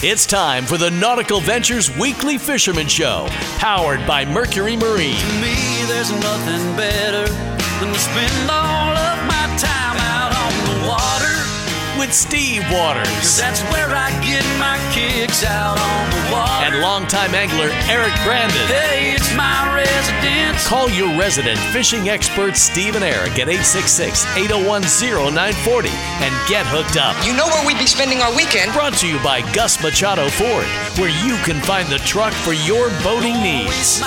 [0.00, 3.26] It's time for the Nautical Ventures Weekly Fisherman Show,
[3.58, 5.18] powered by Mercury Marine.
[5.18, 8.97] To me, there's nothing better than to spend all
[11.98, 16.64] With Steve Waters That's where I get my kicks out on the water.
[16.66, 18.56] and longtime angler Eric Brandon.
[18.68, 20.66] hey, it's my residence.
[20.66, 24.82] Call your resident fishing experts Steve and Eric at 866 801
[25.34, 25.88] 0940
[26.22, 27.16] and get hooked up.
[27.26, 28.72] You know where we'd be spending our weekend.
[28.72, 30.66] Brought to you by Gus Machado Ford,
[31.02, 34.00] where you can find the truck for your boating needs.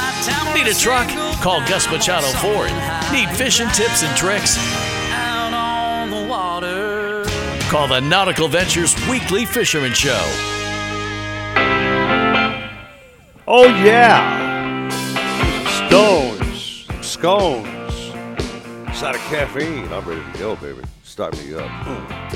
[0.56, 1.10] Need a truck?
[1.44, 2.72] Call Gus Machado Ford.
[3.12, 4.56] Need fishing tips and tricks?
[7.72, 10.22] Call the Nautical Ventures Weekly Fisherman Show.
[13.48, 14.90] Oh yeah,
[15.88, 17.94] stones, scones,
[18.94, 19.88] side of caffeine.
[19.94, 20.82] I'm ready to go, baby.
[21.04, 21.70] Start me up.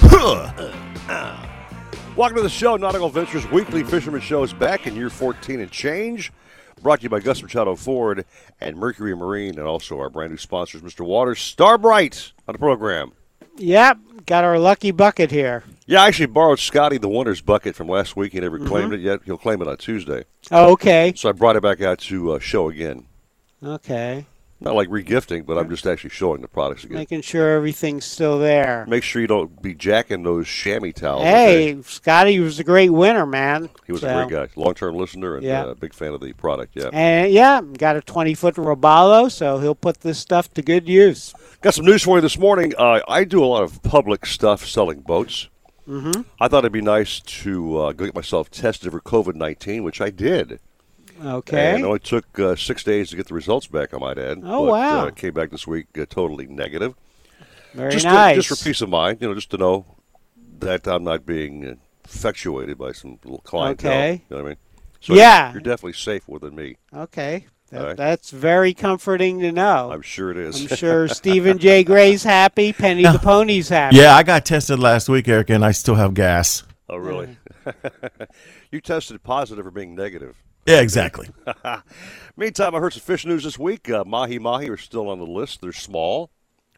[2.16, 5.70] Welcome to the show, Nautical Ventures Weekly Fisherman Show is back in year 14 and
[5.70, 6.32] change.
[6.82, 8.24] Brought to you by Gus Machado Ford
[8.62, 11.06] and Mercury Marine, and also our brand new sponsors, Mr.
[11.06, 13.12] Waters, Starbright, on the program.
[13.58, 15.64] Yep, got our lucky bucket here.
[15.88, 18.34] Yeah, I actually borrowed Scotty the winner's bucket from last week.
[18.34, 19.20] He never claimed it yet.
[19.26, 20.24] He'll claim it on Tuesday.
[20.52, 23.06] Oh, okay, So I brought it back out to uh, show again.
[23.64, 24.26] okay.
[24.66, 26.98] Not like regifting, but I'm just actually showing the products again.
[26.98, 28.84] Making sure everything's still there.
[28.88, 31.22] Make sure you don't be jacking those chamois towels.
[31.22, 31.82] Hey, okay?
[31.84, 33.70] Scotty was a great winner, man.
[33.86, 35.66] He was So- a great guy, long-term listener, and Yeah.
[35.66, 36.72] uh, big fan of the product.
[36.76, 40.90] Yeah, And yeah, got a 20 foot Robalo, so he'll put this stuff to good
[40.90, 41.34] use.
[41.62, 42.74] got some news for you this morning.
[42.78, 45.48] Uh, I do a lot of public stuff selling boats.
[45.88, 46.22] Mm-hmm.
[46.42, 50.10] I thought it'd be nice to uh, go get myself tested for COVID-19, which I
[50.10, 50.60] did.
[51.24, 51.76] Okay.
[51.76, 53.94] And it only took uh, six days to get the results back.
[53.94, 54.40] I might add.
[54.44, 55.08] Oh, but, wow.
[55.08, 56.96] Uh, came back this week uh, totally negative.
[57.74, 58.36] Very just nice.
[58.36, 59.86] To, just for peace of mind, you know, just to know
[60.60, 63.92] that I'm not being infatuated by some little clientele.
[63.92, 64.12] Okay.
[64.30, 64.58] You know what I mean?
[65.02, 65.52] So Yeah.
[65.52, 66.78] You're definitely safer than me.
[66.94, 67.46] Okay.
[67.72, 67.98] That, All right.
[67.98, 69.92] That's very comforting to know.
[69.92, 70.62] I'm sure it is.
[70.62, 71.84] I'm sure Stephen J.
[71.84, 73.98] Gray's happy, Penny the Pony's happy.
[73.98, 76.64] Yeah, I got tested last week, Eric, and I still have gas.
[76.90, 77.38] oh, really?
[78.72, 80.38] you tested positive for being negative.
[80.66, 81.30] Yeah, exactly.
[82.38, 83.90] Meantime, I heard some fish news this week.
[83.90, 85.62] Uh, mahi mahi are still on the list.
[85.62, 86.32] They're small,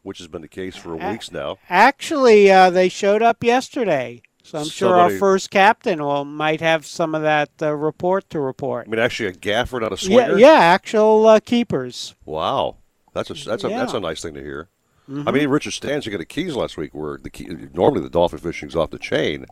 [0.04, 1.58] which has been the case for Uh, weeks now.
[1.70, 6.86] Actually, uh, they showed up yesterday, so I'm sure our first captain will might have
[6.86, 8.88] some of that uh, report to report.
[8.88, 10.38] I mean, actually, a gaffer, not a Yeah, swinger.
[10.38, 12.14] yeah, actual uh, keepers.
[12.26, 12.78] Wow,
[13.14, 14.68] that's a that's a that's a nice thing to hear.
[15.10, 15.30] Mm-hmm.
[15.30, 18.40] I mean, Richard Stanczyk at the Keys last week, where the key, normally the dolphin
[18.40, 19.46] fishing's off the chain,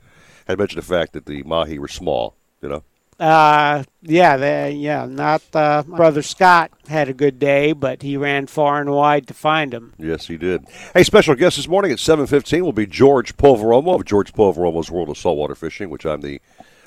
[0.46, 2.36] had mentioned the fact that the mahi were small.
[2.62, 2.84] You know,
[3.20, 5.06] Uh, yeah, they, yeah.
[5.06, 9.34] Not uh, brother Scott had a good day, but he ran far and wide to
[9.34, 9.94] find him.
[9.98, 10.66] yes, he did.
[10.94, 14.92] Hey, special guest this morning at seven fifteen will be George Polveromo of George Polveromo's
[14.92, 16.42] World of Saltwater Fishing, which I'm the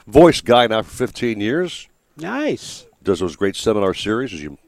[0.06, 1.88] voice guy now for fifteen years.
[2.16, 2.86] Nice.
[3.02, 4.58] Does those great seminar series, as you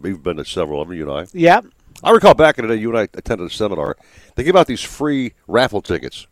[0.00, 1.30] we've been to several of them, you and I.
[1.32, 1.66] Yep.
[2.04, 3.96] I recall back in the day, you and I attended a seminar.
[4.34, 6.26] They give out these free raffle tickets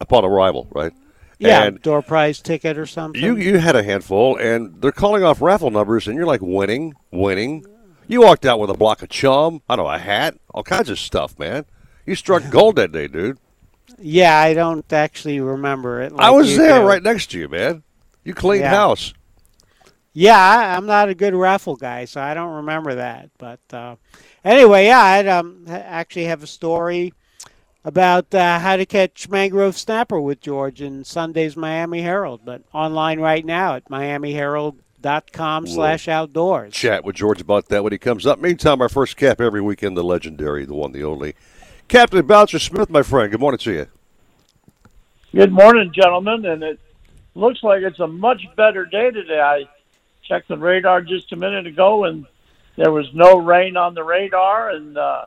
[0.00, 0.92] upon arrival, right?
[1.38, 1.64] Yeah.
[1.64, 3.22] And door prize ticket or something.
[3.22, 6.94] you you had a handful, and they're calling off raffle numbers, and you're like winning,
[7.10, 7.64] winning.
[8.08, 10.88] You walked out with a block of chum, I don't know, a hat, all kinds
[10.88, 11.66] of stuff, man.
[12.06, 13.38] You struck gold that day, dude.
[13.98, 16.12] yeah, I don't actually remember it.
[16.16, 16.86] I was there do.
[16.86, 17.82] right next to you, man.
[18.24, 18.70] You cleaned Yeah.
[18.70, 19.12] house.
[20.12, 23.28] Yeah, I, I'm not a good raffle guy, so I don't remember that.
[23.36, 23.96] But uh,
[24.44, 27.12] anyway, yeah, I um, actually have a story
[27.86, 33.20] about uh, how to catch mangrove snapper with George in Sunday's Miami Herald, but online
[33.20, 36.74] right now at miamiherald.com slash outdoors.
[36.74, 38.40] Chat with George about that when he comes up.
[38.40, 41.36] Meantime, our first cap every weekend, the legendary, the one, the only.
[41.86, 43.86] Captain Bouncer Smith, my friend, good morning to you.
[45.32, 46.80] Good morning, gentlemen, and it
[47.36, 49.40] looks like it's a much better day today.
[49.40, 49.68] I
[50.24, 52.26] checked the radar just a minute ago, and
[52.74, 55.26] there was no rain on the radar, and uh,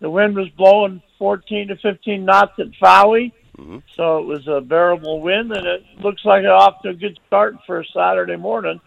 [0.00, 3.32] the wind was blowing 14 to 15 knots at Fowey,
[3.94, 7.18] so it was a bearable wind, and it looks like it off to a good
[7.26, 8.80] start for a Saturday morning.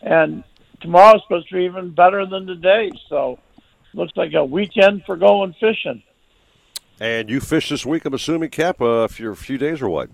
[0.00, 0.42] And
[0.80, 3.38] tomorrow's supposed to be even better than today, so
[3.92, 6.02] looks like a weekend for going fishing.
[6.98, 10.08] And you fished this week, I'm assuming, Cap, uh, for a few days or what?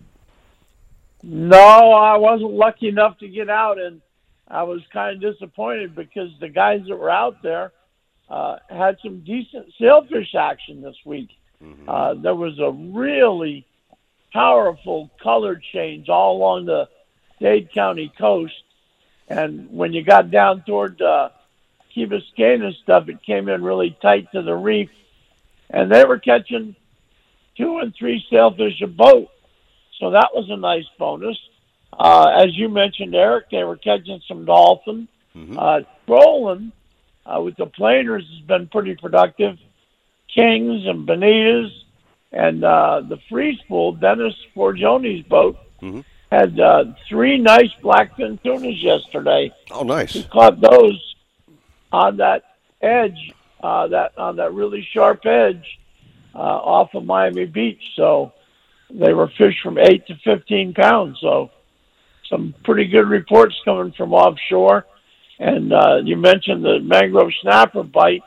[1.23, 4.01] No, I wasn't lucky enough to get out, and
[4.49, 7.73] I was kind of disappointed because the guys that were out there
[8.29, 11.31] uh, had some decent sailfish action this week.
[11.87, 13.67] Uh, there was a really
[14.33, 16.89] powerful color change all along the
[17.41, 18.55] Dade County coast,
[19.29, 21.31] and when you got down toward uh,
[21.95, 24.91] Key Biscayne and stuff, it came in really tight to the reef,
[25.71, 26.75] and they were catching
[27.57, 29.29] two and three sailfish a boat.
[29.99, 31.39] So that was a nice bonus.
[31.93, 35.09] Uh, as you mentioned, Eric, they were catching some dolphin.
[35.59, 36.73] Uh, trolling
[37.25, 39.59] uh, with the planers has been pretty productive.
[40.35, 41.71] Kings and bonitas
[42.33, 46.05] and uh, the freeze pool, Dennis Forgioni's boat, Mhm.
[46.31, 49.53] had uh, three nice blackfin tunas yesterday.
[49.71, 50.13] Oh, nice.
[50.13, 51.15] He caught those
[51.93, 52.43] on that
[52.81, 53.33] edge,
[53.63, 55.79] uh, that on that really sharp edge
[56.35, 57.83] uh, off of Miami Beach.
[57.97, 58.33] So
[58.91, 61.19] they were fished from eight to fifteen pounds.
[61.21, 61.51] So
[62.31, 64.87] some pretty good reports coming from offshore.
[65.39, 68.23] And uh, you mentioned the mangrove snapper bite.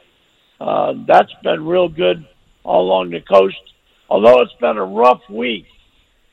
[0.60, 2.26] Uh, that's been real good
[2.64, 3.56] all along the coast.
[4.10, 5.66] Although it's been a rough week,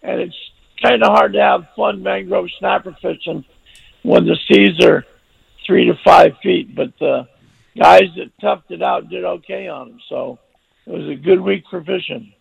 [0.03, 0.37] and it's
[0.83, 3.45] kind of hard to have fun mangrove snapper fishing
[4.03, 5.05] when the seas are
[5.67, 6.75] three to five feet.
[6.75, 7.27] But the
[7.77, 10.01] guys that toughed it out did okay on them.
[10.09, 10.39] So
[10.87, 12.33] it was a good week for fishing.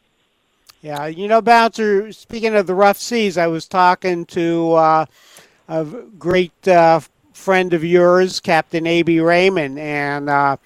[0.81, 5.05] Yeah, you know, Bouncer, speaking of the rough seas, I was talking to uh,
[5.67, 5.85] a
[6.17, 7.01] great uh,
[7.33, 9.19] friend of yours, Captain A.B.
[9.19, 10.57] Raymond, and uh,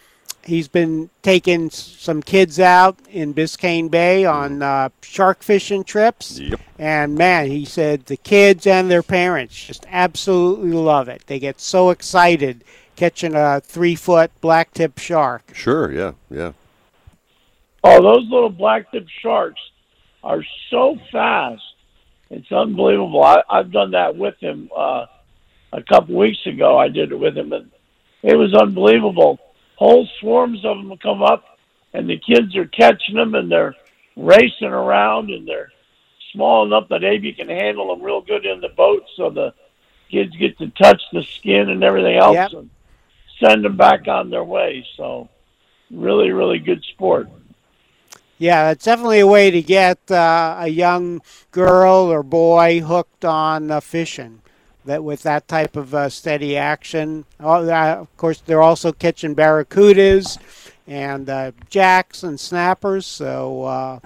[0.46, 6.40] he's been taking some kids out in Biscayne Bay on uh, shark fishing trips.
[6.40, 6.60] Yep.
[6.80, 11.24] And man, he said the kids and their parents just absolutely love it.
[11.28, 12.64] They get so excited
[12.96, 15.52] catching a three foot black tip shark.
[15.54, 15.92] Sure.
[15.92, 16.14] Yeah.
[16.30, 16.54] Yeah.
[17.84, 19.62] Oh, those little blacktip sharks
[20.24, 21.62] are so fast.
[22.32, 23.24] It's unbelievable.
[23.24, 25.06] I, I've done that with him uh,
[25.72, 26.80] a couple weeks ago.
[26.80, 27.70] I did it with him, and
[28.24, 29.40] it was unbelievable.
[29.78, 31.44] Whole swarms of them come up,
[31.94, 33.76] and the kids are catching them, and they're
[34.16, 35.72] racing around, and they're
[36.34, 39.54] small enough that Abe can handle them real good in the boat, so the
[40.10, 42.54] kids get to touch the skin and everything else, Yep.
[42.54, 42.70] and
[43.40, 44.86] send them back on their way.
[44.96, 45.30] So,
[45.92, 47.30] really, really good sport.
[48.38, 53.72] Yeah, it's definitely a way to get uh, a young girl or boy hooked on
[53.72, 54.42] uh, fishing.
[54.86, 57.26] That with that type of uh, steady action.
[57.40, 60.38] Oh, uh, of course, they're also catching barracudas
[60.86, 63.08] and uh, jacks and snappers.
[63.08, 64.00] So uh,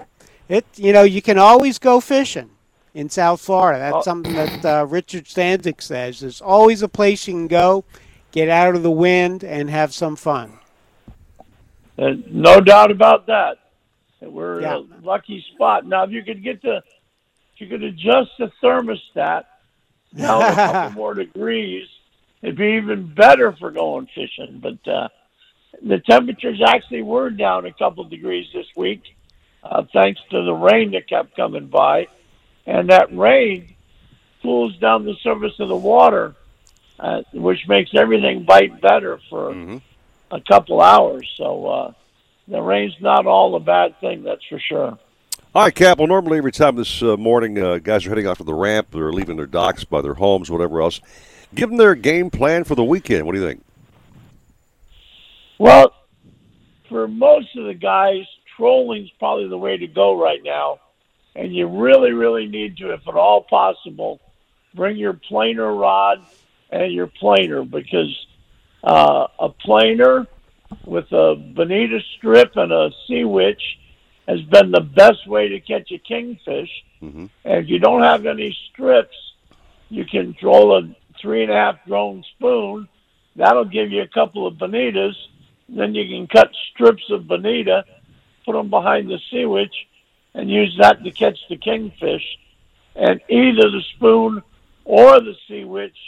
[0.48, 2.50] it, you know, you can always go fishing
[2.94, 3.78] in South Florida.
[3.78, 4.02] That's Oh.
[4.02, 6.20] something that uh, Richard Stanczyk says.
[6.20, 7.84] There's always a place you can go,
[8.32, 10.58] get out of the wind, and have some fun.
[11.98, 13.58] Uh, no doubt about that.
[14.22, 14.78] We're Yeah.
[14.78, 15.86] in a lucky spot.
[15.86, 16.76] Now, if you could get the,
[17.54, 19.44] if you could adjust the thermostat
[20.16, 21.88] down a couple more degrees,
[22.42, 24.60] it'd be even better for going fishing.
[24.62, 25.08] But uh,
[25.82, 29.02] the temperatures actually were down a couple degrees this week,
[29.62, 32.08] uh, thanks to the rain that kept coming by,
[32.66, 33.74] and that rain
[34.42, 36.34] cools down the surface of the water,
[36.98, 39.80] uh, which makes everything bite better for Mhm.
[40.30, 41.28] a couple hours.
[41.36, 41.92] So uh,
[42.48, 44.98] the rain's not all a bad thing, that's for sure.
[45.52, 45.98] All right, Cap.
[45.98, 48.86] Well, normally every time this uh, morning uh, guys are heading off to the ramp,
[48.92, 51.00] they're leaving their docks by their homes, whatever else.
[51.56, 53.26] Give them their game plan for the weekend.
[53.26, 53.64] What do you think?
[55.58, 55.92] Well,
[56.88, 58.26] for most of the guys,
[58.56, 60.78] trolling's probably the way to go right now.
[61.34, 64.20] And you really, really need to, if at all possible,
[64.72, 66.24] bring your planer rod
[66.70, 68.26] and your planer because
[68.84, 70.28] uh, a planer
[70.84, 73.79] with a bonita strip and a sea witch
[74.30, 76.70] has been the best way to catch a kingfish.
[77.02, 77.28] Mhm.
[77.44, 79.16] And if you don't have any strips,
[79.90, 80.88] you can roll a
[81.20, 82.88] three and a half Drone spoon.
[83.34, 85.16] That'll give you a couple of bonitas.
[85.68, 87.84] Then you can cut strips of bonita,
[88.44, 89.88] put them behind the sea witch,
[90.34, 92.38] and use that to catch the kingfish.
[92.94, 94.42] And either the spoon
[94.84, 95.98] or the sea witch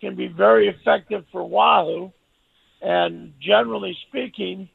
[0.00, 2.12] can be very effective for wahoo.
[2.82, 4.68] And generally speaking,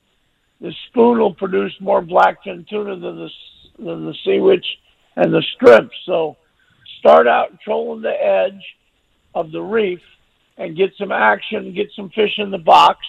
[0.62, 3.30] the spoon will produce more blackfin tuna than the
[3.78, 4.66] than the sea witch
[5.16, 5.96] and the strips.
[6.06, 6.38] So
[7.00, 8.62] start out trolling the edge
[9.34, 10.00] of the reef
[10.58, 13.00] and get some action, get some fish in the box,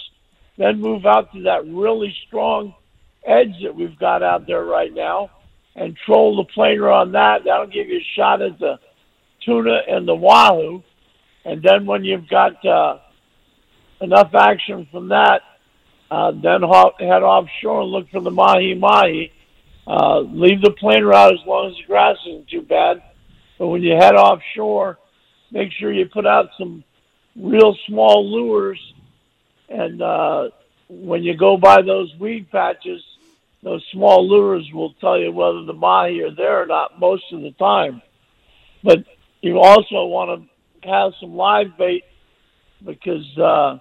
[0.58, 2.74] then move out to that really strong
[3.24, 5.30] edge that we've got out there right now
[5.76, 7.42] and troll the planer on that.
[7.44, 8.78] That'll give you a shot at the
[9.44, 10.82] tuna and the wahoo.
[11.44, 12.98] And then when you've got uh,
[14.00, 15.42] enough action from that,
[16.10, 19.32] uh, then head offshore and look for the mahi mahi.
[19.86, 23.02] Uh, leave the planer out as long as the grass isn't too bad.
[23.58, 24.98] But when you head offshore,
[25.50, 26.84] make sure you put out some
[27.36, 28.80] real small lures.
[29.68, 30.50] And uh,
[30.88, 33.02] when you go by those weed patches,
[33.62, 37.42] those small lures will tell you whether the mahi are there or not most of
[37.42, 38.02] the time.
[38.82, 39.04] But
[39.40, 40.48] you also want
[40.82, 42.04] to have some live bait
[42.84, 43.78] because uh,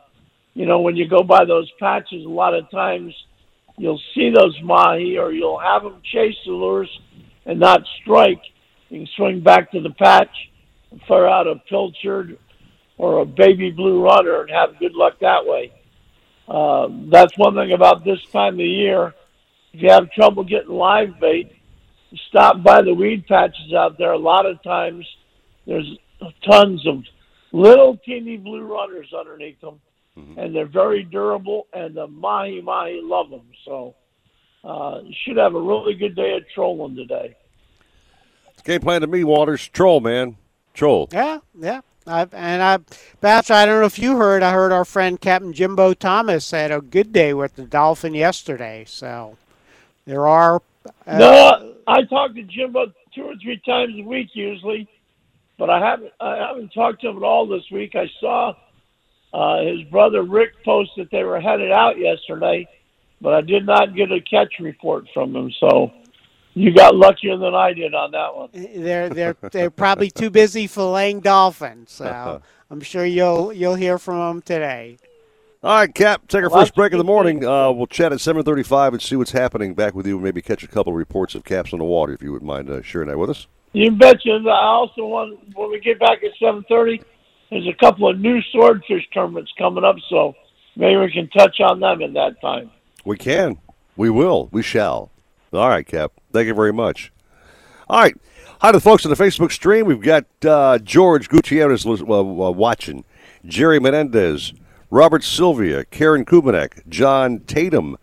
[0.55, 3.13] you know when you go by those patches, a lot of times
[3.77, 6.89] you'll see those mahi or you'll have them chase the lures
[7.45, 8.41] and not strike.
[8.89, 10.29] You can swing back to the patch
[11.07, 12.37] fur out a pilchard
[12.97, 15.71] or a baby blue runner and have good luck that way.
[16.47, 19.13] Uh, that's one thing about this time of year.
[19.73, 21.51] If you have trouble getting live bait,
[22.29, 24.13] stop by the weed patches out there.
[24.13, 25.05] A lot of times
[25.67, 25.97] there's
[26.49, 27.03] tons of
[27.51, 29.81] little teeny blue runners underneath them,
[30.15, 33.47] and they're very durable, and the mahi mahi love them.
[33.65, 33.95] So
[34.63, 37.35] uh, you should have a really good day of trolling today.
[38.63, 39.67] Game plan to me, Waters.
[39.67, 40.37] Troll, man.
[40.73, 41.09] Troll.
[41.11, 41.81] Yeah, yeah.
[42.07, 42.79] I've, and I,
[43.19, 44.43] Babs, I don't know if you heard.
[44.43, 48.85] I heard our friend Captain Jimbo Thomas had a good day with the Dolphin yesterday.
[48.87, 49.37] So
[50.05, 50.61] there are.
[51.07, 54.87] Uh, No, I talk to Jimbo two or three times a week usually,
[55.57, 57.95] but I haven't I haven't talked to him at all this week.
[57.95, 58.53] I saw
[59.35, 62.67] uh, his brother Rick posted they were headed out yesterday,
[63.21, 65.51] but I did not get a catch report from him.
[65.59, 65.91] So
[66.53, 68.49] you got luckier than I did on that one.
[68.53, 71.91] they're they're they're probably too busy filleting dolphins.
[71.91, 74.97] So I'm sure you'll you'll hear from them today.
[75.63, 76.27] All right, Cap.
[76.27, 77.43] Take our Well, first break in the morning.
[77.43, 79.73] Uh, we'll chat at seven thirty-five and see what's happening.
[79.73, 80.19] Back with you.
[80.19, 82.69] Maybe catch a couple of reports of caps on the water if you would mind
[82.69, 83.47] uh, sharing that with us.
[83.73, 84.35] You betcha.
[84.35, 87.01] And I also want when we get back at seven thirty,
[87.49, 90.35] there's a couple of new swordfish tournaments coming up, so
[90.75, 92.71] maybe we can touch on them in that time.
[93.03, 93.57] We can.
[93.95, 94.49] We will.
[94.51, 95.11] We shall.
[95.53, 96.11] All right, Cap.
[96.33, 97.11] Thank you very much.
[97.87, 98.15] All right.
[98.59, 99.85] Hi to the folks on the Facebook stream.
[99.85, 103.03] We've got uh, George Gutierrez uh, uh, watching,
[103.45, 104.53] Jerry Menendez,
[104.89, 107.97] Robert Sylvia, Karen Kubanek, John Tatum.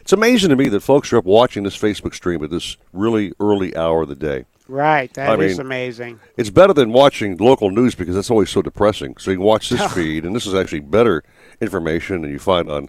[0.00, 3.32] It's amazing to me that folks are up watching this Facebook stream at this really
[3.38, 4.46] early hour of the day.
[4.66, 6.20] Right, that is I mean- amazing.
[6.36, 9.16] It's better than watching local news because that's always so depressing.
[9.18, 11.22] So you can watch this feed, and this is actually better
[11.60, 12.88] information than you find on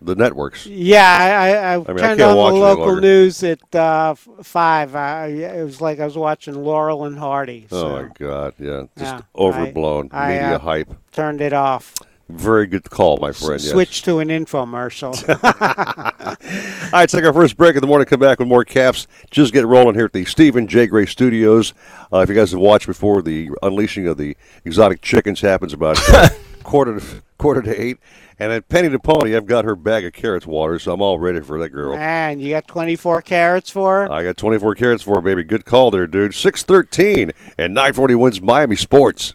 [0.00, 0.66] the networks.
[0.66, 4.94] Yeah, I, I, I, mean, turned on the local news at uh, five.
[4.94, 7.66] I, it was like I was watching Laurel and Hardy.
[7.70, 8.54] Oh my God!
[8.58, 10.92] Yeah, just Yeah, overblown media uh, hype.
[11.12, 11.94] turned it off.
[12.30, 13.60] Very good call, my friend.
[13.62, 13.70] yes.
[13.72, 15.12] Switch to an infomercial.
[16.84, 18.06] All right, take our first break in the morning.
[18.06, 19.06] Come back with more caps.
[19.30, 20.86] Just get rolling here at the Stephen J.
[20.86, 21.74] Gray Studios.
[22.12, 25.98] Uh, if you guys have watched before, the unleashing of the exotic chickens happens about
[26.62, 27.98] quarter to quarter to eight.
[28.38, 31.18] And at Penny the Pony, I've got her bag of carrots water, so I'm all
[31.18, 31.94] ready for that girl.
[31.94, 34.12] Man, you got 24 carrots for her?
[34.12, 35.44] I got 24 carrots for her, baby.
[35.44, 36.34] Good call there, dude.
[36.34, 39.34] 613 and 940 WINZ Miami Sports.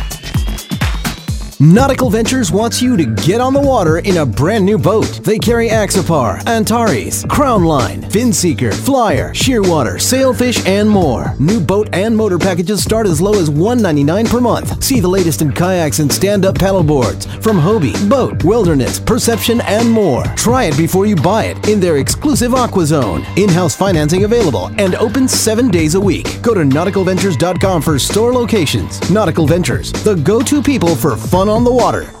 [1.63, 5.05] Nautical Ventures wants you to get on the water in a brand new boat.
[5.23, 11.35] They carry Axopar, Antares, Crownline, Finseeker, Flyer, Shearwater, Sailfish, and more.
[11.37, 14.83] New boat and motor packages start as low as 199 per month.
[14.83, 20.23] See the latest in kayaks and stand-up paddleboards from Hobie, Boat, Wilderness, Perception, and more.
[20.35, 23.23] Try it before you buy it in their exclusive Aqua Zone.
[23.37, 26.41] In-house financing available and open seven days a week.
[26.41, 29.11] Go to nauticalventures.com for store locations.
[29.11, 32.20] Nautical Ventures, the go-to people for fun on the water.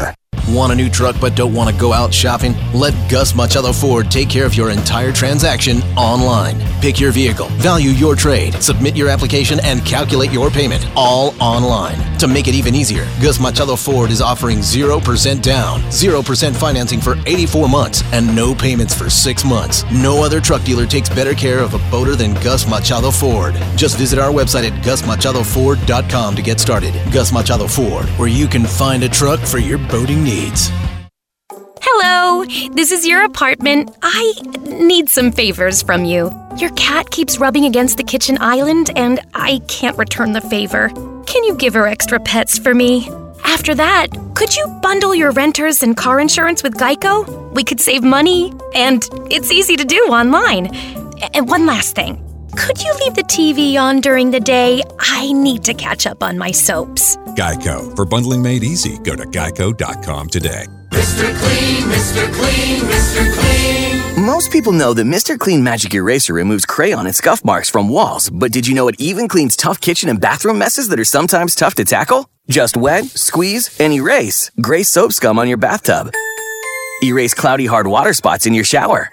[0.51, 2.53] Want a new truck but don't want to go out shopping?
[2.73, 6.59] Let Gus Machado Ford take care of your entire transaction online.
[6.81, 11.95] Pick your vehicle, value your trade, submit your application, and calculate your payment all online.
[12.17, 17.15] To make it even easier, Gus Machado Ford is offering 0% down, 0% financing for
[17.25, 19.85] 84 months, and no payments for 6 months.
[19.89, 23.55] No other truck dealer takes better care of a boater than Gus Machado Ford.
[23.77, 26.93] Just visit our website at gusmachadoford.com to get started.
[27.13, 30.40] Gus Machado Ford, where you can find a truck for your boating needs.
[31.81, 33.95] Hello, this is your apartment.
[34.01, 34.33] I
[34.69, 36.31] need some favors from you.
[36.57, 40.89] Your cat keeps rubbing against the kitchen island, and I can't return the favor.
[41.27, 43.07] Can you give her extra pets for me?
[43.43, 47.53] After that, could you bundle your renters and car insurance with Geico?
[47.53, 50.75] We could save money, and it's easy to do online.
[51.35, 54.83] And one last thing Could you leave the TV on during the day?
[54.99, 57.15] I need to catch up on my soaps.
[57.37, 57.95] Geico.
[57.95, 60.65] For bundling made easy, go to geico.com today.
[60.89, 61.33] Mr.
[61.39, 62.33] Clean, Mr.
[62.33, 63.33] Clean, Mr.
[63.33, 64.25] Clean.
[64.25, 65.39] Most people know that Mr.
[65.39, 68.95] Clean Magic Eraser removes crayon and scuff marks from walls, but did you know it
[68.99, 72.29] even cleans tough kitchen and bathroom messes that are sometimes tough to tackle?
[72.49, 76.11] Just wet, squeeze, and erase gray soap scum on your bathtub.
[77.03, 79.09] Erase cloudy hard water spots in your shower.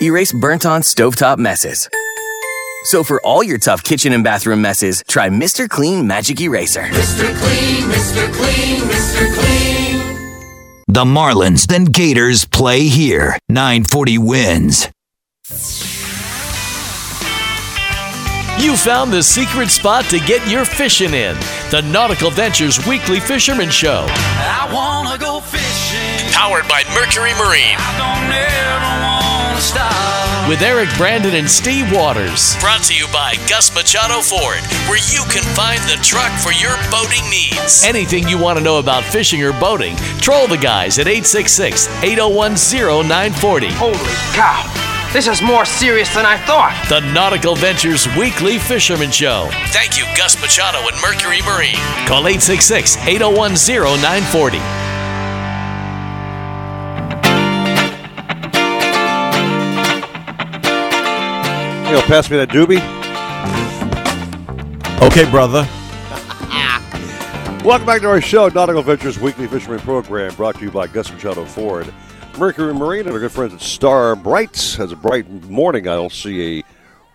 [0.00, 1.88] Erase burnt on stovetop messes.
[2.86, 5.68] So for all your tough kitchen and bathroom messes, try Mr.
[5.68, 6.82] Clean Magic Eraser.
[6.82, 7.36] Mr.
[7.40, 8.32] Clean, Mr.
[8.32, 9.34] Clean, Mr.
[9.34, 10.84] Clean.
[10.86, 13.36] The Marlins, then Gators play here.
[13.48, 14.92] 940 WINZ.
[18.62, 21.34] You found the secret spot to get your fishing in.
[21.72, 24.06] The Nautical Ventures Weekly Fisherman Show.
[24.08, 26.15] I wanna go fishing.
[26.36, 27.80] Powered by Mercury Marine.
[27.80, 30.48] I don't ever wanna stop.
[30.50, 32.54] With Eric Brandon and Steve Waters.
[32.60, 36.76] Brought to you by Gus Machado Ford, where you can find the truck for your
[36.92, 37.82] boating needs.
[37.86, 42.52] Anything you want to know about fishing or boating, troll the guys at 866 801
[42.56, 43.68] 0940.
[43.72, 43.96] Holy
[44.36, 44.70] cow!
[45.14, 46.76] This is more serious than I thought.
[46.90, 49.48] The Nautical Ventures Weekly Fisherman Show.
[49.72, 51.80] Thank you, Gus Machado and Mercury Marine.
[52.06, 54.95] Call 866 801 0940.
[61.86, 62.82] You know, pass me that doobie.
[65.02, 65.64] Okay, brother.
[67.64, 71.12] Welcome back to our show, Nautical Ventures Weekly Fisherman Program, brought to you by Gus
[71.12, 71.94] Machado Ford.
[72.36, 75.86] Mercury Marine and our good friends at Star Brights has a bright morning.
[75.86, 76.64] I don't see a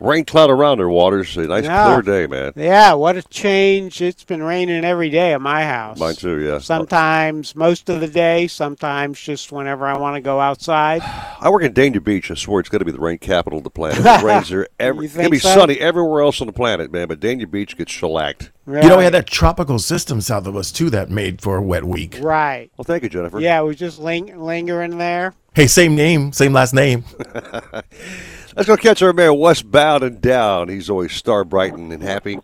[0.02, 1.38] rain cloud around their waters.
[1.38, 1.86] A nice Yeah.
[1.86, 2.54] clear day, man.
[2.56, 4.02] Yeah, what a change.
[4.02, 6.00] It's been raining every day at my house.
[6.00, 6.58] Mine too, yeah.
[6.60, 11.02] Sometimes most of the day, sometimes just whenever I want to go outside.
[11.40, 12.30] I work in Dania Beach.
[12.32, 14.00] I swear it's going to be the rain capital of the planet.
[14.06, 15.06] It rains there every.
[15.06, 15.54] It's going to be so?
[15.54, 17.08] sunny everywhere else on the planet, man.
[17.08, 18.52] But Dania Beach gets shellacked.
[18.68, 21.62] You know, we had that tropical system south of us, too, that made for a
[21.62, 22.18] wet week.
[22.22, 22.70] Right.
[22.78, 23.40] Well, thank you, Jennifer.
[23.40, 25.34] Yeah, we was just ling- lingering there.
[25.54, 27.04] Hey, same name, same last name.
[28.56, 30.70] Let's go catch our man westbound and down.
[30.70, 32.40] He's always star brightened and happy.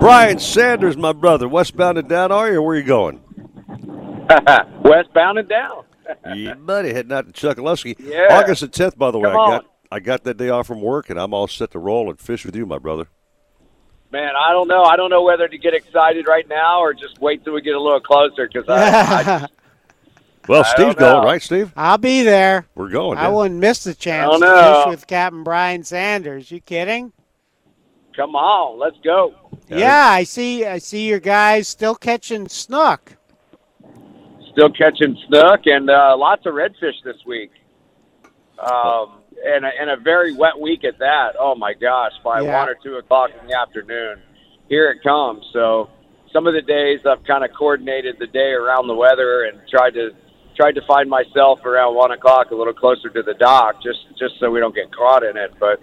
[0.00, 1.48] Brian Sanders, my brother.
[1.48, 2.62] Westbound and down, are you?
[2.62, 3.20] Where are you going?
[4.82, 5.84] Westbound and down.
[6.34, 7.96] yeah, buddy, heading out to Chokoloskee.
[7.98, 8.28] Yeah.
[8.30, 9.30] August the tenth, by the way.
[9.30, 9.50] Come I on.
[9.50, 12.18] got I got that day off from work, and I'm all set to roll and
[12.18, 13.06] fish with you, my brother.
[14.10, 14.82] Man, I don't know.
[14.82, 17.74] I don't know whether to get excited right now or just wait till we get
[17.74, 19.46] a little closer because I, I
[20.48, 21.72] Well, Steve's going, right, Steve?
[21.76, 22.66] I'll be there.
[22.74, 23.18] We're going.
[23.18, 23.34] I man.
[23.34, 26.50] wouldn't miss the chance don't to fish with Captain Brian Sanders.
[26.50, 27.12] You kidding?
[28.14, 29.34] come on, let's go.
[29.68, 30.64] Yeah, I see.
[30.64, 33.16] I see your guys still catching snook.
[34.52, 37.50] Still catching snook and uh, lots of redfish this week.
[38.58, 41.34] Um, and a, and a very wet week at that.
[41.38, 42.12] Oh my gosh!
[42.22, 42.60] By Yeah.
[42.60, 44.22] one or two o'clock in the afternoon,
[44.68, 45.44] here it comes.
[45.52, 45.90] So
[46.32, 49.94] some of the days I've kind of coordinated the day around the weather and tried
[49.94, 50.10] to
[50.56, 54.38] tried to find myself around one o'clock, a little closer to the dock, just just
[54.38, 55.52] so we don't get caught in it.
[55.58, 55.80] But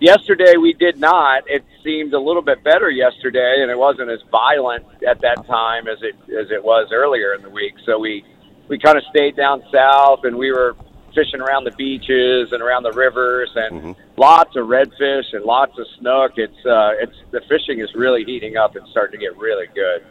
[0.00, 1.44] yesterday we did not.
[1.46, 5.88] It seemed a little bit better yesterday, and it wasn't as violent at that time
[5.88, 7.74] as it as it was earlier in the week.
[7.84, 8.24] So we
[8.68, 10.76] we kind of stayed down south, and we were
[11.14, 15.86] fishing around the beaches and around the rivers, and lots of redfish and lots of
[15.98, 16.32] snook.
[16.36, 20.04] It's uh, it's the fishing is really heating up and starting to get really good.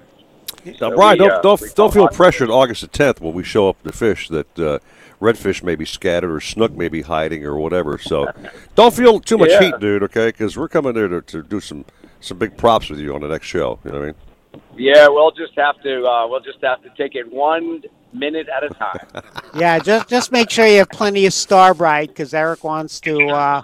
[0.74, 3.44] Now, So Brian, we, don't uh, don't, don't feel pressured August the tenth when we
[3.44, 4.80] show up to fish that uh,
[5.22, 7.98] redfish may be scattered or snook may be hiding or whatever.
[7.98, 8.32] So
[8.76, 9.62] don't feel too much Yeah.
[9.64, 10.04] heat, dude.
[10.04, 11.86] Okay, because we're coming there to, to do some
[12.20, 13.80] some big props with you on the next show.
[13.86, 14.16] You know what I mean?
[14.76, 17.82] Yeah, we'll just have to uh, we'll just have to take it one
[18.14, 19.24] minute at a time.
[19.56, 23.62] Yeah, just just make sure you have plenty of Starbright because Eric wants to uh,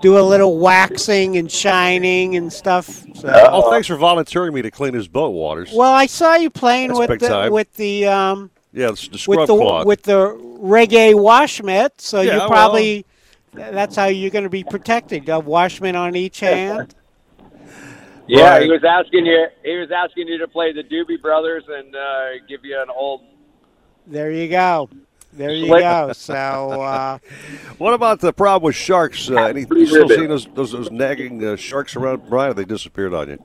[0.00, 2.86] do a little waxing and shining and stuff.
[3.14, 3.28] So.
[3.52, 5.70] oh, thanks for volunteering me to clean his boat waters.
[5.72, 7.52] Well, I saw you playing That's with the, time.
[7.52, 9.86] with the um, yeah, the, the scrub with the cloth.
[9.86, 12.00] with the reggae washmitt.
[12.00, 13.06] So Yeah, you well- probably
[13.52, 15.26] that's how you're going to be protected.
[15.26, 16.94] You have washmitt on each hand.
[18.28, 18.62] Yeah, Right.
[18.62, 19.46] he was asking you.
[19.64, 23.22] He was asking you to play the Doobie Brothers and uh, give you an old.
[24.06, 24.88] There you go.
[25.32, 25.80] There you Slip.
[25.80, 26.12] go.
[26.12, 27.18] So uh,
[27.78, 29.30] what about the problem with sharks?
[29.30, 30.16] Uh, any, you still ribbon.
[30.16, 32.54] seeing those, those those nagging uh, sharks around, Brian?
[32.56, 33.38] They disappeared on you.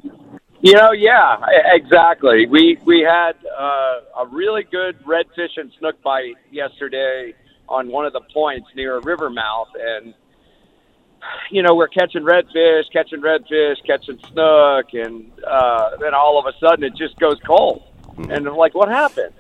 [0.61, 1.37] You know, yeah,
[1.73, 2.45] exactly.
[2.45, 7.33] We we had uh, a really good redfish and snook bite yesterday
[7.67, 10.13] on one of the points near a river mouth, and
[11.51, 16.57] you know we're catching redfish, catching redfish, catching snook, and uh, then all of a
[16.59, 17.83] sudden it just goes cold,
[18.17, 19.33] and I'm like, what happened?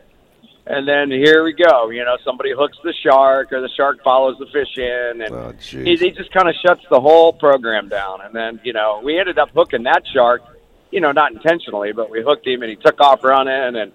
[0.65, 1.89] And then here we go.
[1.89, 5.53] You know, somebody hooks the shark, or the shark follows the fish in, and Oh,
[5.59, 8.21] he, he just kind of shuts the whole program down.
[8.21, 10.41] And then, you know, we ended up hooking that shark,
[10.89, 13.75] you know, not intentionally, but we hooked him and he took off running.
[13.75, 13.91] And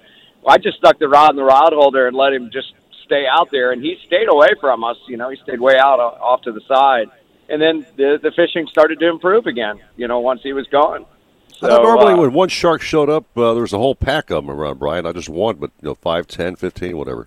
[0.47, 2.75] I just stuck the rod in the rod holder and let him just
[3.07, 3.73] stay out there.
[3.73, 4.99] And he stayed away from us.
[5.09, 7.07] You know, he stayed way out off to the side.
[7.49, 11.07] And then the, the fishing started to improve again, you know, once he was gone.
[11.49, 14.45] So, normally uh, when one shark showed up, uh, there was a whole pack of
[14.47, 15.05] them around, Brian.
[15.05, 17.27] Not just one, but you know, five, ten, fifteen, whatever.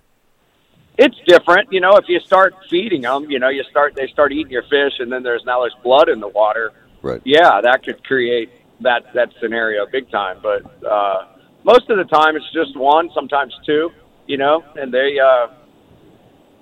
[0.96, 1.72] it's different.
[1.72, 4.62] You know, if you start feeding them, you know, you start they start eating your
[4.62, 6.72] fish, and then there's now there's blood in the water.
[7.02, 7.20] Right.
[7.24, 10.38] Yeah, that could create that that scenario big time.
[10.42, 11.26] But uh,
[11.64, 13.90] most of the time, it's just one, sometimes two.
[14.26, 15.48] You know, and they uh,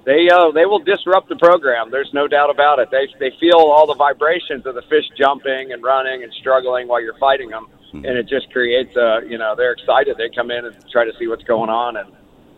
[0.04, 1.90] they uh, they will disrupt the program.
[1.90, 2.90] There's no doubt about it.
[2.90, 7.02] They they feel all the vibrations of the fish jumping and running and struggling while
[7.02, 10.16] you're fighting them, and it just creates a you know they're excited.
[10.16, 12.12] They come in and try to see what's going on, and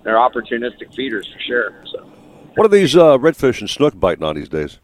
[0.05, 1.85] they're opportunistic feeders for sure.
[1.93, 2.05] So.
[2.55, 4.79] What are these uh, redfish and snook biting on these days?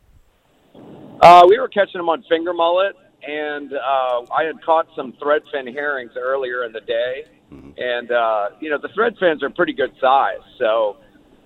[1.20, 5.72] Uh, we were catching them on finger mullet, and uh, I had caught some threadfin
[5.72, 7.24] herrings earlier in the day.
[7.50, 10.96] And uh, you know the threadfins are pretty good size, so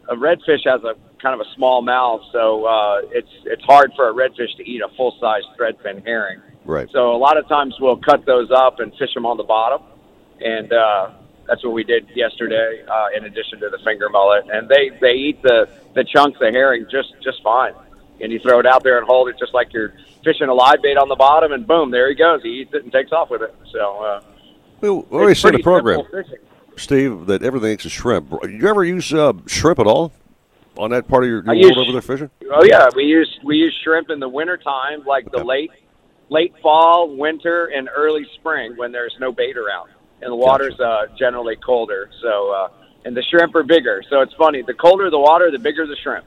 [0.08, 4.08] a redfish has a kind of a small mouth, so uh, it's it's hard for
[4.08, 6.40] a redfish to eat a full size threadfin herring.
[6.64, 6.88] Right.
[6.92, 9.82] So a lot of times we'll cut those up and fish them on the bottom,
[10.40, 11.10] and uh,
[11.46, 12.84] that's what we did yesterday.
[12.88, 16.52] Uh, in addition to the finger mullet, and they they eat the the chunks of
[16.52, 17.74] herring just just fine.
[18.20, 20.80] And you throw it out there and hold it just like you're fishing a live
[20.80, 22.40] bait on the bottom, and boom, there he goes.
[22.42, 23.52] He eats it and takes off with it.
[23.72, 24.20] So uh,
[24.80, 26.38] We we always in the pretty program, simple fishing.
[26.76, 28.32] Steve, that everything's a shrimp.
[28.42, 30.12] You ever use uh, shrimp at all
[30.76, 32.30] on that part of your, your use- over there fishing?
[32.50, 35.70] Oh yeah, we use we use shrimp in the winter time, like the late
[36.28, 39.90] late fall, winter, and early spring when there's no bait around
[40.22, 42.08] and the water's uh, generally colder.
[42.22, 42.68] So uh,
[43.04, 44.02] and the shrimp are bigger.
[44.08, 44.62] So it's funny.
[44.62, 46.24] The colder the water, the bigger the shrimp.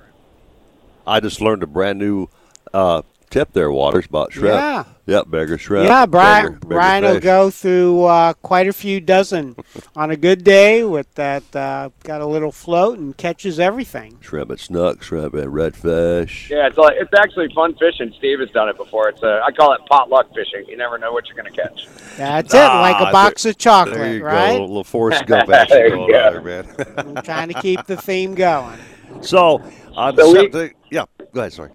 [1.07, 2.27] I just learned a brand new
[2.73, 4.55] uh, tip their Waters, about shrimp.
[4.55, 4.83] Yeah.
[5.07, 5.87] Yep, bigger shrimp.
[5.87, 6.45] Yeah, Brian.
[6.45, 9.55] bigger- bigger Brian will go through uh, quite a few dozen
[9.95, 11.43] on a good day with that.
[11.55, 14.17] Uh, got a little float and catches everything.
[14.21, 16.49] Shrimp and snook, shrimp and redfish.
[16.49, 18.13] Yeah, it's like, it's actually fun fishing.
[18.17, 19.09] Steve has done it before.
[19.09, 20.65] It's a, I call it potluck fishing.
[20.67, 21.87] You never know what you're going to catch.
[22.17, 24.57] That's it, like Ah, a box there- of chocolate, there you right?
[24.57, 26.25] Go, a little Forrest Gump action There going go.
[26.37, 26.85] on there, man.
[27.17, 28.79] I'm trying to keep the theme going.
[29.21, 29.61] so,
[29.93, 31.71] on So we- yeah, go ahead, sorry.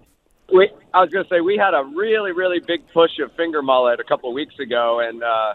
[0.53, 3.61] We, I was going to say we had a really, really big push of finger
[3.61, 5.53] mullet a couple of weeks ago, and uh,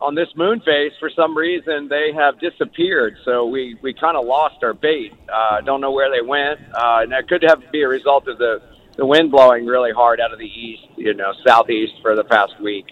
[0.00, 3.16] on this moon phase, for some reason, they have disappeared.
[3.24, 5.12] So we, we kind of lost our bait.
[5.32, 8.38] Uh, don't know where they went, uh, and that could have be a result of
[8.38, 8.62] the
[8.96, 12.60] the wind blowing really hard out of the east, you know, southeast for the past
[12.60, 12.86] week.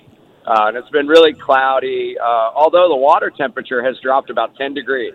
[0.47, 2.17] Uh, and it's been really cloudy.
[2.19, 5.13] Uh, although the water temperature has dropped about 10 degrees.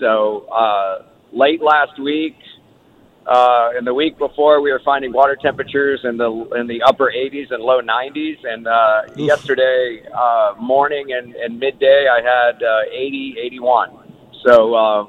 [0.00, 2.34] So uh, late last week,
[3.26, 7.12] uh, and the week before, we were finding water temperatures in the in the upper
[7.14, 8.36] 80s and low 90s.
[8.44, 13.90] And uh, yesterday uh, morning and, and midday, I had uh, 80, 81.
[14.46, 15.06] So uh,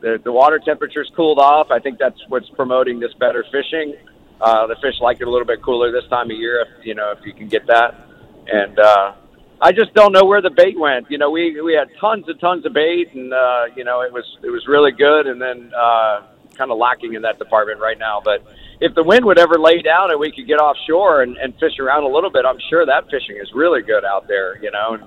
[0.00, 1.72] the the water temperatures cooled off.
[1.72, 3.94] I think that's what's promoting this better fishing.
[4.40, 6.94] Uh, the fish like it a little bit cooler this time of year, if you
[6.94, 8.06] know if you can get that.
[8.46, 9.14] And uh,
[9.60, 11.10] I just don't know where the bait went.
[11.10, 14.12] You know, we we had tons and tons of bait, and uh, you know it
[14.12, 16.22] was it was really good, and then uh,
[16.58, 18.20] kind of lacking in that department right now.
[18.22, 18.44] But
[18.80, 21.78] if the wind would ever lay down and we could get offshore and, and fish
[21.78, 24.62] around a little bit, I'm sure that fishing is really good out there.
[24.62, 25.04] You know, and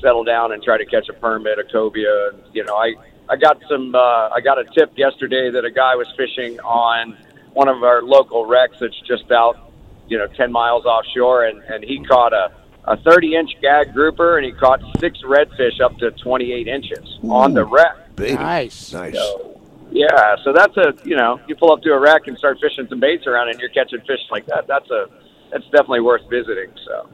[0.00, 2.30] settle down and try to catch a permit, a cobia.
[2.30, 2.94] And, you know, I
[3.28, 7.16] I got some uh, I got a tip yesterday that a guy was fishing on
[7.52, 9.72] one of our local wrecks that's just out,
[10.08, 12.52] you know, 10 miles offshore, and and he caught a
[12.86, 17.52] a 30 inch gag grouper and he caught six redfish up to 28 inches on
[17.52, 17.96] the wreck.
[18.18, 18.92] Nice.
[18.92, 19.14] Nice.
[19.14, 19.55] So,
[19.96, 22.86] yeah, so that's a you know you pull up to a wreck and start fishing
[22.88, 24.66] some baits around and you're catching fish like that.
[24.66, 25.06] That's a
[25.50, 26.70] that's definitely worth visiting.
[26.84, 27.08] So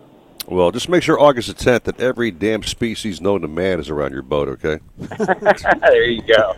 [0.49, 3.88] Well, just make sure August the 10th that every damn species known to man is
[3.88, 4.81] around your boat, okay?
[4.99, 6.55] there you go.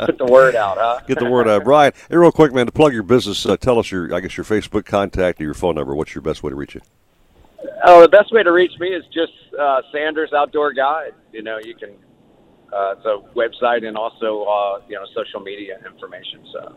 [0.00, 1.00] Put the word out, huh?
[1.06, 1.64] Get the word out.
[1.64, 4.36] Brian, hey, real quick, man, to plug your business, uh, tell us your, I guess,
[4.36, 5.94] your Facebook contact or your phone number.
[5.94, 6.82] What's your best way to reach you?
[7.86, 11.14] Oh, the best way to reach me is just uh, Sanders Outdoor Guide.
[11.32, 11.90] You know, you can.
[12.74, 16.40] Uh, it's a website and also uh, you know social media information.
[16.52, 16.74] So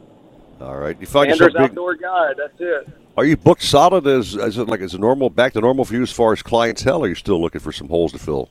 [0.62, 1.00] All right.
[1.00, 2.36] You find Sanders yourself Outdoor Guide.
[2.38, 2.90] That's it.
[3.18, 5.96] Are you booked solid as, as it like as a normal, back to normal for
[5.96, 8.50] you as far as clientele, or are you still looking for some holes to fill?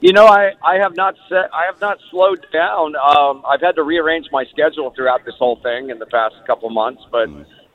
[0.00, 2.96] You know, I, I have not set, I have not slowed down.
[2.96, 6.70] Um, I've had to rearrange my schedule throughout this whole thing in the past couple
[6.70, 7.28] months, but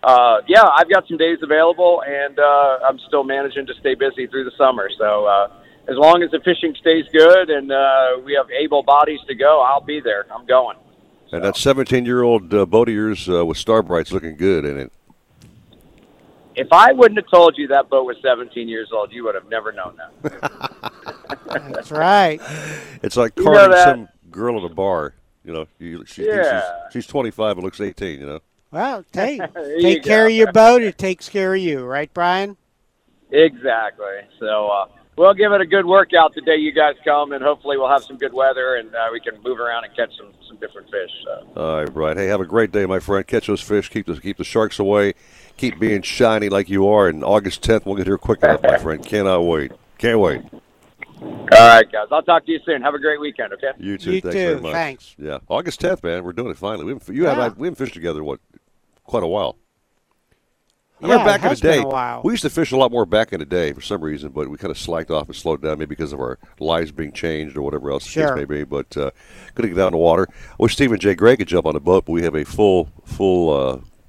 [0.04, 4.28] uh, yeah, I've got some days available, and uh, I'm still managing to stay busy
[4.28, 4.89] through the summer.
[4.97, 5.51] So uh,
[5.88, 9.62] as long as the fishing stays good and uh, we have able bodies to go,
[9.62, 10.26] I'll be there.
[10.34, 10.78] I'm going.
[11.32, 14.78] And that 17 year old uh, boat of yours uh, with Starbright's looking good, ain't
[14.78, 14.91] it?
[16.56, 19.50] If I wouldn't have told you that boat was 17 years old, you would have
[19.50, 20.91] never known that.
[21.74, 22.39] That's right.
[23.04, 25.13] It's like You know some girl at a bar.
[25.43, 26.62] You know, you, she Yeah.
[26.91, 28.19] she's, she's 25 and looks 18.
[28.21, 28.39] You know.
[28.71, 30.28] Well, take take you care go.
[30.28, 30.82] of your boat.
[30.82, 32.56] It takes care of you, right, Brian?
[33.32, 34.06] Exactly.
[34.39, 34.86] So uh,
[35.17, 38.04] we'll give it a good workout the day you guys come, and hopefully we'll have
[38.04, 41.12] some good weather and uh, we can move around and catch some, some different fish.
[41.23, 41.47] So.
[41.62, 42.17] All right, Brian.
[42.17, 43.25] Hey, have a great day, my friend.
[43.25, 43.89] Catch those fish.
[43.89, 45.13] Keep the keep the sharks away.
[45.58, 47.08] Keep being shiny like you are.
[47.08, 49.06] And August 10th, we'll get here quick enough, my friend.
[49.06, 49.71] Cannot wait.
[49.97, 50.41] Can't wait.
[51.21, 52.08] All right, guys.
[52.12, 52.82] I'll talk to you soon.
[52.82, 53.54] Have a great weekend.
[53.54, 53.71] Okay.
[53.78, 54.15] You too.
[54.15, 54.39] You Thanks too.
[54.47, 54.73] very much.
[54.73, 55.15] Thanks.
[55.17, 56.23] Yeah, August 10th, man.
[56.23, 56.84] We're doing it finally.
[56.86, 57.36] We haven't, you Yeah.
[57.36, 58.39] have we haven't fished together what
[59.06, 59.56] quite a while.
[61.03, 62.21] I Yeah, back in the day, a while.
[62.23, 64.47] we used to fish a lot more back in the day for some reason, but
[64.49, 67.58] we kind of slacked off and slowed down, maybe because of our lives being changed
[67.58, 68.29] or whatever else the Sure.
[68.29, 68.63] case may be.
[68.63, 69.12] But uh,
[69.55, 70.27] good to get out in the water.
[70.31, 71.13] I wish Stephen J.
[71.13, 73.49] Gray could jump on the boat, but we have a full full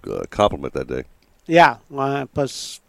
[0.07, 1.03] uh, uh, complement that day.
[1.46, 1.77] Yeah.
[2.35, 2.81] Plus,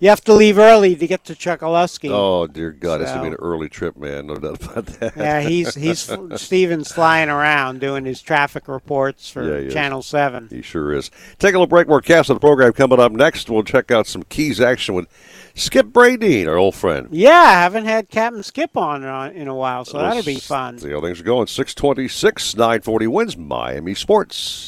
[0.00, 2.10] you have to leave early to get to Chokoloskee.
[2.10, 4.26] Oh dear God, it's gonna be an early trip, man.
[4.26, 5.16] No doubt about that.
[5.16, 9.72] Yeah, he's he's Steven's flying around doing his traffic reports for Yeah, he is.
[9.72, 10.48] Channel Seven.
[10.50, 11.10] He sure is.
[11.38, 11.88] Take a little break.
[11.88, 13.48] More cast of the program coming up next.
[13.48, 15.06] We'll check out some keys action with
[15.54, 17.08] Skip Bradeen, our old friend.
[17.12, 20.78] Yeah, I haven't had Captain Skip on uh, in a while, so that'll be fun.
[20.78, 21.46] See how things are going.
[21.46, 24.66] 626, 940 WINZ Miami Sports.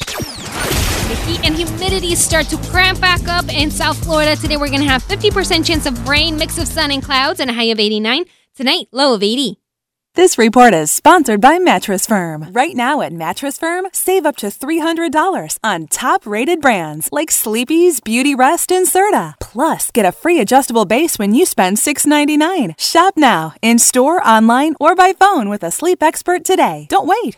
[1.07, 4.35] The heat and humidity start to cramp back up in South Florida.
[4.35, 7.49] Today we're going to have 50% chance of rain, mix of sun and clouds, and
[7.49, 8.25] a high of 89.
[8.53, 9.57] Tonight, low of 80.
[10.15, 12.47] This report is sponsored by Mattress Firm.
[12.51, 18.01] Right now at Mattress Firm, save up to $300 on top rated brands like Sleepy's,
[18.01, 19.35] Beautyrest, and Serta.
[19.39, 22.75] Plus, get a free adjustable base when you spend 699.
[22.77, 26.85] Shop now, in store, online, or by phone with a sleep expert today.
[26.89, 27.37] Don't wait.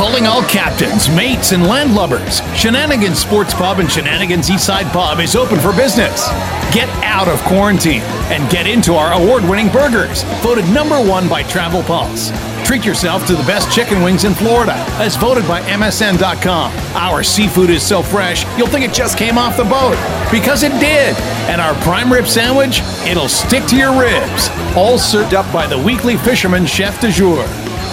[0.00, 2.40] Calling all captains, mates, and landlubbers.
[2.56, 6.26] Shenanigans Sports Pub and Shenanigans Eastside Pub is open for business.
[6.72, 8.00] Get out of quarantine
[8.32, 12.30] and get into our award winning burgers, voted number one by Travel Pulse.
[12.66, 16.72] Treat yourself to the best chicken wings in Florida, as voted by MSN.com.
[16.96, 19.98] Our seafood is so fresh, you'll think it just came off the boat.
[20.32, 21.14] Because it did.
[21.50, 24.48] And our prime rib sandwich, it'll stick to your ribs.
[24.74, 27.46] All served up by the weekly fisherman chef de jour.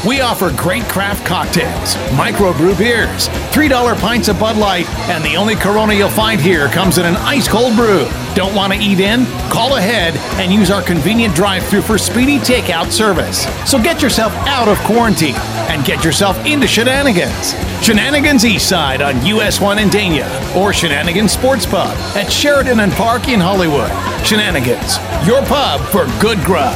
[0.06, 5.56] We offer great craft cocktails, microbrew beers, $3 pints of Bud Light, and the only
[5.56, 8.08] Corona you'll find here comes in an ice cold brew.
[8.36, 9.26] Don't want to eat in?
[9.50, 13.48] Call ahead and use our convenient drive through for speedy takeout service.
[13.70, 15.36] So get yourself out of quarantine
[15.68, 17.54] and get yourself into shenanigans.
[17.84, 23.28] Shenanigans Eastside on US 1 in Dania or Shenanigans Sports Pub at Sheridan and Park
[23.28, 23.90] in Hollywood.
[24.26, 26.76] Shenanigans, your pub for good grub.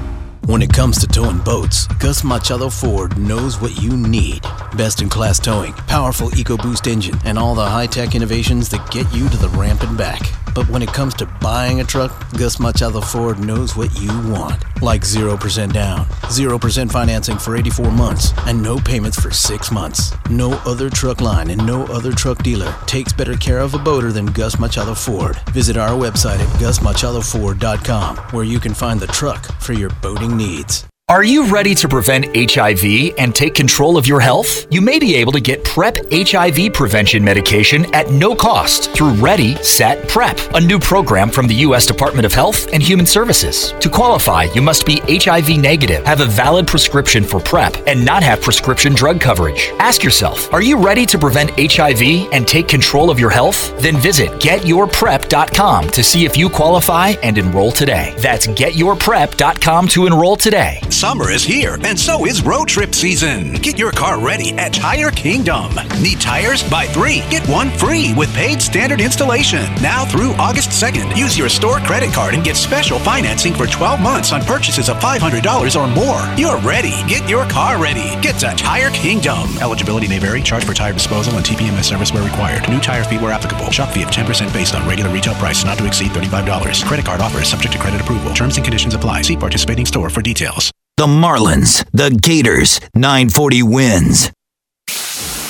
[0.51, 4.41] When it comes to towing boats, Gus Machado Ford knows what you need.
[4.75, 9.09] Best in class towing, powerful EcoBoost engine, and all the high tech innovations that get
[9.13, 10.19] you to the ramp and back.
[10.53, 14.61] But when it comes to buying a truck, Gus Machado Ford knows what you want.
[14.81, 20.13] Like 0% down, 0% financing for 84 months, and no payments for 6 months.
[20.29, 24.11] No other truck line and no other truck dealer takes better care of a boater
[24.11, 25.37] than Gus Machado Ford.
[25.51, 30.90] Visit our website at gusmachadoford.com where you can find the truck for your boating needs.
[31.11, 34.65] Are you ready to prevent HIV and take control of your health?
[34.71, 39.55] You may be able to get PrEP HIV prevention medication at no cost through Ready,
[39.55, 41.85] Set, PrEP, a new program from the U.S.
[41.85, 43.73] Department of Health and Human Services.
[43.81, 48.23] To qualify, you must be HIV negative, have a valid prescription for PrEP, and not
[48.23, 49.69] have prescription drug coverage.
[49.79, 53.77] Ask yourself, are you ready to prevent HIV and take control of your health?
[53.81, 58.15] Then visit getyourprep.com to see if you qualify and enroll today.
[58.19, 60.79] That's getyourprep.com to enroll today.
[61.01, 63.53] Summer is here, and so is road trip season.
[63.53, 65.73] Get your car ready at Tire Kingdom.
[65.99, 66.61] Need tires?
[66.69, 69.63] Buy three, get one free with paid standard installation.
[69.81, 73.99] Now through August 2nd, use your store credit card and get special financing for 12
[73.99, 75.41] months on purchases of $500
[75.75, 76.21] or more.
[76.37, 76.93] You're ready.
[77.09, 78.13] Get your car ready.
[78.21, 79.57] Get to Tire Kingdom.
[79.57, 80.43] Eligibility may vary.
[80.43, 82.69] Charge for tire disposal and TPMS service where required.
[82.69, 83.71] New tire fee where applicable.
[83.71, 86.85] Shop fee of 10% based on regular retail price not to exceed $35.
[86.85, 88.35] Credit card offer is subject to credit approval.
[88.35, 89.23] Terms and conditions apply.
[89.23, 90.71] See participating store for details.
[90.97, 94.31] The Marlins, the Gators, 940 wins.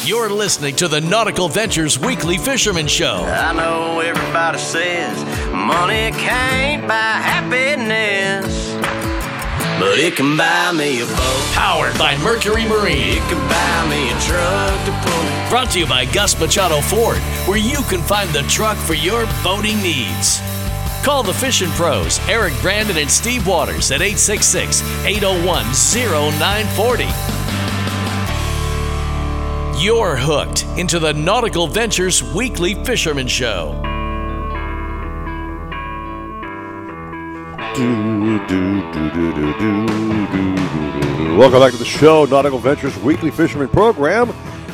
[0.06, 3.25] You're listening to the Nautical Ventures Weekly Fisherman Show.
[3.27, 5.17] I know everybody says
[5.51, 8.71] money can't buy happiness,
[9.80, 11.51] but it can buy me a boat.
[11.54, 13.17] Powered by Mercury Marine.
[13.17, 15.49] It can buy me a truck to pull it.
[15.49, 19.25] Brought to you by Gus Machado Ford, where you can find the truck for your
[19.43, 20.39] boating needs.
[21.03, 27.05] Call the Fishing Pros, Eric Brandon and Steve Waters at 866 801 0940.
[29.83, 33.71] You're hooked into the Nautical Ventures Weekly Fisherman Show.
[41.35, 44.31] Welcome back to the show, Nautical Ventures Weekly Fisherman Program,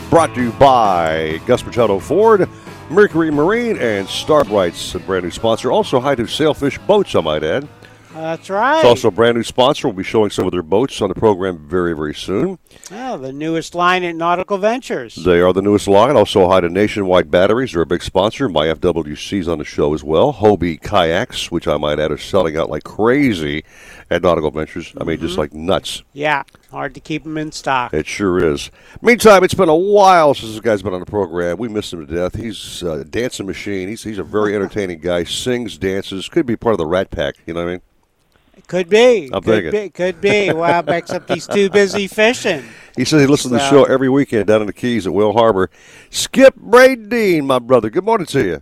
[0.10, 2.50] brought to you by Gus Machado Ford
[2.90, 5.72] Mercury Marine, and Starbright's a brand new sponsor.
[5.72, 7.68] Also, hi to Sailfish Boats, I might add.
[8.14, 8.78] That's right.
[8.78, 9.88] It's also a brand new sponsor.
[9.88, 12.58] We'll be showing some of their boats on the program very, very soon.
[12.92, 15.16] Oh, the newest line at Nautical Ventures.
[15.16, 16.16] They are the newest line.
[16.16, 17.74] Also, hi to Nationwide Batteries.
[17.74, 18.50] They're a big sponsor.
[18.50, 20.34] My FWC's on the show as well.
[20.34, 23.64] Hobie Kayaks, which I might add, are selling out like crazy
[24.10, 24.94] at Nautical Ventures.
[25.00, 25.42] I mean, just mm-hmm.
[25.42, 26.04] like nuts.
[26.14, 27.94] Yeah, hard to keep them in stock.
[27.94, 28.72] It sure is.
[29.02, 31.58] Meantime, it's been a while since this guy's been on the program.
[31.58, 32.36] We miss him to death.
[32.36, 33.88] He's uh, a dancing machine.
[33.88, 35.24] He's, he's a very entertaining guy.
[35.24, 36.30] Sings, dances.
[36.30, 37.36] Could be part of the Rat Pack.
[37.46, 37.82] You know what I mean?
[38.68, 39.30] Could be.
[39.32, 39.72] I'm could thinking.
[39.72, 39.90] be.
[39.90, 40.52] Could be.
[40.52, 42.66] Well, except he's too busy fishing.
[42.96, 45.34] He says he listens to the show every weekend down in the Keys at Whale
[45.34, 45.70] Harbor.
[46.10, 47.90] Skip Bradeen, my brother.
[47.90, 48.62] Good morning to you.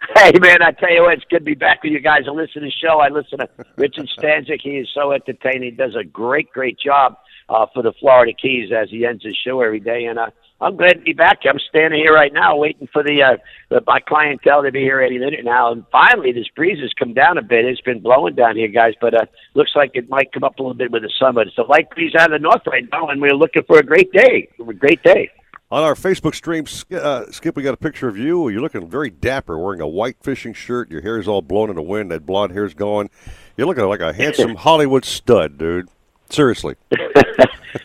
[0.16, 2.22] Hey man, I tell you what, it's good to be back with you guys.
[2.26, 3.00] I listen to the show.
[3.00, 4.60] I listen to Richard Stanczyk.
[4.62, 5.62] He is so entertaining.
[5.62, 7.16] He does a great, great job
[7.48, 10.04] uh, for the Florida Keys as he ends his show every day.
[10.06, 10.30] And uh,
[10.60, 11.40] I'm glad to be back.
[11.44, 13.36] I'm standing here right now waiting for the, uh,
[13.70, 15.72] the my clientele to be here any minute now.
[15.72, 17.64] And finally, this breeze has come down a bit.
[17.64, 20.62] It's been blowing down here, guys, but uh, looks like it might come up a
[20.62, 21.34] little bit with the sun.
[21.34, 23.78] But it's a light breeze out of the north right now, and we're looking for
[23.78, 24.48] a great day.
[24.58, 25.30] A great day.
[25.74, 28.48] On our Facebook stream, uh, Skip, we got a picture of you.
[28.48, 30.88] You're looking very dapper, wearing a white fishing shirt.
[30.88, 32.12] Your hair is all blown in the wind.
[32.12, 33.10] That blonde hair's going.
[33.56, 35.88] You're looking like a handsome Hollywood stud, dude.
[36.30, 36.76] Seriously.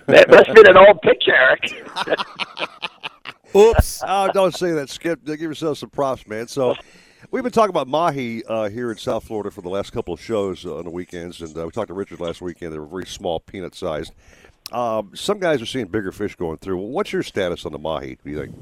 [0.06, 1.84] That must have been an old picture, Eric.
[3.56, 4.04] Oops.
[4.06, 5.26] oh, don't say that, Skip.
[5.26, 6.48] Give yourself some props, man.
[6.48, 6.76] So,
[7.32, 10.22] we've been talking about mahi uh, here in South Florida for the last couple of
[10.22, 12.72] shows uh, on the weekends, and uh, we talked to Richard last weekend.
[12.72, 14.14] They were very small, peanut sized.
[14.72, 16.78] Um, some guys are seeing bigger fish going through.
[16.78, 18.18] What's your status on the mahi?
[18.24, 18.56] Do you think?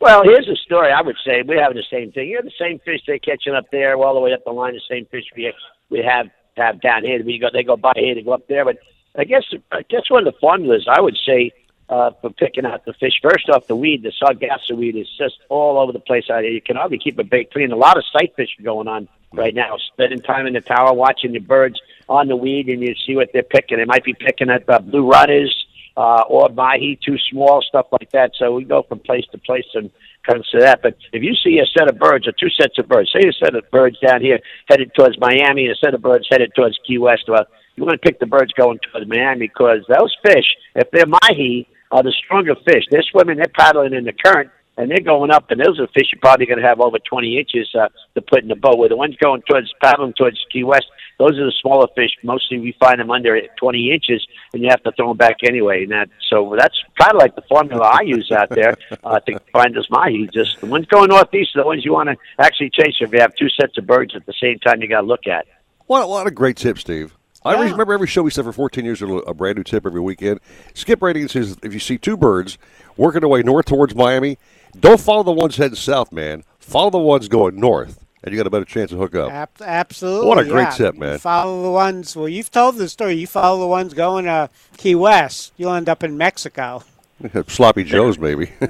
[0.00, 0.92] Well, here's the story.
[0.92, 2.28] I would say we're having the same thing.
[2.28, 4.74] You're the same fish they're catching up there, all the way up the line.
[4.74, 5.52] The same fish we
[5.88, 7.22] we have have down here.
[7.24, 8.64] We go they go by here, they go up there.
[8.64, 8.78] But
[9.16, 11.52] I guess I guess one of the formulas I would say
[11.88, 13.14] uh, for picking out the fish.
[13.22, 16.52] First off, the weed, the sargasso weed, is just all over the place out here.
[16.52, 17.72] You can hardly keep a bait clean.
[17.72, 19.76] A lot of sight fishing going on right now.
[19.92, 23.30] Spending time in the tower, watching the birds on the weed, and you see what
[23.32, 23.78] they're picking.
[23.78, 28.10] They might be picking at uh, blue runners uh, or mahi, too small, stuff like
[28.12, 28.32] that.
[28.38, 29.90] So we go from place to place and
[30.26, 30.82] comes to that.
[30.82, 33.32] But if you see a set of birds or two sets of birds, say a
[33.32, 36.78] set of birds down here headed towards Miami and a set of birds headed towards
[36.86, 40.46] Key West, well, you want to pick the birds going towards Miami because those fish,
[40.74, 42.84] if they're mahi, are the stronger fish.
[42.90, 45.50] They're swimming, they're paddling in the current, and they're going up.
[45.50, 48.42] And those are fish you're probably going to have over 20 inches uh, to put
[48.42, 48.78] in the boat.
[48.78, 50.86] Where the ones going towards paddling towards Key West,
[51.18, 52.10] those are the smaller fish.
[52.22, 55.84] Mostly we find them under 20 inches, and you have to throw them back anyway.
[55.84, 59.40] And that so that's kind of like the formula I use out there uh, to
[59.52, 60.28] find those mahi.
[60.32, 62.94] Just the ones going northeast are the ones you want to actually chase.
[63.00, 65.26] If you have two sets of birds at the same time, you got to look
[65.26, 65.46] at.
[65.86, 67.14] What, a great tip, Steve.
[67.44, 70.00] I remember every show we said for 14 years, a a brand new tip every
[70.00, 70.40] weekend.
[70.72, 72.56] Skip Bradeen says if you see two birds
[72.96, 74.38] working their way north towards Miami,
[74.80, 76.44] don't follow the ones heading south, man.
[76.58, 79.30] Follow the ones going north, and you got a better chance to hook up.
[79.30, 80.26] Ab- absolutely.
[80.28, 80.70] What a great yeah.
[80.70, 81.12] tip, man.
[81.12, 82.16] You follow the ones.
[82.16, 83.14] Well, you've told the story.
[83.14, 85.52] You follow the ones going to Key West.
[85.56, 86.82] You'll end up in Mexico.
[87.48, 88.50] Sloppy Joes, maybe.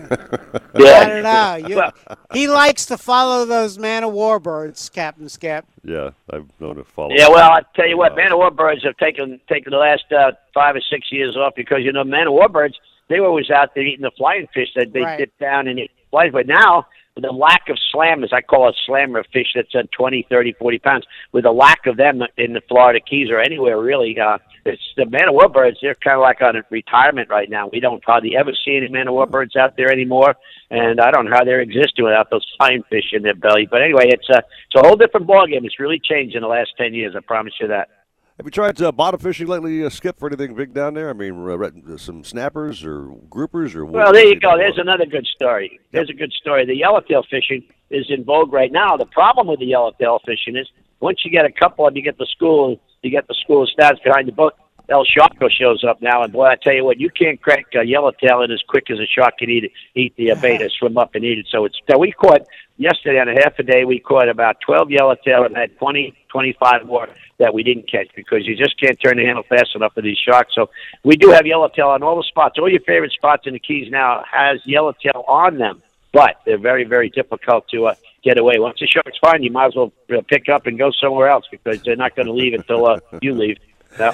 [0.76, 0.90] Yeah.
[0.98, 1.68] I don't know.
[1.68, 5.64] You, he likes to follow those man of war birds, Captain Skip.
[5.84, 7.14] yeah, I've known to follow.
[7.14, 10.02] Yeah, well, I tell you what, man of war birds have taken taken the last
[10.10, 12.76] uh, five or six years off because you know, man of war birds
[13.08, 15.18] they were always out there eating the flying fish that they Right.
[15.18, 16.30] dip down and eat flies.
[16.32, 19.90] But now with the lack of slammers, I call it slammer a fish that's at
[19.92, 21.06] 20, 30, 40 pounds.
[21.32, 25.06] With the lack of them in the Florida Keys or anywhere really, uh, it's the
[25.06, 25.78] man of war birds.
[25.80, 27.68] They're kind of like on a retirement right now.
[27.68, 30.34] We don't hardly ever see any man of war birds out there anymore,
[30.70, 33.68] and I don't know how they're existing without those fine fish in their belly.
[33.70, 35.64] But anyway, it's a it's a whole different ballgame.
[35.64, 37.14] It's really changed in the last ten years.
[37.16, 37.88] I promise you that.
[38.36, 41.08] Have you tried uh, bottom fishing lately, uh, Skip, for anything big down there?
[41.08, 43.94] I mean, uh, re- some snappers or groupers or what?
[43.94, 44.56] Well, there you go.
[44.56, 45.78] There's another good story.
[45.92, 46.66] There's a good story.
[46.66, 48.96] The yellowtail fishing is in vogue right now.
[48.96, 50.66] The problem with the yellowtail fishing is
[50.98, 54.02] once you get a couple of you get the school, you get the school stats
[54.02, 54.54] behind the boat.
[54.88, 57.84] El Sharko shows up now, and boy, I tell you what, you can't crack a
[57.84, 60.98] yellowtail in as quick as a shark can eat it, eat the uh, beta, swim
[60.98, 61.46] up and eat it.
[61.50, 62.42] So it's so we caught
[62.76, 63.84] yesterday on a half a day.
[63.84, 67.08] We caught about twelve yellowtail and had 20, 25 more
[67.38, 70.18] that we didn't catch because you just can't turn the handle fast enough for these
[70.18, 70.54] sharks.
[70.54, 70.70] So
[71.02, 72.58] we do have yellowtail on all the spots.
[72.58, 76.84] All your favorite spots in the Keys now has yellowtail on them, but they're very,
[76.84, 78.58] very difficult to uh, get away.
[78.58, 81.46] Once the shark's find you might as well uh, pick up and go somewhere else
[81.50, 83.58] because they're not going to leave until uh, you leave.
[83.98, 84.12] No,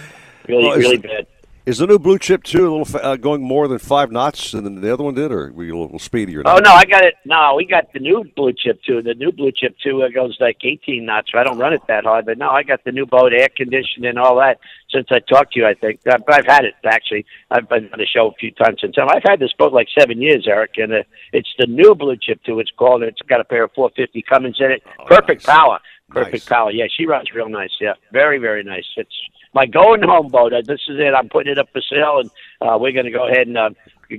[0.49, 1.27] really, Well, really bad.
[1.67, 4.81] Is the new blue chip too a little uh, going more than five knots than
[4.81, 6.43] the other one did, or were you a little speedier?
[6.43, 6.57] Now?
[6.57, 7.15] Oh no, I got it.
[7.27, 9.03] No, we got the new blue chip too.
[9.03, 11.31] The new blue chip too uh, goes like 18 knots.
[11.33, 13.49] So I don't run it that hard, but no, I got the new boat, air
[13.55, 14.59] conditioned and all that.
[14.91, 17.27] Since I talked to you, I think I've, I've had it actually.
[17.51, 18.97] I've been on the show a few times since.
[18.97, 19.09] then.
[19.11, 21.03] I've had this boat like seven years, Eric, and uh,
[21.35, 22.59] it's the new blue chip too.
[22.59, 23.03] It's called.
[23.03, 24.83] It's got a pair of 450 Cummins in it.
[25.07, 25.79] Perfect power.
[26.11, 26.71] Perfect power.
[26.71, 27.71] Yeah, she runs real nice.
[27.81, 28.85] Yeah, very very nice.
[28.97, 29.15] It's
[29.55, 30.53] my going home boat.
[30.53, 31.15] Uh, This is it.
[31.15, 32.31] I'm putting it up for sale, and
[32.61, 33.71] uh, we're going to go ahead and uh,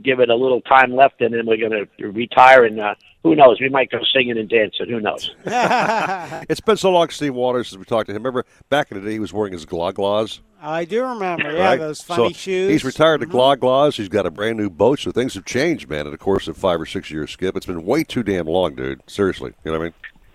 [0.04, 2.66] give it a little time left, and then we're going to retire.
[2.66, 3.60] And uh, who knows?
[3.60, 4.90] We might go singing and dancing.
[4.90, 5.34] Who knows?
[5.46, 8.24] it's been so long, Steve Waters, since we talked to him.
[8.24, 10.40] Remember back in the day, he was wearing his gloglaws.
[10.64, 11.52] I do remember.
[11.52, 11.80] Yeah, right?
[11.80, 12.64] those funny so shoes.
[12.66, 12.72] Mm-hmm.
[12.72, 13.96] He's retired the gloglaws.
[13.96, 16.06] He's got a brand new boat, so things have changed, man.
[16.06, 18.76] In the course of five or six years, Skip, it's been way too damn long,
[18.76, 19.02] dude.
[19.08, 19.94] Seriously, you know what I mean?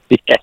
[0.29, 0.37] Yeah.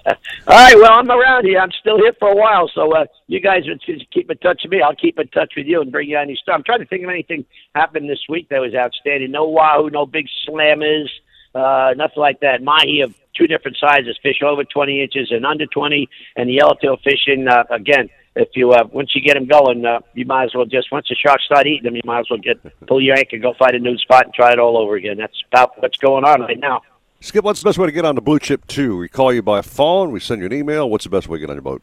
[0.47, 0.75] All right.
[0.75, 1.59] Well, I'm around here.
[1.59, 2.69] I'm still here for a while.
[2.73, 3.63] So uh, you guys
[4.11, 4.81] keep in touch with me.
[4.81, 6.55] I'll keep in touch with you and bring you any stuff.
[6.55, 9.31] I'm trying to think of anything happened this week that was outstanding.
[9.31, 11.07] No wahoo, no big slammers,
[11.55, 12.61] uh, nothing like that.
[12.61, 16.97] Mahi of two different sizes, fish over 20 inches and under 20, and the yellowtail
[17.03, 18.09] fishing uh, again.
[18.35, 21.07] If you uh, once you get them going, uh, you might as well just once
[21.07, 22.57] the sharks start eating them, you might as well get
[22.87, 25.17] pull your anchor, go find a new spot, and try it all over again.
[25.17, 26.81] That's about what's going on right now.
[27.23, 28.97] Skip, what's the best way to get on the Blue Chip 2?
[28.97, 30.89] We call you by phone, we send you an email.
[30.89, 31.81] What's the best way to get on your boat?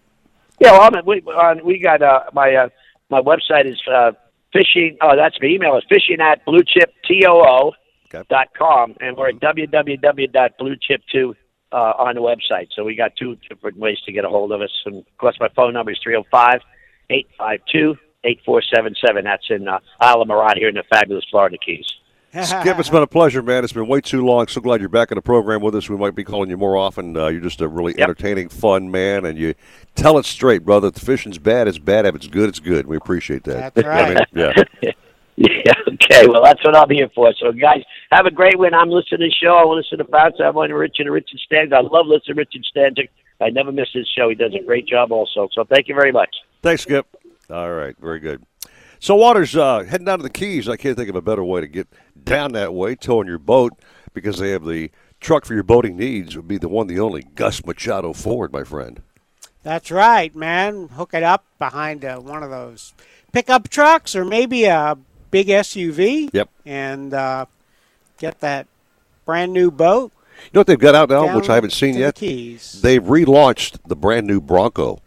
[0.59, 2.69] Yeah, well, I'm, we on, we got uh, my uh,
[3.09, 4.13] my website is uh,
[4.53, 4.99] fishing.
[5.01, 7.73] Oh, that's my email is fishing at bluechiptoo
[8.29, 11.35] dot com, and we're at www.bluechip2
[11.73, 12.69] uh, on the website.
[12.77, 15.39] So we got two different ways to get a hold of us, and of course
[15.41, 15.99] my phone number is
[17.11, 17.97] 305-852-8477.
[19.25, 21.91] That's in uh, Islamorada here in the fabulous Florida Keys.
[22.33, 23.65] Skip, it's been a pleasure, man.
[23.65, 24.47] It's been way too long.
[24.47, 25.89] So glad you're back in the program with us.
[25.89, 27.17] We might be calling you more often.
[27.17, 29.55] Uh, you're just a really entertaining, fun man, and you
[29.97, 30.89] tell it straight, brother.
[30.89, 32.07] If the fishing's bad, it's bad.
[32.07, 32.87] If it's good, it's good.
[32.87, 33.75] We appreciate that.
[33.75, 34.29] That's I mean, right.
[34.83, 34.93] yeah.
[35.37, 36.27] Yeah, okay.
[36.27, 37.33] Well, that's what I'm here for.
[37.39, 38.75] So, guys, have a great one.
[38.75, 39.55] I'm listening to the show.
[39.55, 40.37] I want to listen to Bounce.
[40.39, 41.73] I'm on Richard and Richard Stanczyk.
[41.73, 43.09] I love listening to Richard Stanczyk.
[43.41, 44.29] I never miss his show.
[44.29, 45.49] He does a great job also.
[45.53, 46.29] So, thank you very much.
[46.61, 47.07] Thanks, Skip.
[47.49, 48.45] All right, very good.
[49.03, 51.63] So, Waters, uh, heading down to the Keys, I can't think of a better way
[51.63, 51.89] to get
[52.23, 53.73] down that way, towing your boat,
[54.13, 54.91] because they have the
[55.21, 58.63] truck for your boating needs, would be the one, the only Gus Machado Ford, my
[58.63, 59.01] friend.
[59.63, 60.89] That's right, man.
[60.89, 62.93] Hook it up behind uh, one of those
[63.33, 64.99] pickup trucks or maybe a
[65.31, 66.29] big SUV.
[66.35, 66.51] Yep.
[66.67, 67.47] And uh,
[68.19, 68.67] get that
[69.25, 70.13] brand new boat.
[70.45, 72.17] You know what they've got out now, which I haven't seen the yet?
[72.17, 72.83] Keys.
[72.83, 75.01] They've relaunched the brand new Bronco.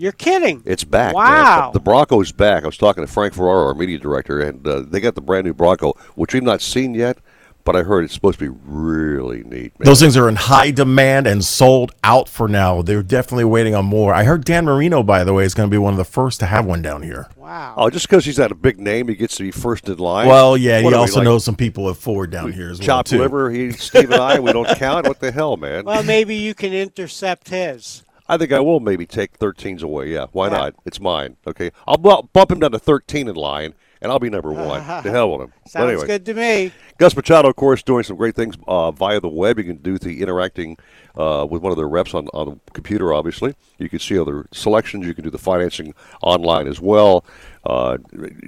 [0.00, 0.62] You're kidding.
[0.64, 1.12] It's back.
[1.12, 1.24] man.
[1.24, 1.70] Wow.
[1.74, 2.62] The Bronco's back.
[2.62, 5.44] I was talking to Frank Ferraro, our media director, and uh, they got the brand
[5.44, 7.18] new Bronco, which we've not seen yet,
[7.64, 9.76] but I heard it's supposed to be really neat.
[9.76, 9.86] Man.
[9.86, 12.80] Those things are in high demand and sold out for now.
[12.80, 14.14] They're definitely waiting on more.
[14.14, 16.38] I heard Dan Marino, by the way, is going to be one of the first
[16.40, 17.28] to have one down here.
[17.34, 17.74] Wow.
[17.76, 20.28] Oh, just because he's got a big name, he gets to be first in line.
[20.28, 22.70] Well, yeah, What he are we, also like, knows some people at Ford down here
[22.70, 23.18] as well Chopped too.
[23.18, 25.08] liver, he, Steve and I, we don't count.
[25.08, 25.84] What the hell, man?
[25.86, 28.04] Well, maybe you can intercept his.
[28.28, 30.12] I think I will maybe take 13s away.
[30.12, 30.74] Yeah, why not?
[30.84, 31.36] It's mine.
[31.46, 33.72] Okay, I'll bu- bump him down to 13 in line,
[34.02, 34.86] and I'll be number one.
[35.02, 35.52] the hell with him.
[35.66, 36.06] Sounds anyway.
[36.06, 36.72] good to me.
[36.98, 39.58] Gus Machado, of course, doing some great things uh, via the web.
[39.58, 40.76] You can do the interacting
[41.16, 43.54] uh, with one of their reps on, on the computer, obviously.
[43.78, 45.06] You can see other selections.
[45.06, 47.24] You can do the financing online as well.
[47.64, 47.98] Uh,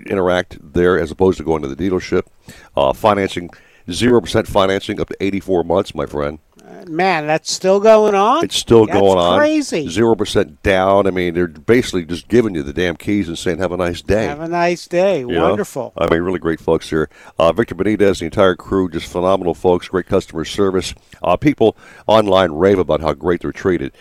[0.06, 2.22] interact there as opposed to going to the dealership.
[2.76, 3.50] Uh, financing,
[3.88, 6.38] 0% financing up to 84 months, my friend.
[6.86, 8.44] Man, that's still going on?
[8.44, 9.38] It's still That's going on.
[9.38, 9.88] crazy.
[9.88, 11.06] Zero percent down.
[11.06, 14.02] I mean, they're basically just giving you the damn keys and saying, "Have a nice
[14.02, 15.20] day." Have a nice day.
[15.20, 15.48] You know?
[15.50, 15.92] Wonderful.
[15.96, 17.08] I mean, really great folks here.
[17.38, 19.88] Uh, Victor Benitez, the entire crew, just phenomenal folks.
[19.88, 20.94] Great customer service.
[21.22, 23.92] Uh, people online rave about how great they're treated.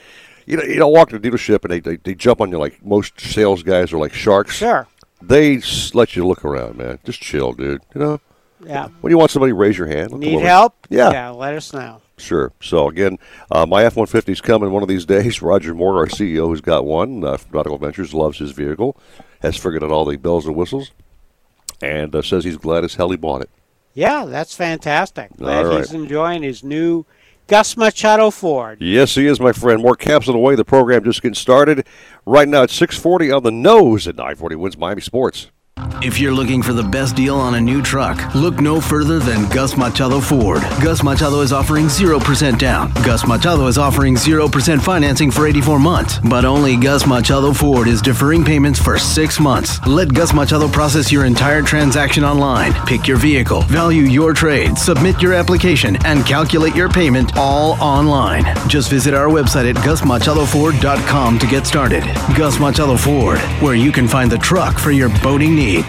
[0.46, 2.58] You know, you know, walk to the dealership and they, they, they jump on you
[2.58, 4.56] like most sales guys are like sharks.
[4.56, 4.88] Sure.
[5.22, 5.62] they
[5.94, 6.98] let you look around, man.
[7.04, 7.82] Just chill, dude.
[7.94, 8.22] You know.
[8.66, 8.88] Yeah.
[9.02, 10.12] When you want somebody, raise your hand.
[10.14, 10.88] Need help?
[10.90, 11.12] Yeah.
[11.12, 12.02] Yeah, let us know.
[12.20, 12.52] Sure.
[12.62, 13.18] So again,
[13.52, 15.42] uh, my F one fifty is coming one of these days.
[15.42, 18.98] Roger Moore, our CEO, who's got one, uh, from Nautical Ventures, loves his vehicle,
[19.42, 20.92] has figured out all the bells and whistles,
[21.82, 23.50] and uh, says he's glad as hell he bought it.
[23.94, 25.36] Yeah, that's fantastic.
[25.38, 25.78] Glad right.
[25.80, 27.06] he's enjoying his new
[27.48, 28.80] Gus Machado Ford.
[28.80, 29.82] Yes, he is, my friend.
[29.82, 30.56] More caps on the way.
[30.56, 31.86] The program just getting started.
[32.26, 35.50] Right now, it's six forty on the nose at nine forty wins Miami Sports.
[36.02, 39.50] If you're looking for the best deal on a new truck, look no further than
[39.50, 40.62] Gus Machado Ford.
[40.82, 42.94] Gus Machado is offering 0% down.
[43.04, 46.20] Gus Machado is offering 0% financing for 84 months.
[46.20, 49.86] But only Gus Machado Ford is deferring payments for six months.
[49.86, 52.74] Let Gus Machado process your entire transaction online.
[52.86, 58.46] Pick your vehicle, value your trade, submit your application, and calculate your payment all online.
[58.70, 62.04] Just visit our website at gusmachadoford.com to get started.
[62.38, 65.89] Gus Machado Ford, where you can find the truck for your boating needs.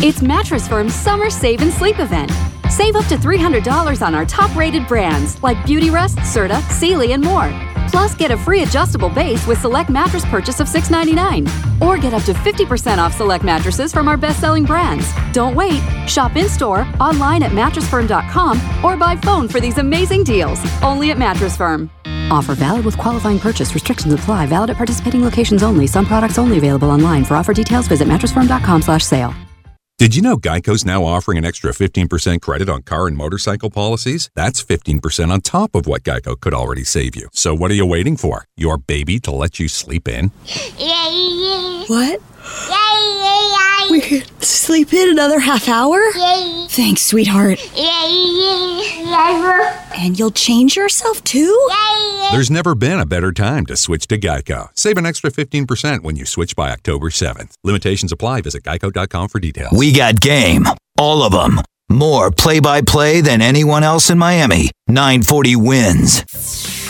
[0.00, 2.30] It's Mattress Firm's summer save and sleep event.
[2.70, 7.50] Save up to $300 on our top rated brands like Beautyrest, Serta, Sealy, and more.
[7.90, 11.48] Plus, get a free adjustable base with select mattress purchase of 699.
[11.82, 15.10] Or get up to 50% off select mattresses from our best selling brands.
[15.32, 15.82] Don't wait.
[16.06, 20.60] Shop in store, online at mattressfirm.com, or by phone for these amazing deals.
[20.82, 21.90] Only at Mattress Firm.
[22.30, 23.74] Offer valid with qualifying purchase.
[23.74, 24.46] Restrictions apply.
[24.46, 25.86] Valid at participating locations only.
[25.88, 27.24] Some products only available online.
[27.24, 29.47] For offer details, visit mattressfirm.com/sale.
[29.98, 34.30] Did you know Geico's now offering an extra 15% credit on car and motorcycle policies?
[34.36, 37.28] That's 15% on top of what Geico could already save you.
[37.32, 38.44] So what are you waiting for?
[38.56, 40.30] Your baby to let you sleep in?
[41.88, 42.20] What?
[43.90, 45.98] We could sleep in another half hour?
[46.14, 46.66] Yay.
[46.68, 47.58] Thanks, sweetheart.
[47.74, 49.04] Yay.
[49.96, 51.58] And you'll change yourself too?
[51.70, 52.28] Yay.
[52.30, 54.68] There's never been a better time to switch to Geico.
[54.74, 57.54] Save an extra 15% when you switch by October 7th.
[57.64, 58.42] Limitations apply.
[58.42, 59.72] Visit geico.com for details.
[59.76, 60.66] We got game.
[60.98, 61.60] All of them.
[61.90, 64.70] More play by play than anyone else in Miami.
[64.88, 66.87] 940 wins.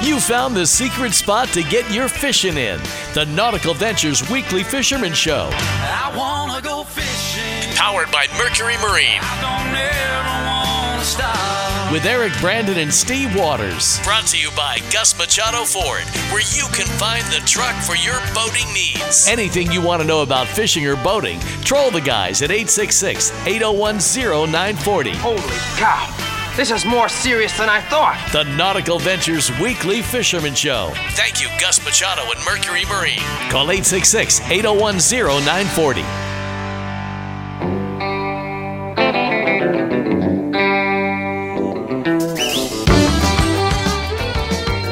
[0.00, 2.80] You found the secret spot to get your fishing in.
[3.14, 5.50] The Nautical Ventures Weekly Fisherman Show.
[5.52, 7.74] I wanna go fishing.
[7.74, 9.20] Powered by Mercury Marine.
[9.40, 11.92] Don't ever wanna stop.
[11.92, 13.98] With Eric Brandon and Steve Waters.
[14.04, 18.20] Brought to you by Gus Machado Ford, where you can find the truck for your
[18.34, 19.26] boating needs.
[19.26, 23.98] Anything you want to know about fishing or boating, troll the guys at 866 801
[23.98, 25.10] 0940.
[25.16, 25.40] Holy
[25.76, 26.37] cow.
[26.58, 28.18] This is more serious than I thought.
[28.32, 30.90] The Nautical Ventures Weekly Fisherman Show.
[31.10, 33.20] Thank you, Gus Machado and Mercury Marine.
[33.48, 36.00] Call 866 801 0940.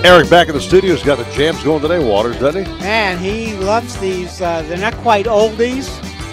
[0.06, 2.72] Eric back in the studio has got the jams going today, Waters, doesn't he?
[2.74, 4.40] Man, he loves these.
[4.40, 5.88] Uh, they're not quite oldies,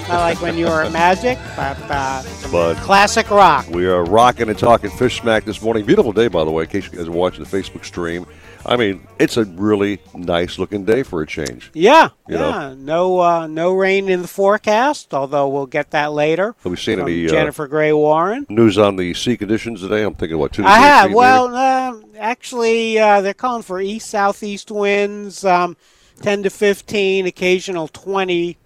[0.09, 3.67] not like when you were at Magic, but uh, But classic rock.
[3.69, 5.85] we are rocking and talking fish smack this morning.
[5.85, 8.25] Beautiful day, by the way, in case you guys are watching the Facebook stream.
[8.65, 11.69] I mean, it's a really nice looking day for a change.
[11.73, 12.49] Yeah, You know?
[12.49, 12.73] yeah.
[12.77, 15.13] No, uh, no rain in the forecast.
[15.13, 16.55] Although we'll get that later.
[16.63, 18.45] Have we seen any uh, Jennifer Gray Warren?
[18.49, 20.03] news on the sea conditions today?
[20.03, 20.71] I'm thinking, what, Tuesday?
[20.71, 21.11] I have.
[21.13, 25.75] Well, uh, actually, uh, they're calling for east southeast winds, um,
[26.21, 28.57] ten to fifteen, occasional twenty,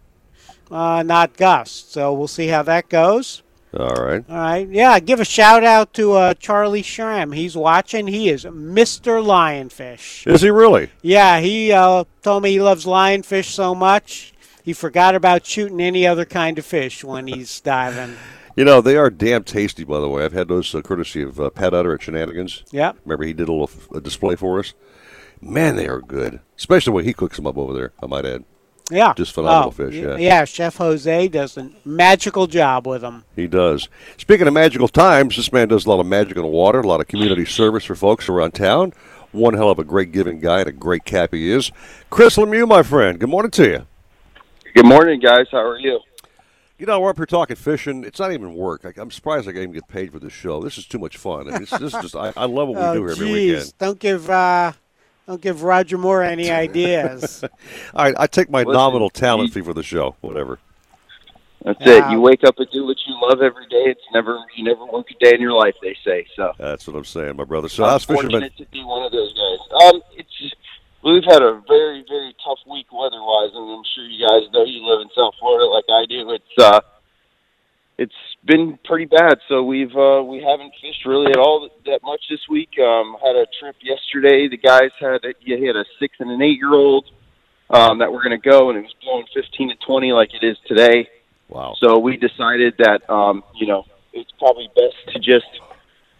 [0.71, 1.91] uh, not gusts.
[1.91, 3.43] So we'll see how that goes.
[3.77, 4.23] All right.
[4.29, 4.67] All right.
[4.69, 7.33] Yeah, give a shout out to uh, Charlie Schramm.
[7.33, 8.07] He's watching.
[8.07, 9.23] He is Mr.
[9.23, 10.25] Lionfish.
[10.25, 10.89] Is he really?
[11.01, 14.33] Yeah, he uh, told me he loves lionfish so much
[14.67, 18.17] he forgot about shooting any other kind of fish when he's diving.
[18.57, 20.25] You know, they are damn tasty, by the way.
[20.25, 22.65] I've had those uh, courtesy of uh, Pat Utter at Shenanigans.
[22.71, 22.97] Yep.
[23.05, 24.73] Remember, he did a little f- a display for us.
[25.39, 28.43] Man, they are good, especially when he cooks them up over there, I might add.
[28.89, 29.13] Yeah.
[29.15, 30.15] Just phenomenal Oh, fish, yeah.
[30.17, 33.25] Yeah, Chef Jose does a magical job with them.
[33.35, 33.89] He does.
[34.17, 36.87] Speaking of magical times, this man does a lot of magic in the water, a
[36.87, 38.93] lot of community service for folks around town.
[39.33, 41.71] One hell of a great giving guy and a great cap he is.
[42.09, 43.87] Chris Lemieux, my friend, good morning to you.
[44.73, 45.47] Good morning, guys.
[45.51, 45.99] How are you?
[46.79, 48.03] You know, we're up here talking fishing.
[48.03, 48.85] It's not even work.
[48.85, 50.61] I, I'm surprised I can even get paid for this show.
[50.61, 51.47] This is too much fun.
[51.49, 53.27] I mean, it's, this is just, I, I love what we oh, do here every
[53.27, 53.33] jeez.
[53.33, 53.73] weekend.
[53.79, 54.73] Don't give uh,
[55.27, 57.43] don't give Roger Moore any ideas.
[57.93, 60.59] All right, I take my Listen, nominal talent fee for the show, whatever.
[61.63, 62.11] That's it.
[62.11, 63.91] You wake up and do what you love every day.
[63.91, 65.75] It's never you never work a day in your life.
[65.81, 66.53] They say so.
[66.57, 67.67] That's what I'm saying, my brother.
[67.67, 69.83] So I'm how's fishing fortunate to be one of those guys.
[69.83, 70.55] Um, it's
[71.03, 74.85] we've had a very very tough week weather-wise, and I'm sure you guys know you
[74.85, 76.31] live in South Florida like I do.
[76.31, 76.79] It's uh,
[77.97, 78.15] it's
[78.47, 79.37] been pretty bad.
[79.47, 82.69] So we've uh, we haven't fished really at all that much this week.
[82.79, 84.47] Um, had a trip yesterday.
[84.47, 87.05] The guys had a, he had a six and an eight year old
[87.69, 90.43] um, that were going to go, and it was blowing 15 to 20 like it
[90.43, 91.07] is today.
[91.49, 91.75] Wow.
[91.79, 95.45] So we decided that um, you know it's probably best to just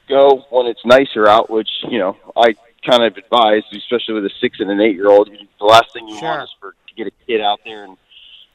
[0.08, 2.56] go when it's nicer out, which you know I
[2.86, 5.30] kind of advise, especially with a six and an eight year old.
[5.60, 7.98] The last thing you want is for to get a kid out there and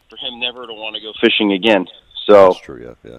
[0.08, 1.86] for him never to want to go fishing again.
[2.26, 2.94] So That's true.
[3.04, 3.18] Yeah, yeah.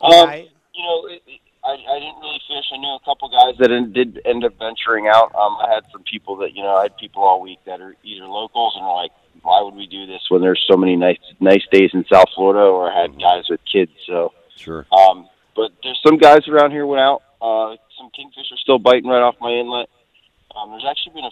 [0.00, 0.30] Um,
[0.74, 2.66] you know, it, it, I, I didn't really fish.
[2.72, 5.34] I knew a couple guys that en- did end up venturing out.
[5.34, 7.94] Um, I had some people that you know, I had people all week that are
[8.04, 11.18] either locals and are like, "Why would we do this when there's so many nice
[11.40, 13.92] nice days in South Florida?" Or I had guys with kids.
[14.06, 14.86] So, Sure.
[14.92, 17.22] um, but there's some guys around here went out.
[17.40, 19.88] Uh, some kingfish are still biting right off my inlet.
[20.54, 21.30] Um, there's actually been a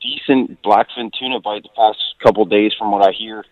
[0.00, 3.44] decent blackfin tuna bite the past couple days, from what I hear,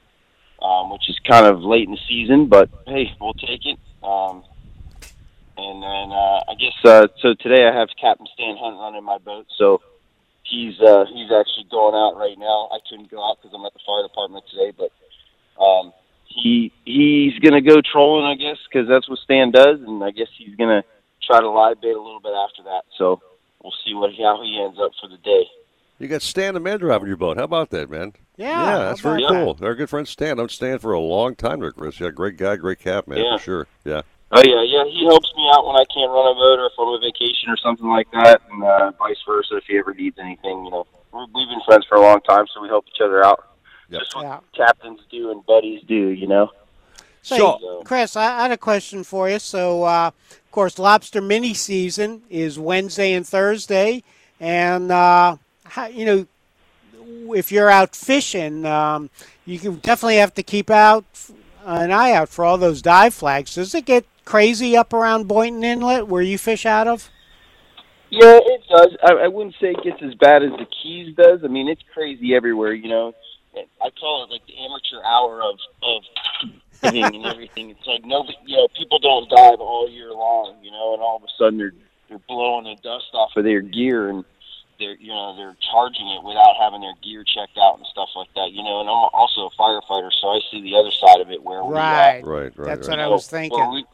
[0.62, 2.46] um, which is kind of late in the season.
[2.46, 3.78] But hey, we'll take it.
[4.02, 4.44] Um,
[5.56, 7.34] and then uh, I guess uh, so.
[7.34, 9.80] Today I have Captain Stan Hunt running my boat, so
[10.44, 12.68] he's uh, he's actually going out right now.
[12.70, 14.90] I couldn't go out because I'm at the fire department today, but
[15.62, 15.92] um,
[16.26, 20.28] he he's gonna go trolling, I guess, because that's what Stan does, and I guess
[20.38, 20.84] he's gonna
[21.26, 22.82] try to live bait a little bit after that.
[22.96, 23.20] So
[23.62, 25.44] we'll see what how he ends up for the day.
[25.98, 27.38] You got Stan the man driving your boat.
[27.38, 28.12] How about that, man?
[28.36, 29.66] Yeah, yeah, that's very about cool.
[29.66, 30.38] Our good friend Stan.
[30.38, 31.98] I'm Stan for a long time there, Chris.
[31.98, 33.36] Yeah, great guy, great cap, man, Yeah.
[33.36, 33.66] for sure.
[33.84, 34.02] Yeah.
[34.30, 34.84] Oh yeah, yeah.
[34.92, 37.50] He helps me out when I can't run a boat or if I'm on vacation
[37.50, 39.56] or something like that, and uh, vice versa.
[39.56, 42.46] If he ever needs anything, you know, we're, we've been friends for a long time,
[42.54, 43.44] so we help each other out.
[43.90, 46.50] Just what captains do and buddies do, you know.
[47.22, 49.38] So, Chris, I I had a question for you.
[49.38, 54.04] So, uh, of course, lobster mini season is Wednesday and Thursday,
[54.38, 55.36] and uh,
[55.68, 56.26] how, you know,
[57.34, 59.10] if you're out fishing, um,
[59.44, 61.04] you can definitely have to keep out
[61.64, 63.54] an eye out for all those dive flags.
[63.54, 67.10] Does it get crazy up around Boynton Inlet where you fish out of?
[68.10, 68.96] Yeah, it does.
[69.02, 71.40] I, I wouldn't say it gets as bad as the Keys does.
[71.44, 72.72] I mean, it's crazy everywhere.
[72.72, 73.14] You know,
[73.82, 76.02] I call it like the amateur hour of of
[76.82, 77.70] diving and everything.
[77.70, 80.56] It's like nobody, you know, people don't dive all year long.
[80.62, 81.74] You know, and all of a sudden they're
[82.08, 84.24] they're blowing the dust off of their gear and
[84.78, 88.28] they're you know they're charging it without having their gear checked out and stuff like
[88.34, 88.52] that.
[88.52, 91.42] You know, and I'm also a firefighter, so I see the other side of it
[91.42, 92.22] where we, uh, Right.
[92.24, 92.66] Right, right.
[92.66, 92.98] That's right.
[92.98, 93.70] what I was where thinking.
[93.70, 93.84] we-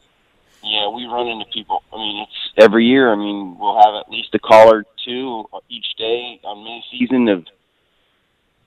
[0.65, 1.83] yeah, we run into people.
[1.93, 3.13] I mean, it's every year.
[3.13, 7.29] I mean, we'll have at least a call or two each day on mini season
[7.29, 7.45] of,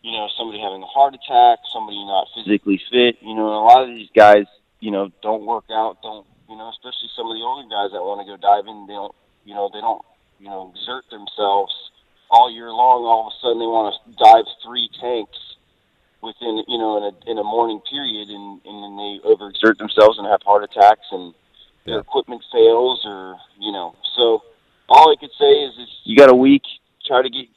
[0.03, 3.17] you know, somebody having a heart attack, somebody not physically fit.
[3.21, 4.45] You know, and a lot of these guys,
[4.79, 5.97] you know, don't work out.
[6.03, 8.85] Don't, you know, especially some of the older guys that want to go diving.
[8.85, 10.05] They don't, you know, they don't,
[10.39, 11.73] you know, exert themselves
[12.29, 13.03] all year long.
[13.03, 15.37] All of a sudden, they want to dive three tanks
[16.21, 20.17] within, you know, in a in a morning period, and and then they overexert themselves
[20.17, 21.33] and have heart attacks and
[21.87, 23.95] their equipment fails or you know.
[24.15, 24.43] So
[24.89, 26.63] all i could say is, is you got a week.
[27.05, 27.47] Try to get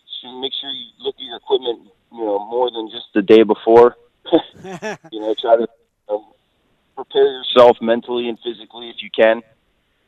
[0.41, 3.97] make sure you look at your equipment you know more than just the day before.
[5.11, 5.67] You know try to
[6.09, 6.25] um,
[6.95, 9.43] prepare yourself mentally and physically if you can.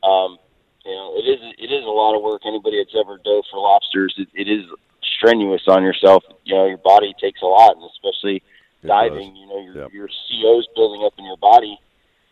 [0.03, 0.37] Um
[0.85, 3.59] you know it is it is a lot of work anybody that's ever dove for
[3.59, 4.65] lobsters it, it is
[5.17, 8.41] strenuous on yourself you know your body takes a lot and especially
[8.85, 10.09] diving you know your your
[10.41, 11.77] co's building up in your body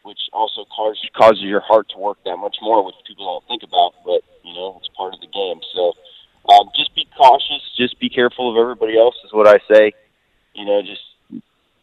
[0.04, 3.64] which also causes causes your heart to work that much more, which people don't think
[3.64, 3.93] about.
[4.06, 5.62] But you know, it's part of the game.
[5.74, 5.93] So
[6.49, 7.62] um, just be cautious.
[7.78, 9.16] Just be careful of everybody else.
[9.26, 9.93] Is what I say.
[10.54, 11.04] You know, just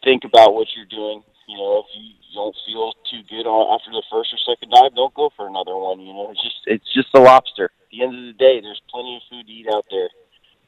[0.03, 1.23] think about what you're doing.
[1.47, 4.95] You know, if you don't feel too good on, after the first or second dive,
[4.95, 5.99] don't go for another one.
[5.99, 7.65] You know, it's just it's just a lobster.
[7.65, 10.09] At the end of the day, there's plenty of food to eat out there.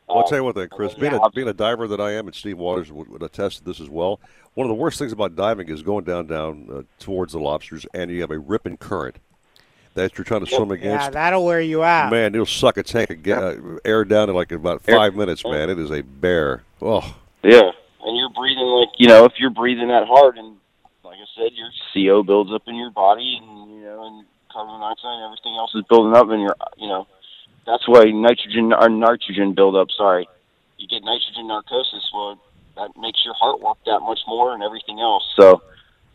[0.07, 0.93] Well, I'll Um, tell you what, then, Chris.
[0.95, 3.63] Being a, being a diver that I am, and Steve Waters would, would attest to
[3.63, 4.19] this as well.
[4.55, 7.85] One of the worst things about diving is going down, down uh, towards the lobsters,
[7.93, 9.17] and you have a ripping current
[9.93, 11.05] that you're trying to swim against.
[11.05, 12.11] Yeah, that'll wear you out.
[12.11, 15.43] Man, it'll suck a tank of ga- uh, air down in like about five minutes.
[15.45, 16.63] Man, it is a bear.
[16.81, 17.71] Oh, Yeah,
[18.03, 20.60] and you're breathing like you know if you're breathing that hard, and like I
[21.35, 25.25] said, your CO builds up in your body, and you know, and carbon monoxide and
[25.25, 27.07] everything else is building up, and you're you know,
[27.65, 29.89] that's why nitrogen or nitrogen buildup.
[29.91, 30.27] Sorry,
[30.77, 32.09] you get nitrogen narcosis.
[32.13, 32.39] Well,
[32.75, 35.23] that makes your heart work that much more, and everything else.
[35.35, 35.61] So,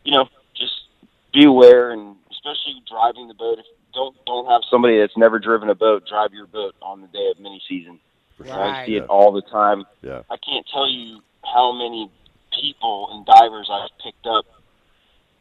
[0.05, 0.75] you know, just
[1.33, 3.59] be aware, and especially driving the boat.
[3.59, 7.09] If don't don't have somebody that's never driven a boat drive your boat on the
[7.09, 7.99] day of mini season.
[8.39, 8.87] I Right.
[8.87, 9.87] see it all the time.
[10.03, 10.23] Yeah.
[10.31, 12.11] I can't tell you how many
[12.53, 14.45] people and divers I've picked up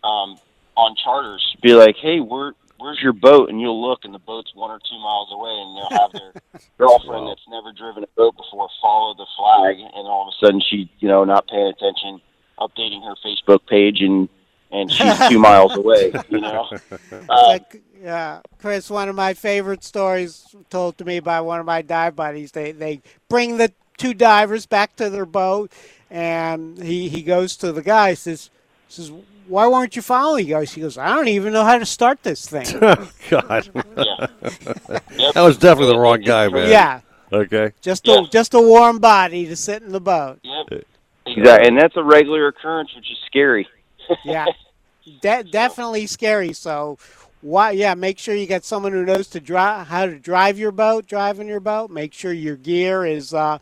[0.05, 0.37] um,
[0.77, 1.55] on charters.
[1.61, 3.49] Be like, hey, where where's your boat?
[3.49, 6.61] And you'll look, and the boat's one or two miles away, and they'll have their
[6.77, 10.61] girlfriend that's never driven a boat before follow the flag, and all of a sudden
[10.69, 12.21] she, you know, not paying attention,
[12.59, 14.29] updating her Facebook page, and
[14.71, 16.13] and she's two miles away.
[16.29, 16.69] You know.
[17.29, 17.59] Uh,
[18.01, 22.15] Yeah, Chris, one of my favorite stories told to me by one of my dive
[22.15, 22.51] buddies.
[22.51, 25.71] They they bring the two divers back to their boat,
[26.09, 28.49] and he, he goes to the guy says
[28.87, 29.11] says
[29.47, 30.45] why weren't you following?
[30.45, 32.65] He goes he goes I don't even know how to start this thing.
[32.79, 33.09] God.
[33.29, 36.69] that was definitely the wrong guy, man.
[36.69, 37.01] Yeah.
[37.31, 37.71] Okay.
[37.81, 40.39] Just a just a warm body to sit in the boat.
[40.43, 40.83] Yep.
[41.27, 43.67] Exactly, and that's a regular occurrence, which is scary.
[44.23, 44.45] Yeah,
[45.21, 46.53] De- definitely scary.
[46.53, 46.99] So,
[47.41, 47.71] why?
[47.71, 51.07] Yeah, make sure you got someone who knows to drive how to drive your boat,
[51.07, 51.89] driving your boat.
[51.89, 53.57] Make sure your gear is uh,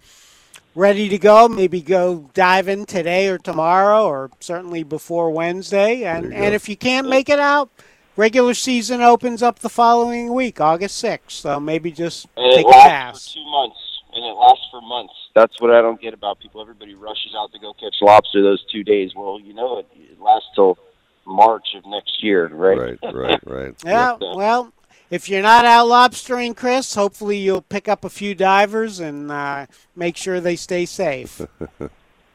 [0.76, 1.48] ready to go.
[1.48, 6.04] Maybe go diving today or tomorrow, or certainly before Wednesday.
[6.04, 7.70] And and if you can't make it out,
[8.16, 11.38] regular season opens up the following week, August sixth.
[11.38, 13.28] So maybe just And it take a lasts pass.
[13.34, 13.78] for two months,
[14.14, 15.14] and it lasts for months.
[15.36, 16.62] That's what I don't get about people.
[16.62, 19.12] Everybody rushes out to go catch lobster those two days.
[19.16, 20.78] Well, you know, it, it lasts till
[21.26, 22.78] March of next year, right?
[23.04, 23.76] Right, right, right.
[23.86, 24.72] Yeah, well,
[25.14, 29.68] if you're not out lobstering, Chris, hopefully you'll pick up a few divers and uh,
[29.96, 31.42] make sure they stay safe.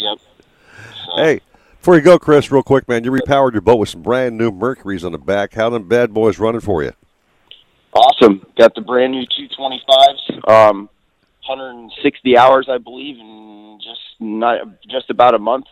[0.01, 0.19] Yep.
[1.17, 1.41] Hey,
[1.81, 4.53] before you go, Chris, real quick, man, you repowered your boat with some brand new
[4.53, 5.55] Mercuries on the back.
[5.55, 6.93] How them bad boys running for you?
[7.93, 8.47] Awesome.
[8.57, 10.49] Got the brand new 225s.
[10.49, 10.89] Um,
[11.49, 15.67] 160 hours, I believe, in just not just about a month.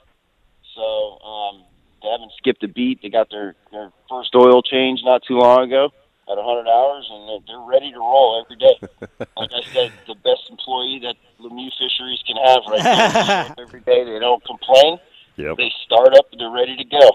[0.74, 1.62] So um,
[2.02, 3.02] they haven't skipped a beat.
[3.02, 5.92] They got their their first oil change not too long ago
[6.29, 8.77] at 100 hours, and they're, they're ready to roll every day.
[9.37, 13.09] like I said, the best employee that Lemieux Fisheries can have right now.
[13.09, 14.05] They show up every day.
[14.05, 14.99] They don't complain.
[15.37, 15.57] Yep.
[15.57, 17.11] They start up and they're ready to go.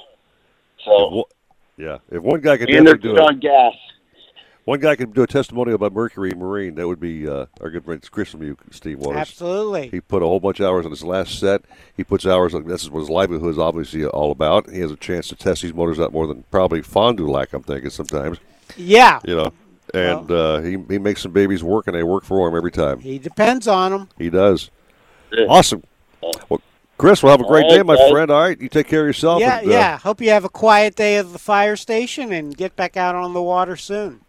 [0.85, 1.27] So
[1.77, 3.73] Yeah, if one guy could and they're definitely good do on gas.
[4.71, 6.75] One guy can do a testimonial about Mercury Marine.
[6.75, 9.19] That would be uh, our good friend Chris from you, Steve Waters.
[9.19, 9.89] Absolutely.
[9.89, 11.63] He put a whole bunch of hours on his last set.
[11.97, 12.65] He puts hours on.
[12.65, 14.69] This is what his livelihood is obviously all about.
[14.69, 17.51] He has a chance to test these motors out more than probably Fond du Lac.
[17.51, 18.37] I'm thinking sometimes.
[18.77, 19.19] Yeah.
[19.25, 19.53] You know,
[19.93, 22.99] and uh, he he makes some babies work, and they work for him every time.
[22.99, 24.07] He depends on them.
[24.17, 24.71] He does.
[25.49, 25.83] Awesome.
[26.47, 26.61] Well,
[26.97, 28.31] Chris, we'll have a great day, my friend.
[28.31, 29.41] All right, you take care of yourself.
[29.41, 29.97] Yeah, and, uh, yeah.
[29.97, 33.33] Hope you have a quiet day at the fire station and get back out on
[33.33, 34.21] the water soon.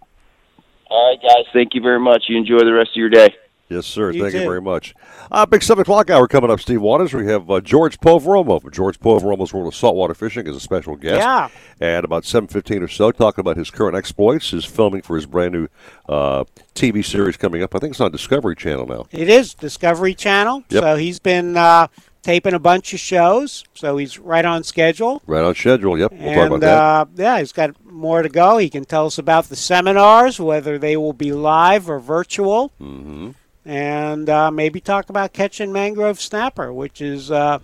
[0.92, 1.46] All right, guys.
[1.54, 2.24] Thank you very much.
[2.28, 3.34] You enjoy the rest of your day.
[3.70, 4.10] Yes, sir.
[4.10, 4.94] You Thank you very much.
[5.30, 7.14] Uh, big 7 o'clock hour coming up, Steve Waters.
[7.14, 10.94] We have uh, George Poveromo from George Poveromo's World of Saltwater Fishing as a special
[10.96, 11.20] guest.
[11.20, 11.48] Yeah.
[11.80, 15.54] And about 7.15 or so, talking about his current exploits, his filming for his brand
[15.54, 15.68] new
[16.06, 17.74] uh, TV series coming up.
[17.74, 19.06] I think it's on Discovery Channel now.
[19.10, 20.64] It is Discovery Channel.
[20.68, 20.82] Yep.
[20.82, 21.86] So he's been uh,
[22.22, 23.64] taping a bunch of shows.
[23.74, 25.22] So he's right on schedule.
[25.26, 25.98] Right on schedule.
[25.98, 26.12] Yep.
[26.12, 26.78] We'll talk about and that.
[26.78, 28.58] uh, yeah, he's got more to go.
[28.58, 33.30] He can tell us about the seminars, whether they will be live or virtual, mm-hmm.
[33.64, 37.58] and uh, maybe talk about catching mangrove snapper, which is uh,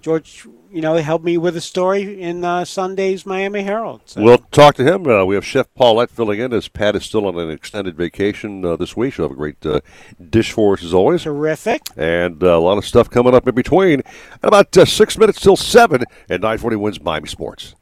[0.00, 0.46] George.
[0.74, 4.00] You know, helped me with a story in uh, Sunday's Miami Herald.
[4.06, 4.20] So.
[4.20, 5.06] We'll talk to him.
[5.06, 8.64] Uh, we have Chef Paulette filling in as Pat is still on an extended vacation
[8.64, 9.14] uh, this week.
[9.14, 9.82] She'll have a great uh,
[10.30, 11.22] dish for us as always.
[11.22, 11.82] Terrific.
[11.96, 14.02] And uh, a lot of stuff coming up in between.
[14.02, 17.76] And about uh, six minutes till seven at 940 wins Miami Sports.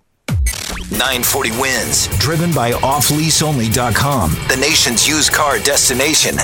[0.91, 6.37] 940 wins, driven by offleaseonly.com, the nation's used car destination.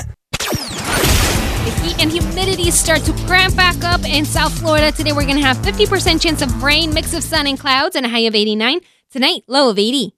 [1.81, 4.91] Heat and humidity start to cramp back up in South Florida.
[4.91, 8.05] Today we're going to have 50% chance of rain, mix of sun and clouds, and
[8.05, 8.79] a high of 89.
[9.11, 10.13] Tonight, low of 80.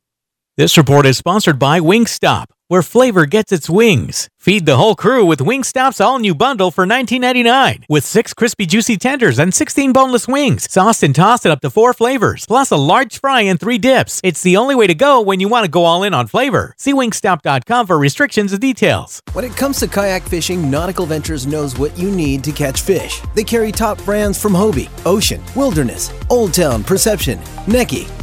[0.57, 4.27] This report is sponsored by Wingstop, where flavor gets its wings.
[4.37, 8.97] Feed the whole crew with Wingstop's all new bundle for $19.99 with six crispy, juicy
[8.97, 12.75] tenders and 16 boneless wings, sauced and tossed in up to four flavors, plus a
[12.75, 14.19] large fry and three dips.
[14.25, 16.75] It's the only way to go when you want to go all in on flavor.
[16.77, 19.21] See wingstop.com for restrictions and details.
[19.31, 23.21] When it comes to kayak fishing, Nautical Ventures knows what you need to catch fish.
[23.35, 27.37] They carry top brands from Hobie, Ocean, Wilderness, Old Town, Perception,
[27.67, 28.09] Necky,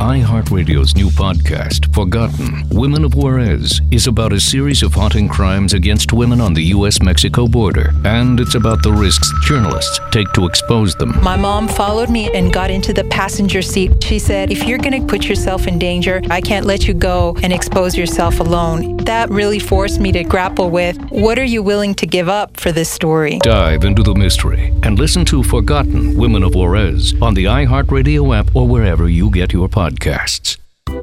[0.00, 6.14] iHeartRadio's new podcast, Forgotten Women of Juarez, is about a series of haunting crimes against
[6.14, 7.02] women on the U.S.
[7.02, 7.92] Mexico border.
[8.06, 11.22] And it's about the risks journalists take to expose them.
[11.22, 14.02] My mom followed me and got into the passenger seat.
[14.02, 17.36] She said, If you're going to put yourself in danger, I can't let you go
[17.42, 18.96] and expose yourself alone.
[19.04, 22.72] That really forced me to grapple with what are you willing to give up for
[22.72, 23.38] this story?
[23.40, 28.56] Dive into the mystery and listen to Forgotten Women of Juarez on the iHeartRadio app
[28.56, 30.58] or wherever you get your podcasts.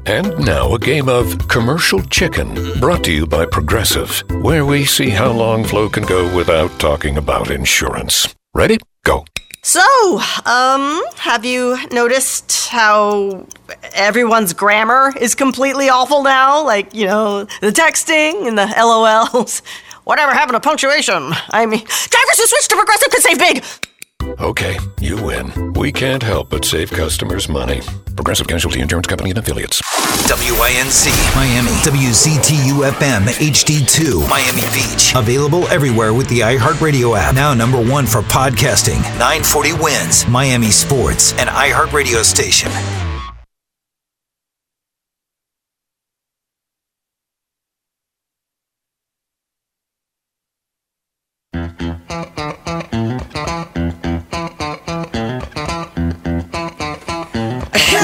[0.06, 5.10] And now a game of commercial chicken brought to you by Progressive, where we see
[5.10, 8.34] how long Flo can go without talking about insurance.
[8.54, 8.78] Ready?
[9.04, 9.24] Go.
[9.62, 9.80] So,
[10.46, 13.46] um, have you noticed how
[13.94, 16.64] everyone's grammar is completely awful now?
[16.64, 19.62] Like, you know, the texting and the LOLs.
[20.04, 21.32] Whatever happened to punctuation?
[21.50, 23.64] I mean, drivers who switch to Progressive could save big.
[24.40, 25.72] Okay, you win.
[25.72, 27.80] We can't help but save customers money.
[28.14, 29.82] Progressive Casualty Insurance Company and Affiliates.
[30.28, 35.12] WINZ Miami, WCTU FM HD2 Miami Beach.
[35.16, 37.34] Available everywhere with the iHeartRadio app.
[37.34, 39.00] Now number one for podcasting.
[39.18, 42.70] 940 wins Miami Sports and iHeartRadio station.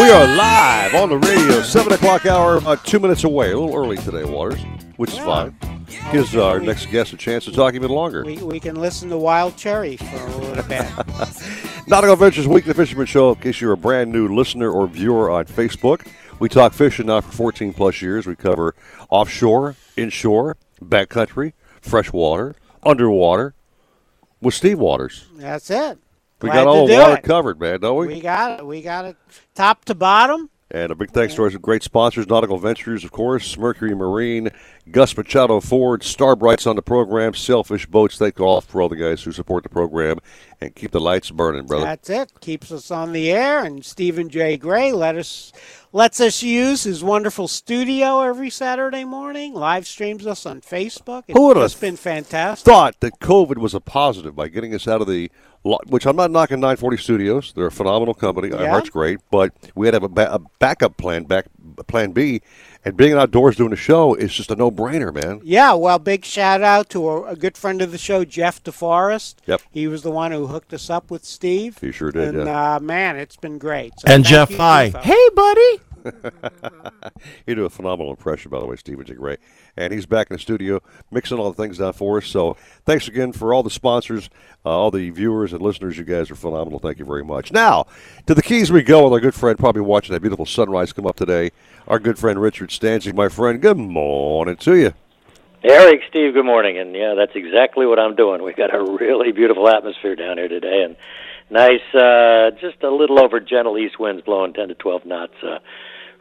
[0.05, 3.53] We are live on the radio, 7 o'clock hour, uh, two minutes away.
[3.53, 4.61] A little early today, Waters,
[4.99, 5.57] which is fine.
[6.13, 8.23] Gives our next guest a chance to talk even longer.
[8.23, 10.87] We, we can listen to Wild Cherry for a little bit.
[11.89, 15.47] Nautical Ventures Weekly Fisherman Show, in case you're a brand new listener or viewer on
[15.47, 16.07] Facebook.
[16.39, 18.27] We talk fishing now for 14 plus years.
[18.27, 18.75] We cover
[19.09, 23.55] offshore, inshore, backcountry, freshwater, underwater
[24.43, 25.25] with Steve Waters.
[25.39, 25.99] That's it.
[26.45, 27.23] We Glad got all the water it.
[27.23, 28.07] covered, man, don't we?
[28.07, 28.67] We got it.
[28.67, 29.17] We got it
[29.55, 30.51] top to bottom.
[30.71, 34.51] And a big thanks to our great sponsors, Nautical Ventures, of course, Mercury Marine,
[34.91, 38.19] Gus Machado Ford, Starbrights on the program, Sailfish Boats.
[38.19, 40.19] Thank all for all the guys who support the program
[40.61, 41.87] and keep the lights burning, brother.
[41.87, 42.31] That's it.
[42.41, 43.65] Keeps us on the air.
[43.65, 44.59] And Stephen J.
[44.59, 45.53] Gray let us
[45.93, 49.55] lets us use his wonderful studio every Saturday morning.
[49.55, 51.23] Live streams us on Facebook.
[51.29, 52.67] It's Who would have been fantastic.
[52.67, 55.31] thought that COVID was a positive by getting us out of the,
[55.87, 57.53] which I'm not knocking 940 Studios.
[57.57, 58.49] They're a phenomenal company.
[58.49, 58.57] Yeah.
[58.67, 61.47] iHeart's great, but we had to have a, ba- a backup plan, back
[61.87, 62.43] plan B,
[62.85, 65.41] and being outdoors doing a show is just a no-brainer, man.
[65.43, 69.37] Yeah, well, big shout out to a, a good friend of the show, Jeff DeForest.
[69.47, 69.63] Yep.
[69.71, 71.79] He was the one who hooked us up with Steve.
[71.81, 72.77] He sure did, And yeah.
[72.77, 73.99] uh, man, it's been great.
[74.01, 74.91] So And Jeff you, High.
[74.91, 75.01] Defo.
[75.01, 75.81] Hey, buddy.
[77.47, 79.15] You do a phenomenal impression, by the way, Stephen J.
[79.15, 79.37] Gray.
[79.77, 80.81] And he's back in the studio
[81.11, 82.27] mixing all the things down for us.
[82.27, 84.31] So thanks again for all the sponsors,
[84.65, 85.99] uh, all the viewers and listeners.
[85.99, 86.79] You guys are phenomenal.
[86.79, 87.53] Thank you very much.
[87.53, 87.87] Now,
[88.27, 91.07] to the Keys we go with our good friend, probably watching that beautiful sunrise come
[91.07, 91.51] up today.
[91.89, 93.61] Our good friend Richard Stanczyk, my friend.
[93.61, 94.95] Good morning to you.
[95.63, 96.79] Eric, Steve, good morning.
[96.79, 98.43] And yeah, that's exactly what I'm doing.
[98.43, 100.97] We've got a really beautiful atmosphere down here today, and
[101.49, 105.33] nice, uh, just a little over gentle east winds blowing 10 to 12 knots.
[105.43, 105.59] Uh,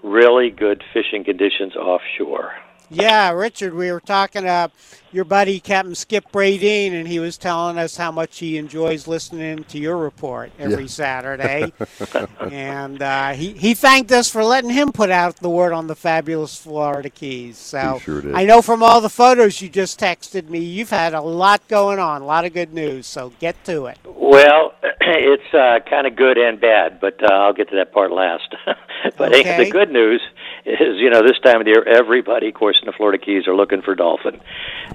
[0.03, 2.51] really good fishing conditions offshore.
[2.89, 4.69] Yeah, Richard, we were talking to
[5.11, 9.63] your buddy Captain Skip Bradeen, and he was telling us how much he enjoys listening
[9.65, 10.89] to your report every Yeah.
[10.89, 11.73] Saturday.
[12.51, 15.95] and uh, he, he thanked us for letting him put out the word on the
[15.95, 17.57] fabulous Florida Keys.
[17.57, 18.35] So He sure did.
[18.35, 21.99] I know from all the photos you just texted me, you've had a lot going
[21.99, 23.07] on, a lot of good news.
[23.07, 23.97] So get to it.
[24.05, 28.11] Well, it's uh, kind of good and bad, but uh, I'll get to that part
[28.11, 28.53] last.
[29.17, 29.63] but Okay.
[29.65, 30.21] the good news
[30.65, 33.47] is, you know, this time of the year, everybody, of course, in the Florida Keys
[33.47, 34.39] are looking for dolphin.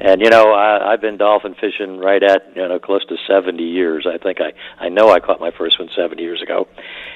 [0.00, 3.62] And you know, I, I've been dolphin fishing right at you know close to 70
[3.62, 4.06] years.
[4.06, 4.52] I think I
[4.82, 6.68] I know I caught my first one seventy years ago.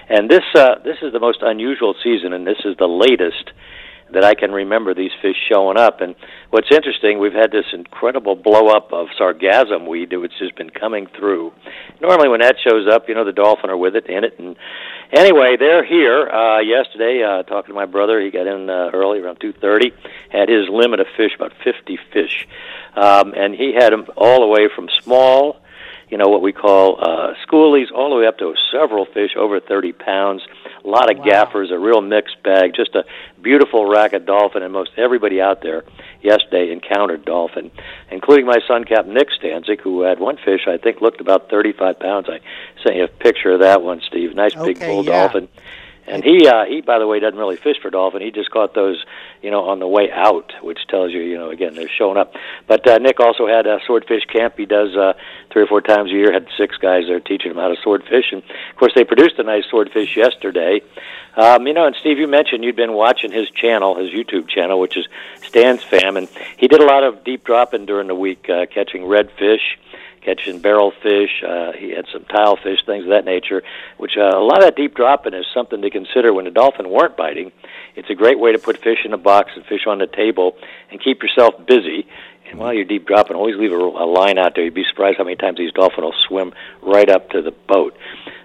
[0.09, 3.53] And this uh, this is the most unusual season, and this is the latest
[4.13, 6.01] that I can remember these fish showing up.
[6.01, 6.15] And
[6.51, 11.07] what's interesting, we've had this incredible blow up of sargassum weed which has been coming
[11.19, 11.53] through.
[12.01, 14.39] Normally, when that shows up, you know the dolphin are with it in it.
[14.39, 14.57] And
[15.13, 16.29] anyway, they're here.
[16.29, 19.93] Uh, yesterday, uh, talking to my brother, he got in uh, early around two thirty.
[20.31, 22.47] Had his limit of fish, about fifty fish,
[22.97, 25.63] um, and he had them all the way from small
[26.13, 29.61] you know what we call uh, schoolies, all the way up to several fish over
[29.61, 30.43] 30 pounds.
[30.85, 33.05] A lot of gaffers, a real mixed bag, just a
[33.41, 35.85] beautiful rack of dolphin, and most everybody out there
[36.23, 37.71] yesterday encountered dolphin,
[38.11, 42.01] including my son, Captain Nick Stanczyk, who had one fish I think looked about 35
[42.01, 42.29] pounds.
[42.29, 42.41] I
[42.83, 44.35] sent you a picture of that one, Steve.
[44.35, 45.23] Nice big bull yeah.
[45.23, 45.49] dolphin.
[46.07, 48.23] And he, uh, he, by the way, doesn't really fish for dolphin.
[48.23, 49.05] He just caught those,
[49.43, 52.35] you know, on the way out, which tells you, you know, again, they're showing up.
[52.67, 54.55] But uh, Nick also had a swordfish camp.
[54.57, 55.15] He does uh,
[55.51, 56.33] three or four times a year.
[56.33, 59.43] Had six guys there teaching him how to swordfish, and of course, they produced a
[59.43, 60.81] nice swordfish yesterday.
[61.37, 64.79] Um, you know, and Steve, you mentioned you'd been watching his channel, his YouTube channel,
[64.79, 65.07] which is
[65.43, 69.03] Stan's Fam, and he did a lot of deep dropping during the week, uh, catching
[69.03, 69.77] redfish
[70.25, 71.43] catching barrel fish.
[71.47, 73.63] Uh, he had some tile fish, things of that nature.
[73.99, 76.89] Which uh, a lot of that deep dropping is something to consider when the dolphin
[76.91, 77.53] weren't biting.
[77.95, 80.57] It's a great way to put fish in a box and fish on the table
[80.91, 82.07] and keep yourself busy.
[82.49, 84.65] And while you're deep dropping, always leave a, a line out there.
[84.65, 86.53] You'd be surprised how many times these dolphin will swim
[86.83, 87.97] right up to the boat.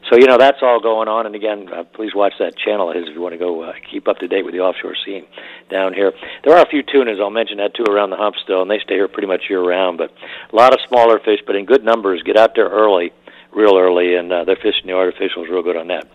[0.09, 1.25] So you know that's all going on.
[1.25, 4.07] And again, uh, please watch that channel of if you want to go uh, keep
[4.07, 5.25] up to date with the offshore scene
[5.69, 6.13] down here.
[6.43, 7.19] There are a few tunas.
[7.19, 9.61] I'll mention that too around the hump still, and they stay here pretty much year
[9.61, 9.97] round.
[9.97, 10.11] But
[10.51, 12.23] a lot of smaller fish, but in good numbers.
[12.23, 13.11] Get out there early,
[13.51, 16.07] real early, and uh, they're fishing the artificials real good on that.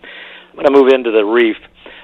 [0.49, 1.57] I'm going to move into the reef.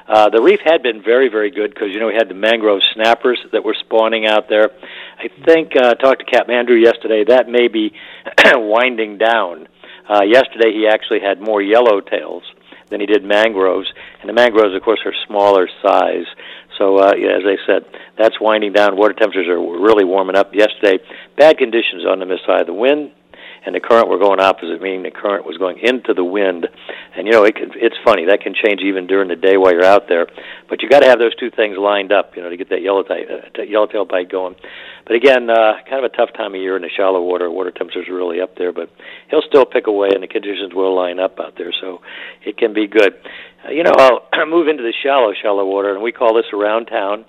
[0.08, 2.82] Uh, the reef had been very, very good because you know we had the mangrove
[2.94, 4.72] snappers that were spawning out there.
[5.20, 7.26] I think uh, talked to Captain Andrew yesterday.
[7.26, 7.94] That may be
[8.54, 9.68] winding down.
[10.10, 12.42] Uh, yesterday he actually had more yellowtails
[12.90, 13.88] than he did mangroves,
[14.22, 16.26] and the mangroves, of course, are smaller size.
[16.78, 17.86] So, uh, as I said,
[18.18, 18.98] that's winding down.
[18.98, 20.56] Water temperatures are really warming up.
[20.56, 21.04] Yesterday,
[21.38, 22.66] bad conditions on the mid side.
[22.66, 23.12] The wind
[23.66, 26.68] and the current were going opposite, meaning the current was going into the wind.
[27.16, 29.74] And you know, it can, it's funny that can change even during the day while
[29.74, 30.28] you're out there.
[30.70, 32.82] But you got to have those two things lined up, you know, to get that
[32.82, 33.26] yellowtail
[33.58, 34.56] uh, yellowtail bite going.
[35.06, 37.50] But again, uh, kind of a tough time of year in the shallow water.
[37.50, 38.90] Water temperatures are really up there, but
[39.30, 42.02] he'll still pick away, and the conditions will line up out there, so
[42.46, 43.14] it can be good.
[43.66, 46.86] Uh, you know, I'll move into the shallow, shallow water, and we call this around
[46.86, 47.26] town.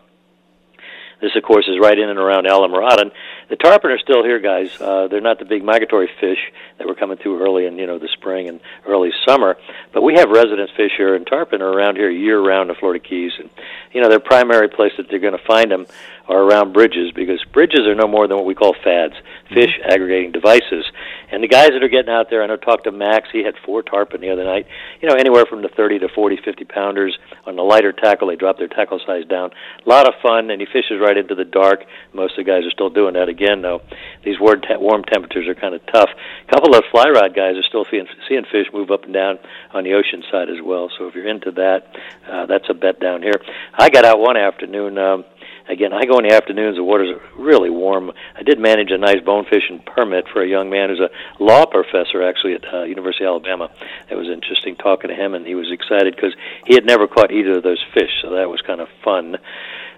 [1.20, 3.02] This, of course, is right in and around Islamorada.
[3.02, 3.12] And
[3.48, 4.80] the tarpon are still here, guys.
[4.80, 6.38] Uh, they're not the big migratory fish
[6.78, 9.56] that were coming through early in you know the spring and early summer,
[9.92, 13.04] but we have resident fish here, and tarpon are around here year round in Florida
[13.04, 13.32] Keys.
[13.38, 13.50] And
[13.92, 15.86] you know their primary place that they're going to find them
[16.28, 19.14] are around bridges because bridges are no more than what we call fads,
[19.48, 20.84] fish aggregating devices.
[21.30, 23.28] And the guys that are getting out there, I know talked to Max.
[23.32, 24.66] He had four tarpon the other night.
[25.00, 27.16] You know anywhere from the 30 to 40, 50 pounders
[27.46, 28.28] on the lighter tackle.
[28.28, 29.50] They drop their tackle size down.
[29.84, 31.84] A lot of fun, and he fishes right into the dark.
[32.12, 33.80] Most of the guys are still doing that again, though.
[34.24, 36.10] These warm, warm temperatures are kind of tough.
[36.48, 39.38] A couple of fly rod guys are still seeing, seeing fish move up and down
[39.72, 40.90] on the ocean side as well.
[40.98, 41.86] So if you're into that,
[42.30, 43.40] uh, that's a bet down here.
[43.78, 44.98] I got out one afternoon.
[44.98, 45.24] Um,
[45.70, 46.76] again, I go in the afternoons.
[46.76, 48.12] The water's really warm.
[48.36, 51.10] I did manage a nice bone fishing permit for a young man who's a
[51.42, 53.70] law professor actually at uh, University of Alabama.
[54.10, 56.34] It was interesting talking to him, and he was excited because
[56.66, 59.36] he had never caught either of those fish, so that was kind of fun.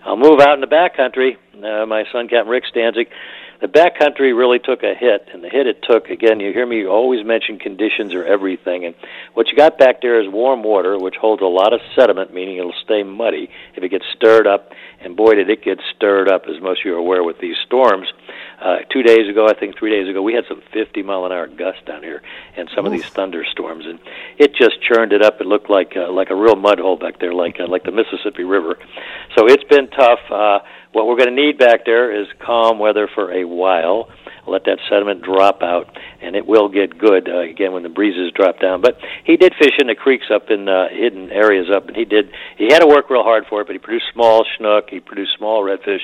[0.05, 1.37] I'll move out in the backcountry.
[1.55, 3.07] Uh, my son, Captain Rick Stanczyk,
[3.63, 6.85] the backcountry really took a hit, and the hit it took, again, you hear me
[6.85, 8.95] always mention conditions are everything, and
[9.35, 12.57] what you got back there is warm water, which holds a lot of sediment, meaning
[12.57, 16.47] it'll stay muddy if it gets stirred up, and boy, did it get stirred up,
[16.49, 18.09] as most of you are aware with these storms.
[18.61, 21.31] Uh, two days ago, I think three days ago, we had some 50 mile an
[21.31, 22.21] hour gusts down here,
[22.57, 24.01] and some of these thunderstorms, and
[24.39, 25.41] it just churned it up.
[25.41, 27.93] It looked like uh, like a real mud hole back there, like uh, like the
[27.93, 28.77] Mississippi River.
[29.37, 30.21] So it's been tough.
[30.31, 30.59] Uh,
[30.93, 34.09] what we're going to need back there is calm weather for a while.
[34.47, 38.33] Let that sediment drop out, and it will get good uh, again when the breezes
[38.33, 38.81] drop down.
[38.81, 42.05] But he did fish in the creeks up in uh, hidden areas up, and he
[42.05, 42.33] did.
[42.59, 45.37] He had to work real hard for it, but he produced small snook, he produced
[45.39, 46.03] small redfish,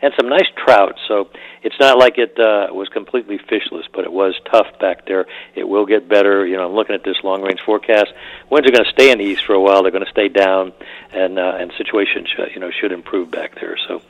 [0.00, 0.98] and some nice trout.
[1.06, 1.28] So
[1.62, 5.26] it's not like it uh, was completely fishless, but it was tough back there.
[5.54, 6.46] It will get better.
[6.46, 8.12] You know, I'm looking at this long range forecast.
[8.50, 9.82] Winds are going to stay in the east for a while.
[9.82, 10.72] They're going to stay down,
[11.12, 13.76] and uh, and situation should, you know should improve back there.
[13.86, 14.00] So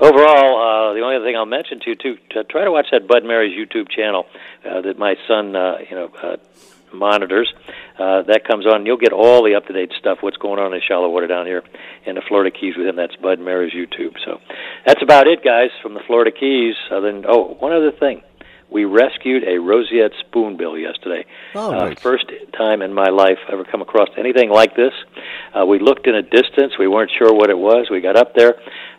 [0.00, 2.86] overall, uh, the only other thing I'll mention to you too, to try to watch
[2.92, 4.26] that Bud Mary's YouTube channel
[4.64, 6.10] uh, that my son uh, you know.
[6.22, 6.36] Uh,
[6.92, 7.52] monitors
[7.98, 10.72] uh, that comes on you'll get all the up to date stuff what's going on
[10.72, 11.64] in shallow water down here
[12.06, 14.38] in the Florida Keys with him that's Bud Mary's YouTube so
[14.86, 18.22] that's about it guys from the Florida Keys other than oh one other thing
[18.74, 21.24] we rescued a roseate spoonbill yesterday.
[21.54, 22.00] Oh, uh, nice.
[22.00, 24.92] first time in my life I've ever come across anything like this.
[25.54, 26.72] Uh, we looked in a distance.
[26.76, 27.86] We weren't sure what it was.
[27.88, 28.54] We got up there.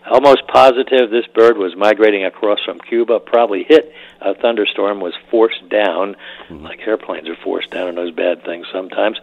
[0.10, 3.20] Almost positive this bird was migrating across from Cuba.
[3.20, 5.00] Probably hit a thunderstorm.
[5.00, 6.16] Was forced down,
[6.50, 9.18] like airplanes are forced down in those bad things sometimes.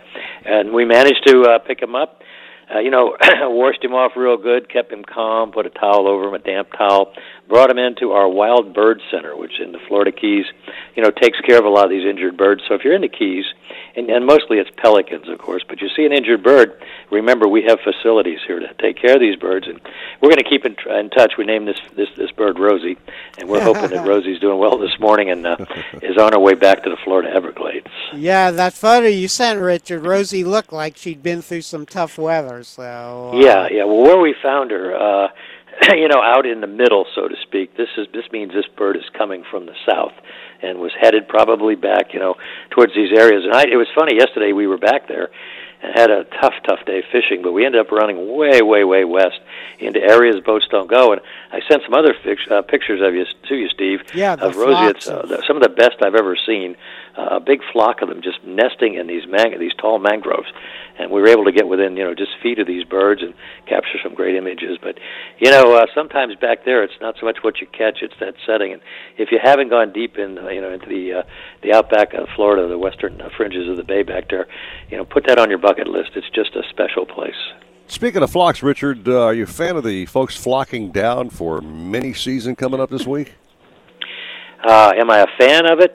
[0.45, 2.22] And we managed to uh, pick him up
[2.74, 6.28] uh, you know, washed him off real good, kept him calm, put a towel over
[6.28, 7.12] him, a damp towel,
[7.49, 10.47] brought him into our Wild Bird Center, which in the Florida Keys,
[10.95, 12.62] you know, takes care of a lot of these injured birds.
[12.66, 13.45] So if you're in the Keys,
[13.97, 17.62] and, and mostly it's pelicans, of course, but you see an injured bird, remember we
[17.64, 19.80] have facilities here to take care of these birds, and
[20.20, 21.34] we're going to keep in, in touch.
[21.36, 22.97] We named this this this bird Rosie,
[23.38, 25.57] and we're hoping that Rosie's doing well this morning and uh,
[26.03, 27.88] is on her way back to the Florida Everglades.
[28.14, 32.62] Yeah, that photo you sent, Richard, Rosie looked like she'd been through some tough weather.
[32.64, 33.84] So uh, Yeah, yeah.
[33.84, 35.28] Well, where we found her, uh,
[35.95, 37.77] you know, out in the middle, so to speak.
[37.77, 40.12] This is this means this bird is coming from the south
[40.62, 42.37] and was headed probably back, you know,
[42.70, 43.45] towards these areas.
[43.45, 44.16] And I, it was funny.
[44.16, 45.31] Yesterday we were back there
[45.83, 49.05] and had a tough, tough day fishing, but we ended up running way, way, way
[49.05, 49.41] west
[49.81, 51.12] into areas boats don't go.
[51.12, 51.20] And
[51.51, 54.57] I sent some other fix, uh, pictures of you to you, Steve, Yeah, the of
[54.57, 55.09] roseates.
[55.09, 56.77] Uh, the, some of the best I've ever seen.
[57.16, 60.49] Uh, a big flock of them just nesting in these mang- these tall mangroves,
[60.99, 63.34] and we were able to get within you know just feet of these birds and
[63.66, 64.78] capture some great images.
[64.82, 64.99] But
[65.38, 68.34] you know uh, sometimes back there it's not so much what you catch; it's that
[68.47, 68.72] setting.
[68.72, 68.82] And
[69.18, 71.22] if you haven't gone deep in uh, you know into the uh,
[71.62, 74.47] the outback of Florida, the western uh, fringes of the bay back there,
[74.90, 76.11] you know put that on your bucket list.
[76.14, 77.34] It's just a special place.
[77.86, 81.61] Speaking of flocks, Richard, uh, are you a fan of the folks flocking down for
[81.61, 83.34] mini season coming up this week?
[84.66, 85.95] Uh, am I a fan of it?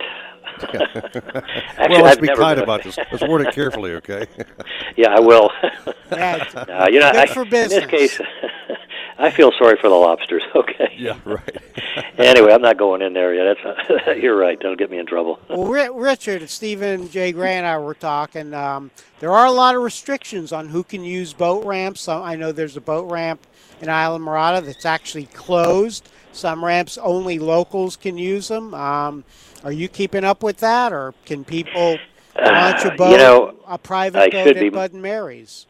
[0.62, 2.98] Well, let's I've be never kind about this.
[2.98, 4.28] Let's word it carefully, okay?
[4.96, 5.52] Yeah, I will.
[6.12, 8.20] Yeah, Uh, you know, I, for in this case,
[9.20, 10.42] I feel sorry for the lobsters.
[10.56, 10.94] Okay.
[10.98, 11.58] Yeah, right.
[12.18, 13.58] anyway, I'm not going in there yet.
[13.90, 14.58] That's you're right.
[14.58, 15.40] That'll get me in trouble.
[15.50, 17.32] Well, Ri- Richard, Stephen J.
[17.34, 18.54] Gray, and I were talking.
[18.54, 18.90] Um,
[19.20, 22.02] there are a lot of restrictions on who can use boat ramps.
[22.02, 23.46] So I know there's a boat ramp
[23.82, 26.10] in Islamorada that's actually closed.
[26.32, 28.74] Some ramps only locals can use them.
[28.74, 29.24] Um,
[29.64, 31.98] are you keeping up with that, or can people
[32.36, 35.66] launch a Uh, boat, you know, a private I boat at be- Bud and Mary's?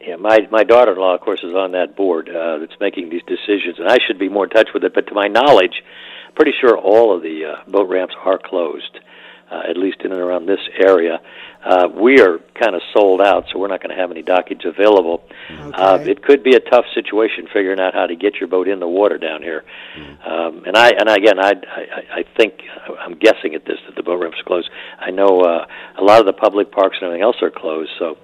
[0.00, 3.78] Yeah, my my daughter-in-law, of course, is on that board uh, that's making these decisions,
[3.78, 4.94] and I should be more in touch with it.
[4.94, 5.82] But to my knowledge,
[6.34, 8.98] pretty sure all of the uh, boat ramps are closed,
[9.50, 11.20] uh, at least in and around this area.
[11.64, 14.64] Uh, we are kind of sold out, so we're not going to have any dockage
[14.64, 15.24] available.
[15.74, 18.78] Uh, it could be a tough situation figuring out how to get your boat in
[18.78, 19.64] the water down here.
[20.24, 22.60] Um, and I and again, I, I I think
[23.00, 24.70] I'm guessing at this that the boat ramps are closed.
[25.00, 25.66] I know uh,
[25.98, 27.90] a lot of the public parks and everything else are closed.
[27.98, 28.16] So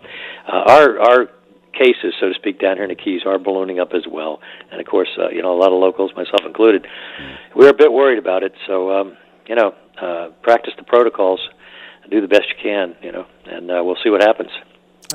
[0.47, 1.27] uh, our our
[1.73, 4.41] cases, so to speak, down here in the Keys are ballooning up as well.
[4.70, 6.87] And of course, uh, you know, a lot of locals, myself included,
[7.57, 8.53] we're a bit worried about it.
[8.66, 9.16] So um,
[9.49, 11.40] you know, uh, practice the protocols,
[12.11, 14.51] do the best you can, you know, and uh, we'll see what happens.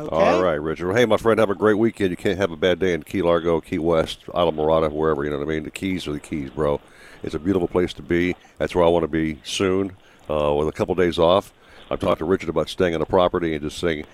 [0.10, 0.88] All right, Richard.
[0.88, 2.12] Well, hey, my friend, have a great weekend.
[2.12, 5.24] You can't have a bad day in Key Largo, Key West, Islamorada, wherever.
[5.24, 5.64] You know what I mean?
[5.64, 6.80] The Keys are the Keys, bro.
[7.24, 8.36] It's a beautiful place to be.
[8.60, 9.96] That's where I want to be soon,
[10.30, 11.52] uh, with a couple days off.
[11.90, 14.06] I've talked to Richard about staying on the property and just saying,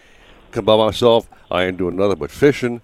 [0.52, 1.28] come by myself.
[1.52, 2.82] I ain't doing nothing but fishing,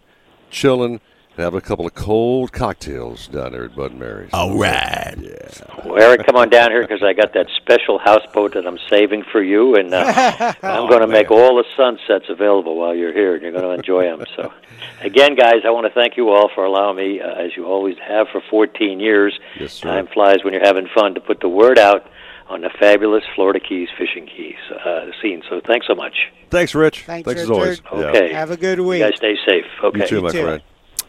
[0.50, 1.02] chilling, and
[1.40, 4.30] having a couple of cold cocktails down there at Bud and Mary's.
[4.34, 5.16] All right.
[5.18, 5.86] Yeah.
[5.86, 9.24] Well, Eric, come on down here because I got that special houseboat that I'm saving
[9.32, 13.34] for you, and uh, I'm going to make all the sunsets available while you're here,
[13.34, 14.26] and you're going to enjoy them.
[14.36, 14.52] So,
[15.02, 17.98] again, guys, I want to thank you all for allowing me, uh, as you always
[18.06, 19.40] have for 14 years.
[19.60, 19.88] Yes, sir.
[19.88, 22.10] Time flies when you're having fun to put the word out
[22.48, 24.56] on the fabulous Florida Keys fishing keys
[24.86, 25.44] uh, scene.
[25.50, 26.16] So, thanks so much.
[26.50, 27.04] Thanks, Rich.
[27.04, 27.82] Thanks, as always.
[27.84, 28.00] Richard.
[28.00, 28.06] Yeah.
[28.08, 28.34] Okay.
[28.34, 29.02] Have a good You week.
[29.02, 29.66] guys stay safe.
[29.84, 30.00] Okay.
[30.00, 30.62] You too, my friend.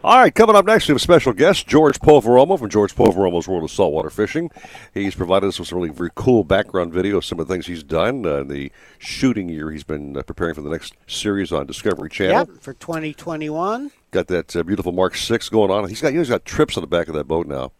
[0.03, 3.47] All right, coming up next, we have a special guest, George Poveromo from George Poveromo's
[3.47, 4.49] World of Saltwater Fishing.
[4.95, 7.67] He's provided us with some really very cool background video of some of the things
[7.67, 9.69] he's done uh, in the shooting year.
[9.69, 12.51] He's been uh, preparing for the next series on Discovery Channel.
[12.51, 13.91] Yep, for 2021.
[14.09, 15.87] Got that uh, beautiful Mark Six going on.
[15.87, 17.71] He's got he's got trips on the back of that boat now.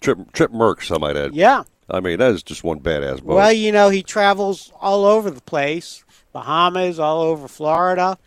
[0.00, 1.32] Trip Trip Mercs, I might add.
[1.32, 1.62] Yeah.
[1.88, 3.36] I mean, that is just one badass boat.
[3.36, 8.18] Well, you know, he travels all over the place, Bahamas, all over Florida.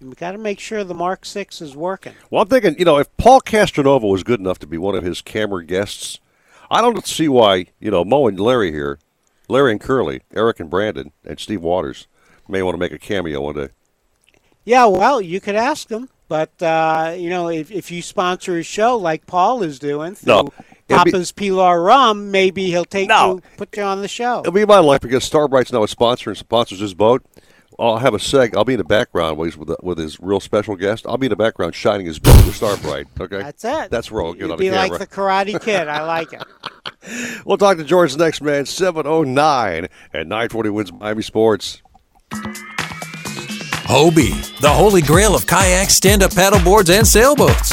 [0.00, 2.14] We got to make sure the Mark Six is working.
[2.30, 5.02] Well, I'm thinking, you know, if Paul Castronovo was good enough to be one of
[5.02, 6.20] his camera guests,
[6.70, 9.00] I don't see why, you know, Mo and Larry here,
[9.48, 12.06] Larry and Curly, Eric and Brandon, and Steve Waters
[12.46, 13.68] may want to make a cameo one day.
[14.64, 18.62] Yeah, well, you could ask them, but uh, you know, if, if you sponsor a
[18.62, 20.40] show like Paul is doing through No,
[20.88, 24.40] it'd be- Papa's Pilar Rum, maybe he'll take you, put you on the show.
[24.40, 27.24] It'll be my life because Starbright's now a sponsor and sponsors his boat.
[27.78, 28.56] I'll have a seg.
[28.56, 31.06] I'll be in the background while he's with, with his real special guest.
[31.06, 33.06] I'll be in the background shining his boat with Starbright.
[33.20, 33.90] Okay, That's it.
[33.90, 34.88] That's where I'll get You'd on the be camera.
[34.88, 35.86] like the Karate Kid.
[35.88, 36.42] I like it.
[37.46, 38.66] We'll talk to George next, man.
[38.66, 41.80] 709 at 940 WINZ Miami Sports.
[43.88, 47.72] Hobie, the holy grail of kayaks, stand up paddleboards, and sailboats.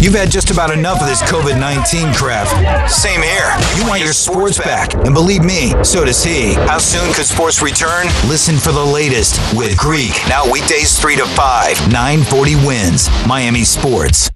[0.00, 2.46] You've had just about enough of this COVID 19 crap.
[2.88, 3.50] Same here.
[3.76, 4.94] You want your sports back.
[4.94, 6.54] And believe me, so does he.
[6.54, 8.06] How soon could sports return?
[8.28, 10.12] Listen for the latest with Greek.
[10.28, 11.90] Now weekdays 3 to 5.
[11.90, 13.26] 940 WINZ.
[13.26, 14.30] Miami Sports.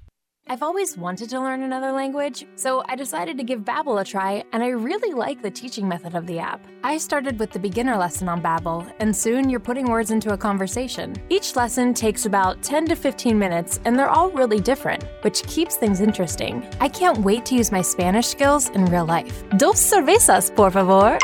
[0.51, 4.43] I've always wanted to learn another language, so I decided to give Babbel a try,
[4.51, 6.67] and I really like the teaching method of the app.
[6.83, 10.37] I started with the beginner lesson on Babbel, and soon you're putting words into a
[10.37, 11.15] conversation.
[11.29, 15.77] Each lesson takes about 10 to 15 minutes, and they're all really different, which keeps
[15.77, 16.67] things interesting.
[16.81, 19.45] I can't wait to use my Spanish skills in real life.
[19.57, 21.17] Dos cervezas, por favor.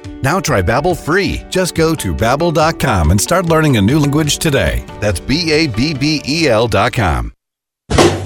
[0.22, 1.44] Now try Babbel free.
[1.50, 4.84] Just go to babbel.com and start learning a new language today.
[4.98, 7.32] That's B A B B E L dot com.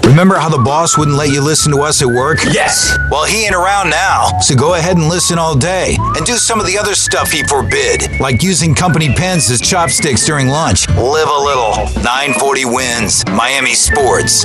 [0.04, 2.38] Remember how the boss wouldn't let you listen to us at work?
[2.44, 2.98] Yes.
[3.10, 6.60] Well, he ain't around now, so go ahead and listen all day and do some
[6.60, 10.88] of the other stuff he forbid, like using company pens as chopsticks during lunch.
[10.88, 11.74] Live a little.
[12.02, 13.34] 940 WINZ.
[13.34, 14.44] Miami Sports.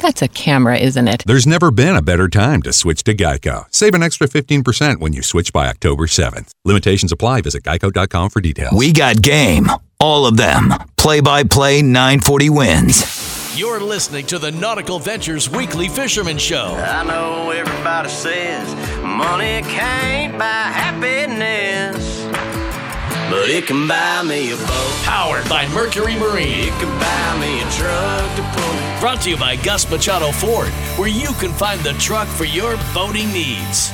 [0.00, 1.22] That's a camera, isn't it?
[1.26, 3.66] There's never been a better time to switch to Geico.
[3.70, 6.52] Save an extra 15% when you switch by October 7th.
[6.64, 7.42] Limitations apply.
[7.42, 8.72] Visit geico.com for details.
[8.76, 9.66] We got game.
[10.00, 10.72] All of them.
[10.96, 13.58] Play by play 940 WINZ.
[13.58, 16.76] You're listening to the Nautical Ventures Weekly Fisherman Show.
[16.78, 18.68] I know everybody says
[19.02, 22.19] money can't buy happiness,
[23.30, 25.00] but it can buy me a boat.
[25.04, 26.68] Powered by Mercury Marine.
[26.68, 29.00] It can buy me a truck to pull.
[29.00, 32.76] Brought to you by Gus Machado Ford, where you can find the truck for your
[32.92, 33.92] boating needs.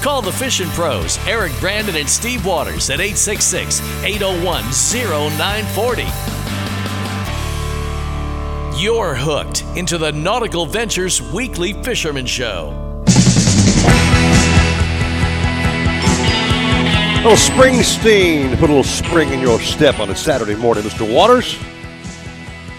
[0.00, 6.04] Call the fishing pros, Eric Brandon and Steve Waters at 866 801 0940.
[8.80, 12.87] You're hooked into the Nautical Ventures Weekly Fisherman Show.
[17.28, 21.06] Little Springsteen put a little spring in your step on a Saturday morning, Mr.
[21.12, 21.58] Waters.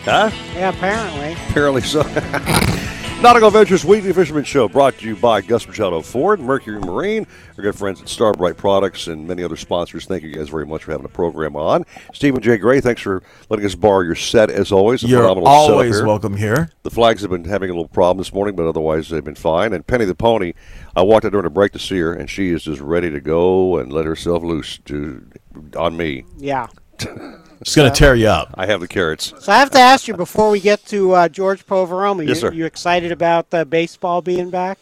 [0.06, 0.32] Huh?
[0.56, 1.34] Yeah, apparently.
[1.50, 2.02] Apparently so.
[3.22, 7.28] Nautical Ventures Weekly Fisherman Show brought to you by Gus Machado Ford, Mercury Marine,
[7.58, 10.06] our good friends at Starbright Products, and many other sponsors.
[10.06, 11.86] Thank you guys very much for having the program on.
[12.14, 12.58] Stephen J.
[12.58, 15.04] Gray, thanks for letting us borrow your set as always.
[15.04, 16.08] A You're phenomenal always setup here.
[16.08, 16.72] welcome here.
[16.84, 19.74] The flags have been having a little problem this morning, but otherwise they've been fine.
[19.74, 20.54] And Penny the Pony,
[20.96, 23.20] I walked out during a break to see her, and she is just ready to
[23.20, 25.30] go and let herself loose to
[25.76, 26.24] on me.
[26.38, 26.68] Yeah.
[27.62, 28.54] It's going to tear you up.
[28.56, 29.34] I have the carrots.
[29.40, 32.20] So I have to ask you before we get to uh, George Poveromo.
[32.26, 32.54] Yes, you, sir.
[32.54, 34.80] You excited about uh, baseball being back?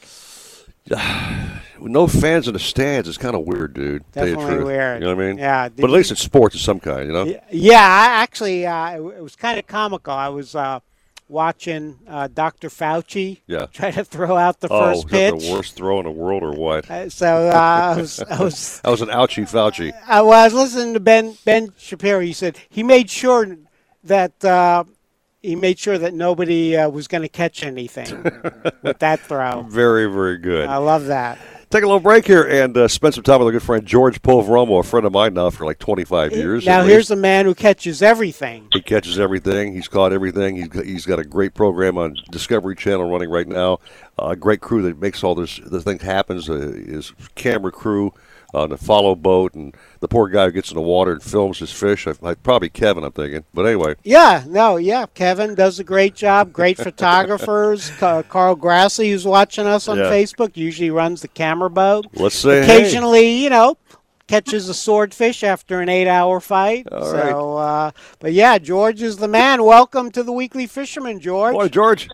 [1.80, 4.04] No fans in the stands is kind of weird, dude.
[4.12, 4.99] tell Definitely weird.
[4.99, 5.38] You know what I mean?
[5.38, 7.40] Yeah, But at least it's sports of some kind, you know?
[7.52, 10.14] Yeah, I actually, uh, it, it was kind of comical.
[10.14, 10.80] I was uh,
[11.30, 12.70] watching uh, Dr.
[12.70, 13.66] Fauci Yeah.
[13.74, 15.44] try to throw out the oh, first pitch.
[15.44, 16.90] the worst throw in the world or what?
[16.90, 19.94] Uh, so uh, I was, I was, that was an ouchie Fauci.
[20.08, 22.20] I, well, I was listening to Ben Ben Shapiro.
[22.20, 23.58] He said he made sure
[24.04, 24.84] that uh,
[25.41, 28.24] he made sure that nobody uh, was going to catch anything
[28.82, 29.62] with that throw.
[29.64, 30.68] Very, very good.
[30.68, 31.38] I love that.
[31.78, 34.20] Take a little break here and uh, spend some time with our good friend George
[34.24, 36.66] Poveromo, a friend of mine now for like 25 years.
[36.66, 37.12] Now here's least.
[37.12, 38.68] a man who catches everything.
[38.74, 39.76] He catches everything.
[39.76, 40.56] He's caught everything.
[40.56, 43.74] He's got, he's got a great program on Discovery Channel running right now.
[44.18, 46.49] Uh, a great crew that makes all this the thing happens.
[46.49, 48.12] Uh, his camera crew
[48.57, 51.59] on the follow boat, and the poor guy who gets in the water and films
[51.59, 52.07] his fish.
[52.07, 53.43] I, I, probably Kevin, I'm thinking.
[53.53, 55.05] But anyway, Yeah, no, yeah.
[55.13, 56.51] Kevin does a great job.
[56.51, 56.77] Great
[57.21, 57.89] photographers.
[57.91, 60.03] Ca- Carl Grassley, who's watching us on Yeah.
[60.11, 62.07] Facebook, usually runs the camera boat.
[62.13, 62.77] let's say hey.
[62.81, 63.77] Occasionally, you know,
[64.27, 66.85] catches a swordfish after an eight-hour fight.
[66.91, 69.63] All so, uh, but yeah, George is the man.
[69.63, 71.53] Welcome to the Weekly Fisherman, George.
[71.53, 72.09] Morning, George.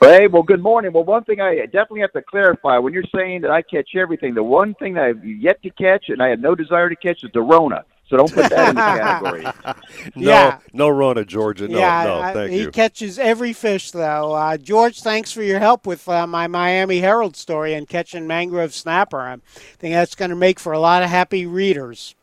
[0.00, 0.92] Hey, well, good morning.
[0.92, 4.34] Well, one thing I definitely have to clarify when you're saying that I catch everything,
[4.34, 7.24] the one thing that I've yet to catch and I have no desire to catch
[7.24, 7.82] is the Rona.
[8.08, 9.46] So don't put that in the category.
[10.14, 10.58] No, Yeah.
[10.72, 11.66] no Rona, Georgia.
[11.66, 12.70] No, yeah, no, I- thank he you.
[12.70, 14.32] catches every fish, though.
[14.34, 18.74] Uh, George, thanks for your help with uh, my Miami Herald story and catching mangrove
[18.74, 19.20] snapper.
[19.20, 19.36] I
[19.78, 22.14] think that's going to make for a lot of happy readers.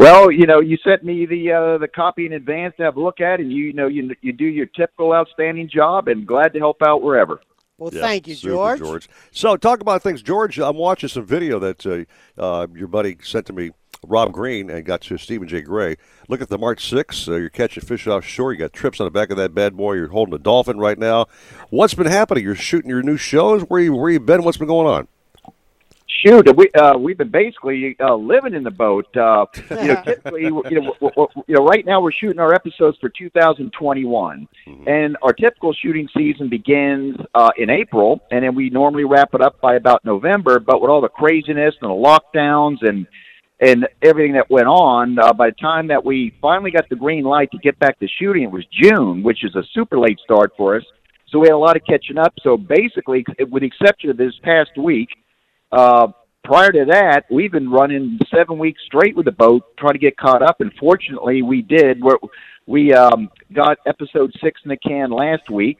[0.00, 3.00] Well, you know, you sent me the uh, the copy in advance to have a
[3.02, 6.54] look at, and you, you know, you you do your typical outstanding job, and glad
[6.54, 7.38] to help out wherever.
[7.76, 9.10] Well, Yeah, thank you, super, George.
[9.30, 10.58] So, talk about things, George.
[10.58, 13.72] I'm watching some video that uh, uh, your buddy sent to me,
[14.02, 15.60] Rob Green, and got to Stephen J.
[15.60, 15.96] Gray.
[16.30, 17.28] Look at the Mark Six.
[17.28, 18.54] Uh, you're catching fish offshore.
[18.54, 19.96] You got trips on the back of that bad boy.
[19.96, 21.26] You're holding a dolphin right now.
[21.68, 22.42] What's been happening?
[22.42, 23.64] You're shooting your new shows.
[23.64, 24.44] Where you where you been?
[24.44, 25.08] What's been going on?
[26.24, 29.06] Shoot, we uh, we've been basically uh, living in the boat.
[29.16, 32.52] Uh, you know, typically, you know, w- w- you know, right now we're shooting our
[32.52, 34.48] episodes for 2021,
[34.86, 39.40] and our typical shooting season begins uh, in April, and then we normally wrap it
[39.40, 40.58] up by about November.
[40.58, 43.06] But with all the craziness and the lockdowns and
[43.60, 47.24] and everything that went on, uh, by the time that we finally got the green
[47.24, 50.52] light to get back to shooting, it was June, which is a super late start
[50.56, 50.84] for us.
[51.28, 52.34] So we had a lot of catching up.
[52.42, 55.08] So basically, with the exception of this past week,
[55.72, 56.08] uh,
[56.44, 60.16] prior to that, we've been running seven weeks straight with the boat, trying to get
[60.16, 60.60] caught up.
[60.60, 62.02] And fortunately, we did.
[62.02, 62.18] We're,
[62.66, 65.78] we um, got episode six in the can last week.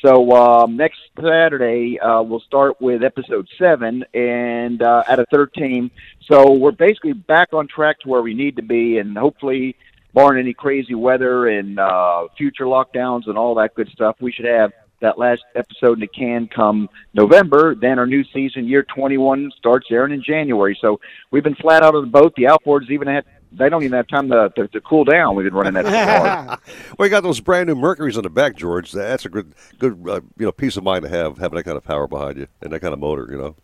[0.00, 5.90] So um, next Saturday, uh, we'll start with episode seven, and uh, out of thirteen.
[6.30, 9.76] So we're basically back on track to where we need to be, and hopefully,
[10.14, 14.46] barring any crazy weather and uh, future lockdowns and all that good stuff, we should
[14.46, 17.74] have that last episode in the can come November.
[17.74, 20.76] Then our new season, year 21, starts airing in January.
[20.80, 21.00] So
[21.30, 22.34] we've been flat out on the boat.
[22.36, 25.34] The outboards even had they don't even have time to, to, to cool down.
[25.34, 26.60] We've been running that hard.
[26.98, 28.92] well, you got those brand new Mercuries on the back, George.
[28.92, 31.76] That's a good good uh, you know peace of mind to have having that kind
[31.76, 33.26] of power behind you and that kind of motor.
[33.30, 33.56] You know.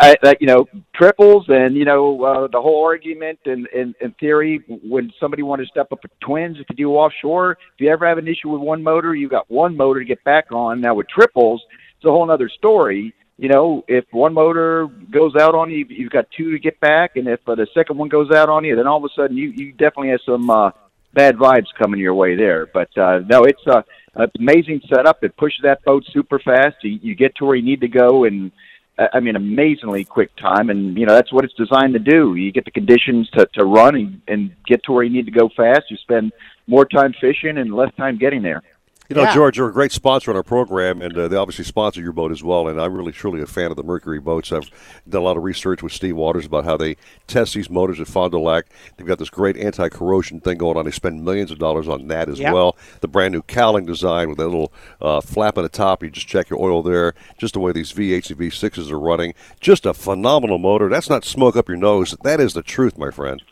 [0.00, 4.12] I, that you know triples and you know uh, the whole argument and in, in
[4.12, 7.90] theory when somebody wanted to step up with twins if you do offshore if you
[7.90, 10.80] ever have an issue with one motor you got one motor to get back on.
[10.80, 11.62] Now with triples
[11.96, 13.14] it's a whole other story.
[13.38, 17.16] You know if one motor goes out on you you've got two to get back
[17.16, 19.36] and if uh, the second one goes out on you then all of a sudden
[19.36, 20.70] you you definitely have some uh,
[21.12, 22.66] bad vibes coming your way there.
[22.66, 23.82] But uh, no it's uh,
[24.14, 25.22] an amazing setup.
[25.22, 26.76] It pushes that boat super fast.
[26.82, 28.50] You, you get to where you need to go and
[28.96, 32.36] I mean, amazingly quick time, and you know that's what it's designed to do.
[32.36, 35.32] You get the conditions to to run and, and get to where you need to
[35.32, 35.90] go fast.
[35.90, 36.32] You spend
[36.68, 38.62] more time fishing and less time getting there.
[39.10, 39.34] You know, Yeah.
[39.34, 42.32] George, you're a great sponsor on our program, and uh, they obviously sponsor your boat
[42.32, 42.68] as well.
[42.68, 44.50] And I'm really, truly a fan of the Mercury boats.
[44.50, 44.70] I've
[45.06, 48.06] done a lot of research with Steve Waters about how they test these motors at
[48.06, 48.64] Fond du Lac.
[48.96, 50.86] They've got this great anti-corrosion thing going on.
[50.86, 52.54] They spend millions of dollars on that as Yep.
[52.54, 52.76] well.
[53.02, 54.72] The brand new cowling design with that little
[55.02, 56.02] uh, flap on the top.
[56.02, 57.12] You just check your oil there.
[57.36, 59.34] Just the way these V8s and V6s are running.
[59.60, 60.88] Just a phenomenal motor.
[60.88, 62.16] That's not smoke up your nose.
[62.22, 63.42] That is the truth, my friend.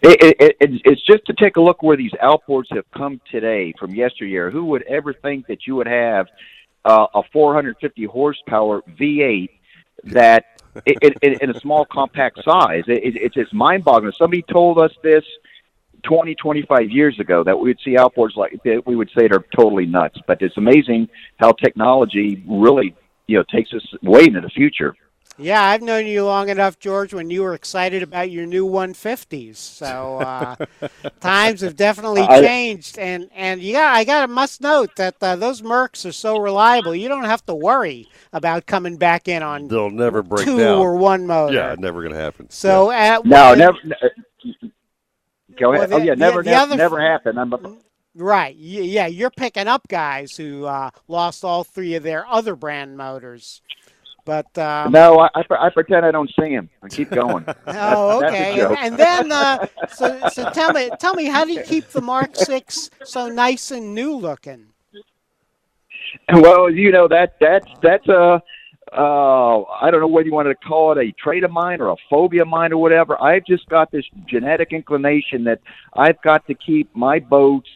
[0.00, 3.74] It, it, it, it's just to take a look where these outboards have come today
[3.78, 4.50] from yesteryear.
[4.50, 6.28] Who would ever think that you would have
[6.84, 9.50] uh, a 450 horsepower V8
[10.04, 12.84] that in, in, a small compact size?
[12.86, 14.12] It, it's just mind-boggling.
[14.12, 15.24] Somebody told us this
[16.04, 18.86] 20, 25 years ago that we'd see outboards like that.
[18.86, 21.08] We would say they're totally nuts, but it's amazing
[21.38, 22.94] how technology really
[23.26, 24.94] you know takes us way into the future.
[25.40, 29.56] Yeah, I've known you long enough, George, when you were excited about your new 150s.
[29.56, 30.56] So uh,
[31.20, 35.14] times have definitely I- changed, and and you got I got to must note that
[35.22, 36.94] uh, those Mercs are so reliable.
[36.94, 40.78] You don't have to worry about coming back in on They'll never break two down.
[40.78, 41.54] or one motor.
[41.54, 42.50] Yeah, never going to happen.
[42.50, 43.78] So at No, when- never.
[45.58, 45.90] Go ahead.
[45.90, 47.38] Well, oh yeah, never, the never, other- never happened.
[47.38, 47.76] I'm a,
[48.14, 48.56] Right.
[48.56, 53.62] Yeah, you're picking up guys who uh, lost all three of their other brand motors.
[54.28, 56.68] But um, no, I, I, I pretend I don't see him.
[56.82, 57.46] I keep going.
[57.66, 58.62] Oh, okay.
[58.78, 62.36] And then, uh, so, so tell me, tell me, how do you keep the Mark
[62.50, 64.66] Six so nice and new looking?
[66.30, 68.42] Well, you know that that's that's a
[68.92, 71.88] uh, I don't know whether you want to call it a trait of mine or
[71.88, 73.20] a phobia of mine or whatever.
[73.22, 75.60] I've just got this genetic inclination that
[75.94, 77.70] I've got to keep my boats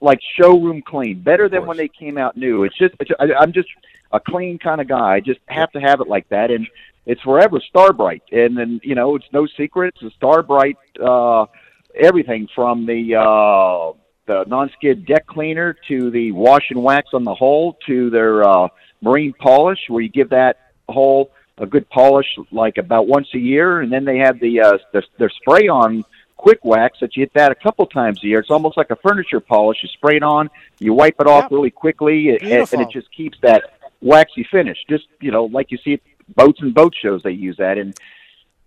[0.00, 2.64] like showroom clean, better than when they came out new.
[2.64, 3.68] It's just it's, I, I'm just
[4.14, 5.14] a clean kind of guy.
[5.14, 6.66] I just have to have it like that, and
[7.04, 8.22] it's forever Starbright.
[8.32, 9.94] And then you know it's no secret.
[9.96, 10.78] It's a Starbright.
[10.98, 11.46] Uh,
[11.94, 13.92] everything from the uh,
[14.26, 18.68] the non-skid deck cleaner to the wash and wax on the hull to their uh,
[19.02, 20.58] marine polish, where you give that
[20.88, 24.78] hull a good polish like about once a year, and then they have the uh,
[24.92, 26.04] their, their spray on
[26.36, 28.38] quick wax that you hit that a couple times a year.
[28.38, 29.78] It's almost like a furniture polish.
[29.82, 33.38] You spray it on, you wipe it off really quickly, and, and it just keeps
[33.42, 33.73] that
[34.04, 34.78] waxy finish.
[34.88, 36.00] Just you know, like you see
[36.36, 37.98] boats and boat shows, they use that, and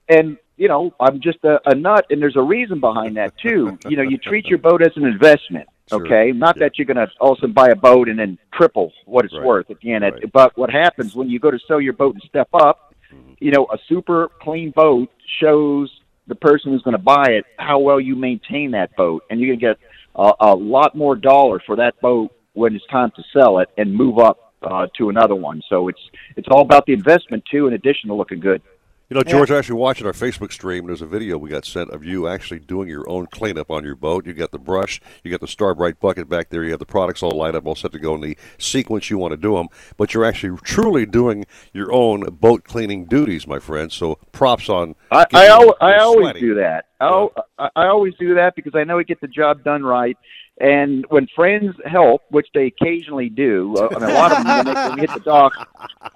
[0.09, 3.77] and you know, I'm just a, a nut, and there's a reason behind that too.
[3.87, 5.69] you know, you treat your boat as an investment.
[5.89, 8.37] Okay, not that you're going to all of a sudden buy a boat and then
[8.53, 10.03] triple what it's worth at the end.
[10.33, 12.93] But what happens when you go to sell your boat and step up?
[13.09, 13.35] Mm-hmm.
[13.39, 15.09] You know, a super clean boat
[15.39, 15.89] shows
[16.27, 19.55] the person who's going to buy it how well you maintain that boat, and you're
[19.55, 19.77] going to get
[20.13, 23.95] a, a lot more dollar for that boat when it's time to sell it and
[23.95, 25.61] move up uh, to another one.
[25.69, 26.01] So it's
[26.35, 28.61] it's all about the investment too, in addition to looking good.
[29.09, 30.85] You know, George, I actually watching our Facebook stream.
[30.85, 33.95] There's a video we got sent of you actually doing your own cleanup on your
[33.95, 34.25] boat.
[34.25, 37.23] You got the brush, you got the Starbright bucket back there, you have the products
[37.23, 39.69] all lined up, all set to go in the sequence you want to do them.
[39.95, 43.89] But you're actually truly doing your own boat cleaning duties, my friend.
[43.93, 44.95] So props on.
[45.09, 46.87] I, I, al- I always do that.
[46.99, 49.83] I, al- I I always do that because I know we get the job done
[49.83, 50.17] right.
[50.59, 54.57] And when friends help, which they occasionally do, uh, I mean, a lot of them
[54.57, 55.53] when they, when they hit the dock,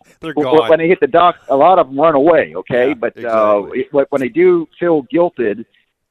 [0.19, 0.69] They're when- gone.
[0.69, 2.53] when they hit the dock, a lot of them run away.
[2.55, 5.65] Okay, but uh, it- when when they do feel guilted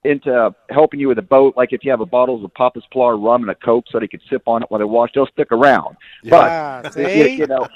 [0.04, 3.16] into helping you with a boat, like if you have a bottles of Papa's Pilar
[3.18, 5.50] rum and a Coke, so they could sip on it while they wash, they'll stick
[5.52, 5.96] around.
[6.22, 7.34] Yeah, but see?
[7.36, 7.66] you know,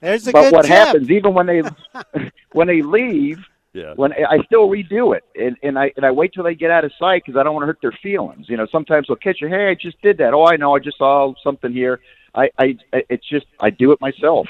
[0.00, 0.72] There's a but good what tip.
[0.72, 1.62] happens even when they
[2.52, 3.38] when they leave
[3.74, 3.92] Yeah.
[3.96, 6.84] when I still redo it and and I and I wait till they get out
[6.84, 8.48] of sight because I don't want to hurt their feelings.
[8.48, 9.48] You know, sometimes they'll catch you.
[9.48, 10.32] Hey, I just did that.
[10.32, 10.76] Oh, I know.
[10.76, 12.00] I just saw something here.
[12.36, 14.46] I I it's just I do it myself.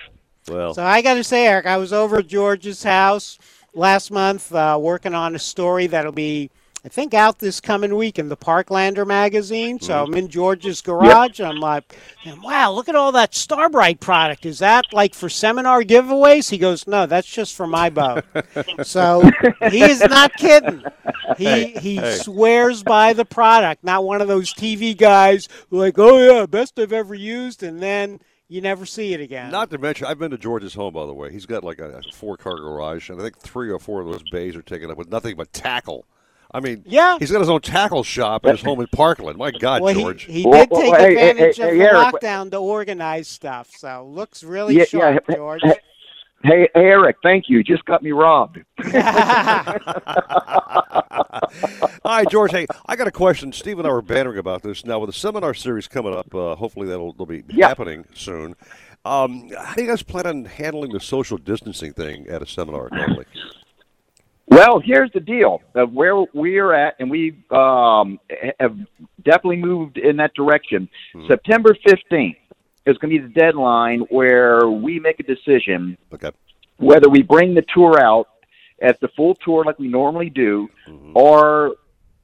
[0.49, 3.39] Well, So I got to say, Eric, I was over at George's house
[3.73, 6.51] last month uh, working on a story that'll be,
[6.85, 9.81] I think, out this coming week in the Parklander magazine.
[9.81, 10.13] So mm-hmm.
[10.13, 11.41] I'm in George's garage.
[11.41, 11.97] and I'm like,
[12.43, 14.45] wow, look at all that Starbright product.
[14.45, 16.51] Is that like for seminar giveaways?
[16.51, 18.25] He goes, no, that's just for my boat.
[18.83, 19.23] so
[19.71, 20.83] he is not kidding.
[21.39, 22.17] He he Hey.
[22.17, 26.79] swears by the product, not one of those TV guys who like, oh yeah, best
[26.79, 29.51] I've ever used, and then you never see it again.
[29.51, 31.33] Not to mention, I've been to George's home, by the way.
[31.33, 34.07] He's got like a, a four car garage, and I think three or four of
[34.07, 36.05] those bays are taken up with nothing but tackle.
[36.55, 39.39] I mean, yeah, he's got his own tackle shop at his home in Parkland.
[39.39, 40.25] My God, well, George.
[40.27, 43.29] he, he did take hey, hey, advantage hey, of hey, the Eric, lockdown to organize
[43.29, 43.71] stuff.
[43.71, 45.37] So looks really Yeah, sharp, yeah.
[45.37, 45.63] George.
[45.63, 45.79] Hey,
[46.45, 47.59] hey, Eric, thank you.
[47.59, 48.61] You just got me robbed.
[52.05, 52.53] All right, George.
[52.53, 53.53] Hey, I got a question.
[53.53, 54.85] Steve and I were bantering about this.
[54.87, 57.69] Now, with the seminar series coming up, uh, hopefully that'll, that'll be Yeah.
[57.69, 58.57] happening soon.
[59.05, 62.91] Um, how do you guys plan on handling the social distancing thing at a seminar
[62.91, 63.27] normally?
[64.49, 68.21] Well, here's the deal: of where we're at, and we um,
[68.61, 68.77] have
[69.25, 70.89] definitely moved in that direction.
[71.27, 72.37] September fifteenth
[72.87, 76.31] is going to be the deadline where we make a decision Okay.
[76.77, 78.29] whether we bring the tour out
[78.83, 80.69] as the full tour like we normally do,
[81.15, 81.77] or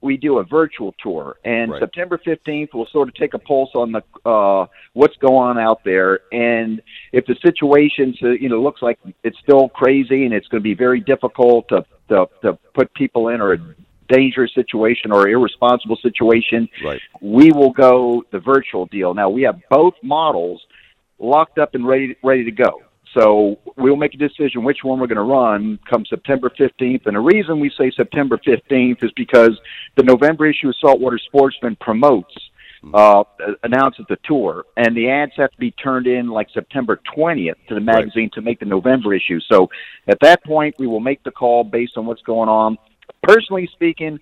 [0.02, 1.36] we do a virtual tour.
[1.44, 1.80] And Right.
[1.80, 5.82] September fifteenth, we'll sort of take a pulse on the uh, what's going on out
[5.84, 6.82] there, and
[7.12, 10.74] if the situation, you know, looks like it's still crazy and it's going to be
[10.74, 13.58] very difficult to to, to put people in or a
[14.08, 17.00] dangerous situation or irresponsible situation, right.
[17.20, 19.14] we will go the virtual deal.
[19.14, 20.60] Now we have both models
[21.18, 22.82] locked up and ready ready to go.
[23.14, 27.06] So we'll make a decision which one we're going to run come September 15th.
[27.06, 29.58] And the reason we say September 15th is because
[29.96, 32.34] the November issue of Saltwater Sportsman promotes
[32.94, 33.24] uh,
[33.62, 37.74] announces the tour, and the ads have to be turned in like September 20th to
[37.74, 39.38] the magazine to make the November issue.
[39.52, 39.68] So
[40.08, 42.78] at that point, we will make the call based on what's going on.
[43.22, 44.18] Personally speaking,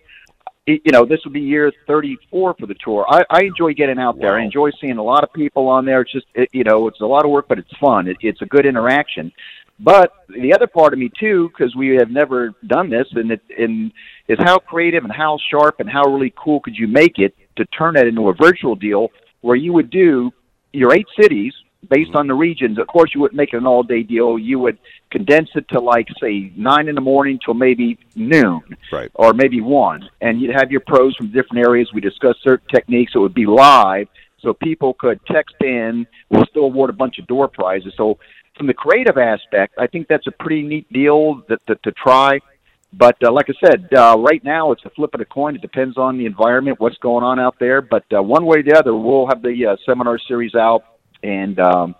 [0.68, 3.06] you know, this will be year 34 for the tour.
[3.08, 4.36] I, I enjoy getting out there.
[4.36, 6.02] I enjoy seeing a lot of people on there.
[6.02, 8.08] It's just, it, you know, it's a lot of work, but it's fun.
[8.08, 9.32] It, it's a good interaction.
[9.80, 13.40] But the other part of me too, because we have never done this, and it
[13.56, 13.92] and
[14.26, 17.64] is how creative and how sharp and how really cool could you make it to
[17.66, 20.32] turn that into a virtual deal where you would do
[20.72, 21.54] your eight cities
[21.88, 22.78] based on the regions.
[22.78, 24.38] Of course, you wouldn't make it an all-day deal.
[24.38, 24.78] You would
[25.10, 28.62] condense it to like say nine in the morning till maybe noon,
[28.92, 29.10] right.
[29.14, 31.90] or maybe one, and you'd have your pros from different areas.
[31.92, 33.12] We discuss certain techniques.
[33.14, 34.08] It would be live,
[34.40, 36.06] so people could text in.
[36.30, 37.94] We'll still award a bunch of door prizes.
[37.96, 38.18] So
[38.56, 42.40] from the creative aspect, I think that's a pretty neat deal that, that to try.
[42.92, 45.54] But uh, like I said, uh, right now it's a flip of a coin.
[45.54, 47.82] It depends on the environment, what's going on out there.
[47.82, 50.84] But uh, one way or the other, we'll have the uh, seminar series out,
[51.22, 51.94] and um,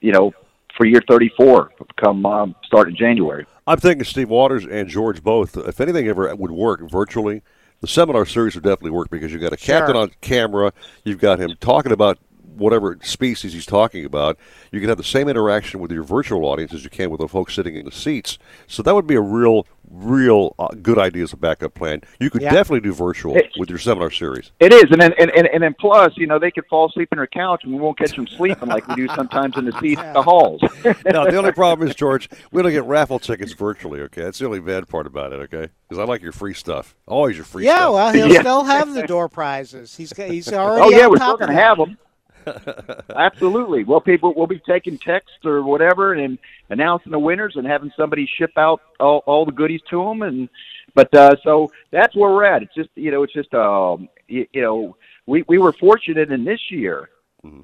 [0.00, 0.32] you know,
[0.76, 3.46] for year 34, come um, start in January.
[3.66, 5.56] I'm thinking Steve Waters and George both.
[5.56, 7.42] If anything ever would work virtually,
[7.80, 10.02] the seminar series would definitely work because you've got a captain Sure.
[10.02, 10.72] on camera,
[11.04, 12.18] you've got him talking about
[12.54, 14.38] whatever species he's talking about.
[14.72, 17.28] You can have the same interaction with your virtual audience as you can with the
[17.28, 18.38] folks sitting in the seats.
[18.66, 22.00] So that would be a real, real uh, good idea as a backup plan.
[22.18, 22.52] You could Yeah.
[22.52, 24.52] definitely do virtual It- with your seminar series.
[24.60, 27.08] It is, and then and, and, and then plus, you know, they could fall asleep
[27.12, 29.72] in their couch, and we won't catch them sleeping like we do sometimes in the
[29.80, 30.60] seats at the halls.
[31.04, 34.22] now, the only problem is, George, we don't get raffle tickets virtually, okay?
[34.22, 35.68] That's the only bad part about it, okay?
[35.88, 36.96] Because I like your free stuff.
[37.06, 37.74] Always your free stuff.
[37.76, 37.92] yeah, stuff.
[37.94, 39.94] well, he'll still have the door prizes.
[39.96, 40.82] He's he's already.
[40.82, 41.62] oh yeah, on we're top still going to that.
[41.62, 41.98] have them.
[43.16, 43.84] Absolutely.
[43.84, 46.38] Well, people will be taking texts or whatever and
[46.70, 50.22] announcing the winners and having somebody ship out all, all the goodies to them.
[50.22, 50.48] And
[50.94, 52.62] but uh, so that's where we're at.
[52.62, 54.96] It's just you know, it's just um, you, you know,
[55.26, 57.10] we we were fortunate in this year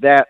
[0.01, 0.29] that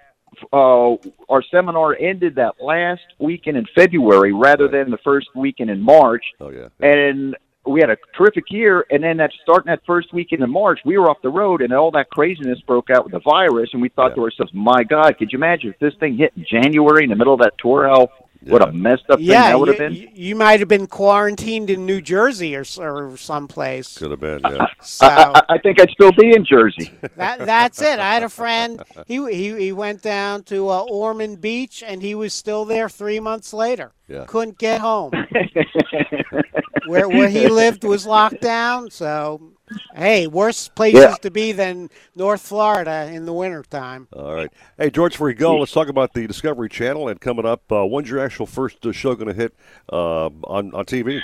[0.52, 0.96] uh,
[1.28, 6.24] our seminar ended that last weekend in February rather than the first weekend in March.
[6.40, 6.68] Oh yeah.
[6.80, 10.80] And we had a terrific year, and then that starting that first weekend in March,
[10.84, 13.80] we were off the road, and all that craziness broke out with the virus, and
[13.80, 17.04] we thought to ourselves, "My God, could you imagine if this thing hit in January
[17.04, 17.86] in the middle of that tour?
[17.86, 18.08] How
[18.46, 21.70] what a messed up thing that would have been." you- you might have been quarantined
[21.70, 23.98] in New Jersey or, or someplace.
[23.98, 24.66] Could have been, yeah.
[24.82, 26.92] So I, I, I think I'd still be in Jersey.
[27.16, 27.98] that that's it.
[27.98, 28.82] I had a friend.
[29.06, 33.20] He he, he went down to uh, Ormond Beach, and he was still there three
[33.20, 33.92] months later.
[34.08, 34.24] Yeah.
[34.26, 35.12] Couldn't get home.
[36.86, 38.90] where where he lived was locked down.
[38.90, 39.52] So,
[39.94, 41.14] hey, worse places Yeah.
[41.22, 44.08] to be than North Florida in the wintertime.
[44.12, 44.50] All right.
[44.78, 47.70] Hey, George, before we go, let's talk about the Discovery Channel and coming up.
[47.70, 49.54] Uh, when's your actual first uh, show going to hit
[49.92, 51.20] uh, on, on TV?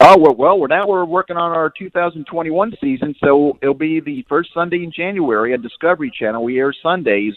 [0.00, 4.24] Oh well, well, we're now we're working on our 2021 season, so it'll be the
[4.28, 6.44] first Sunday in January on Discovery Channel.
[6.44, 7.34] We air Sundays,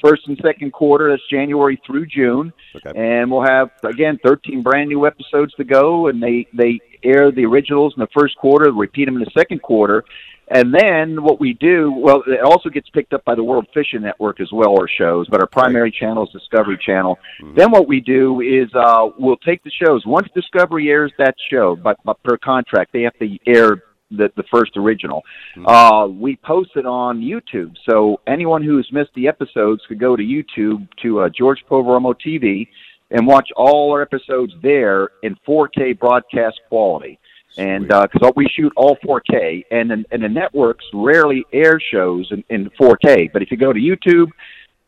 [0.00, 1.10] first and second quarter.
[1.10, 2.52] That's January through June,
[2.94, 6.06] and we'll have again 13 brand new episodes to go.
[6.06, 9.62] And they they air the originals in the first quarter, repeat them in the second
[9.62, 10.04] quarter,
[10.48, 14.02] and then what we do, well, it also gets picked up by the World Fishing
[14.02, 17.18] Network as well, our shows, but our primary channel is Discovery Channel.
[17.56, 20.04] Then what we do is uh, we'll take the shows.
[20.04, 24.44] Once Discovery airs that show, but, but per contract, they have to air the, the
[24.52, 25.22] first original.
[25.64, 27.74] Uh, we post it on YouTube.
[27.88, 32.68] So anyone who's missed the episodes could go to YouTube to uh, George Poveromo TV
[33.14, 37.18] and watch all our episodes there in 4K broadcast quality
[37.56, 42.44] and uh, because we shoot all 4K, and and the networks rarely air shows in,
[42.50, 43.32] in 4K.
[43.32, 44.30] But if you go to YouTube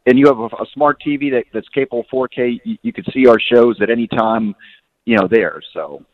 [0.06, 3.04] and you have a, a smart TV that, that's capable of 4K, you, you can
[3.12, 4.54] see our shows at any time,
[5.04, 5.62] you know, there.
[5.72, 6.04] So.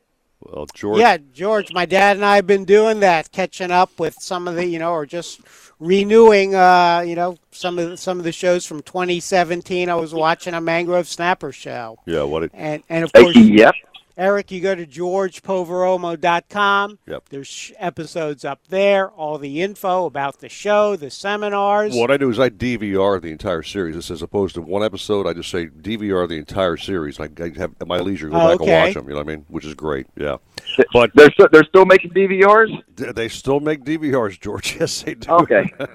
[0.45, 0.99] Well, George.
[0.99, 4.55] Yeah, George, my dad and I have been doing that, catching up with some of
[4.57, 5.41] the, you know, or just
[5.79, 9.89] renewing, uh, you know, some of the, some of the shows from 2017.
[9.89, 12.51] I was watching a Mangrove Snapper show, Yeah, what it.
[12.55, 13.75] and and of course, yep.
[14.17, 16.99] Eric, you go to georgepoveromo.com.
[17.07, 17.29] Yep.
[17.31, 21.95] There's episodes up there, all the info about the show, the seminars.
[21.95, 23.95] What I do is I DVR the entire series.
[23.95, 27.19] This as opposed to one episode, I just say DVR the entire series.
[27.21, 28.71] I, I have at my leisure go Oh, back okay.
[28.73, 29.05] and watch them.
[29.05, 29.47] You know what I mean?
[29.49, 30.07] Which is great.
[30.17, 30.37] Yeah.
[30.93, 32.83] But they're still, they're still making DVRs.
[33.15, 34.77] They still make DVRs, George.
[34.83, 35.31] Yes, they do.
[35.31, 35.71] Okay.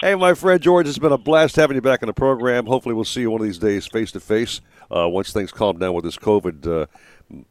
[0.00, 2.66] hey, my friend George, it's been a blast having you back on the program.
[2.66, 4.60] Hopefully, we'll see you one of these days face to face
[4.94, 6.86] uh, once things calm down with this COVID uh,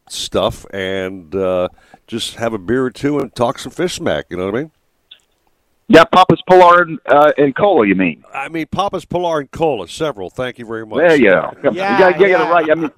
[0.09, 1.69] stuff and uh,
[2.07, 4.26] just have a beer or two and talk some fish smack.
[4.30, 4.71] You know what I mean?
[5.91, 7.88] Yeah, Papa's Pilar and, uh, and Cola.
[7.88, 8.23] You mean?
[8.31, 10.30] I mean, Papa's Pilar and Cola, several.
[10.30, 10.99] Thank you very much.
[10.99, 11.51] There you go.
[11.71, 12.47] Yeah, you gotta get yeah.
[12.47, 12.69] it right.
[12.69, 12.91] I mean,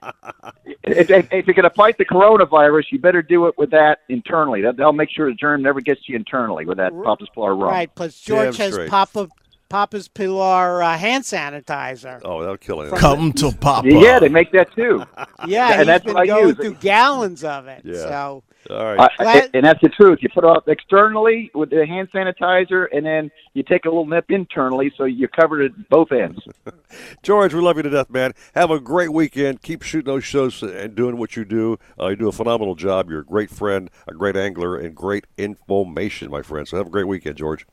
[0.84, 4.00] if, if, if you're going to fight the coronavirus, you better do it with that
[4.10, 4.62] internally.
[4.64, 7.56] That, that'll make sure the germ never gets to you internally with that Papa's Pilar
[7.56, 7.70] rum.
[7.72, 8.90] Right, plus George Damn has straight.
[8.90, 9.30] Papa
[9.72, 12.22] Papa's Pilar uh, hand sanitizer.
[12.26, 12.94] Oh, that'll kill it.
[12.94, 13.88] Come to Papa.
[13.90, 15.04] Yeah, they make that too.
[15.48, 16.56] Yeah, and he's that's been what I going use.
[16.58, 17.82] through gallons of it.
[17.84, 17.96] Yeah.
[17.96, 19.10] So All right.
[19.20, 20.20] I, I, and that's the truth.
[20.22, 24.06] You put it up externally with the hand sanitizer, and then you take a little
[24.06, 26.40] nip internally, so you cover it both ends.
[27.24, 28.34] George, we love you to death, man.
[28.54, 29.64] Have a great weekend.
[29.64, 31.80] Keep shooting those shows and doing what you do.
[32.00, 33.10] Uh, you do a phenomenal job.
[33.10, 36.68] You're a great friend, a great angler, and great information, my friend.
[36.68, 37.66] So have a great weekend, George.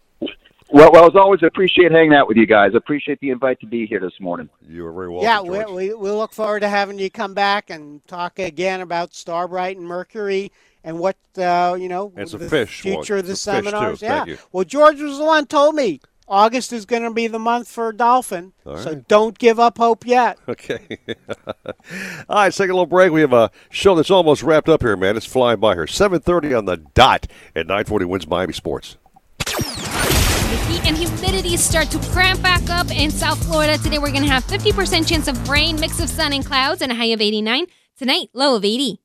[0.71, 2.73] Well, well, as always, I appreciate hanging out with you guys.
[2.75, 4.51] I appreciate the invite to be here this morning.
[4.69, 5.25] You are very welcome.
[5.25, 5.69] yeah, George.
[5.71, 9.79] we, we we look forward to having you come back and talk again about Starbright
[9.79, 10.53] and Mercury
[10.85, 13.65] and what uh, you know And some the fish, future well, of the some fish,
[13.65, 13.71] too.
[13.71, 14.01] seminars.
[14.01, 14.33] Thank yeah.
[14.35, 14.39] you.
[14.53, 17.91] Well, George was the one told me August is going to be the month for
[17.91, 18.53] dolphin.
[18.67, 19.09] All So right.
[19.09, 20.39] don't give up hope yet.
[20.49, 20.99] Okay.
[22.29, 23.11] All right, let's take a little break.
[23.13, 25.17] We have a show that's almost wrapped up here, man.
[25.17, 25.87] It's flying by here.
[25.87, 27.27] 7.30 on the dot
[27.57, 28.99] at 940 WINZ Miami Sports.
[30.49, 33.77] The heat and humidity start to cramp back up in South Florida.
[33.77, 36.91] Today we're going to have 50% chance of rain, mix of sun and clouds, and
[36.91, 37.67] a high of 89.
[37.99, 38.99] Tonight, low of 80.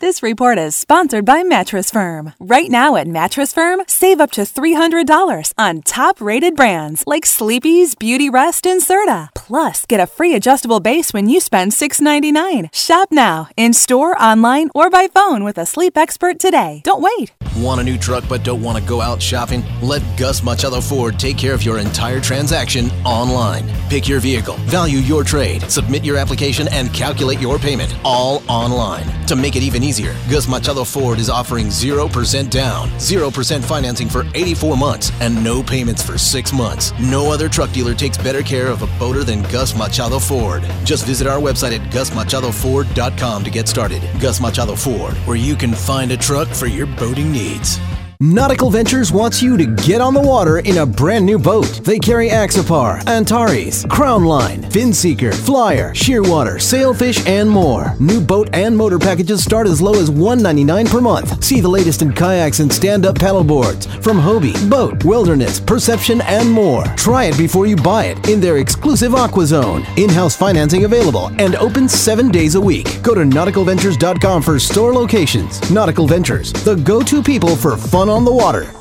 [0.00, 2.32] This report is sponsored by Mattress Firm.
[2.40, 7.94] Right now at Mattress Firm, save up to $300 on top rated brands like Sleepy's,
[7.94, 9.28] Beautyrest, and Serta.
[9.34, 12.70] Plus, get a free adjustable base when you spend 699.
[12.72, 16.80] Shop now, in store, online, or by phone with a sleep expert today.
[16.82, 17.32] Don't wait.
[17.58, 19.62] Want a new truck but don't want to go out shopping?
[19.82, 23.70] Let Gus Machado Ford take care of your entire transaction online.
[23.90, 29.04] Pick your vehicle, value your trade, submit your application, and calculate your payment all online.
[29.26, 34.24] To make it even easier, Gus Machado Ford is offering 0% down, 0% financing for
[34.34, 36.92] 84 months, and no payments for 6 months.
[37.00, 40.62] No other truck dealer takes better care of a boater than Gus Machado Ford.
[40.84, 44.02] Just visit our website at gusmachadoford.com to get started.
[44.20, 47.80] Gus Machado Ford, where you can find a truck for your boating needs.
[48.22, 51.80] Nautical Ventures wants you to get on the water in a brand new boat.
[51.82, 57.96] They carry Axopar, Antares, Crownline, Finseeker, Flyer, Shearwater, Sailfish, and more.
[57.98, 61.42] New boat and motor packages start as low as 199 per month.
[61.42, 66.84] See the latest in kayaks and stand-up paddleboards from Hobie, BOTE, Wilderness, Perception, and more.
[66.98, 69.82] Try it before you buy it in their exclusive Aqua Zone.
[69.96, 73.00] In-house financing available and open seven days a week.
[73.02, 75.70] Go to nauticalventures.com for store locations.
[75.70, 78.79] Nautical Ventures, the go-to people for fun on the water.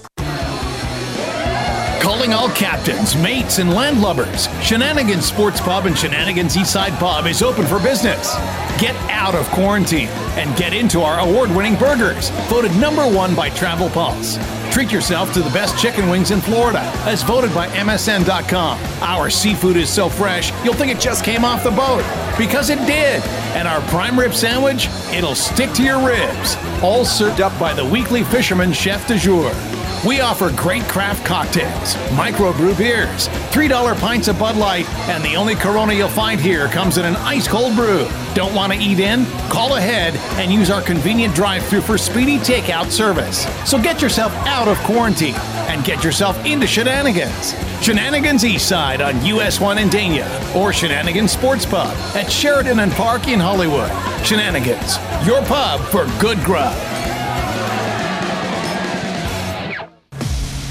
[2.19, 4.49] Calling all captains, mates, and landlubbers.
[4.61, 8.35] Shenanigans Sports Pub and Shenanigans Eastside Pub is open for business.
[8.77, 13.49] Get out of quarantine and get into our award winning burgers, voted number one by
[13.51, 14.37] Travel Pulse.
[14.69, 18.77] Treat yourself to the best chicken wings in Florida, as voted by MSN.com.
[19.01, 22.03] Our seafood is so fresh, you'll think it just came off the boat.
[22.37, 23.23] Because it did.
[23.55, 26.57] And our prime rib sandwich, it'll stick to your ribs.
[26.83, 29.78] All served up by the weekly fisherman chef de jour.
[30.07, 35.55] We offer great craft cocktails, microbrew beers, $3 pints of Bud Light, and the only
[35.55, 38.07] Corona you'll find here comes in an ice cold brew.
[38.33, 39.25] Don't want to eat in?
[39.49, 43.45] Call ahead and use our convenient drive through for speedy takeout service.
[43.69, 45.35] So get yourself out of quarantine
[45.67, 47.53] and get yourself into shenanigans.
[47.83, 53.27] Shenanigans Eastside on US 1 in Dania or Shenanigans Sports Pub at Sheridan and Park
[53.27, 53.91] in Hollywood.
[54.25, 54.97] Shenanigans,
[55.27, 56.73] your pub for good grub.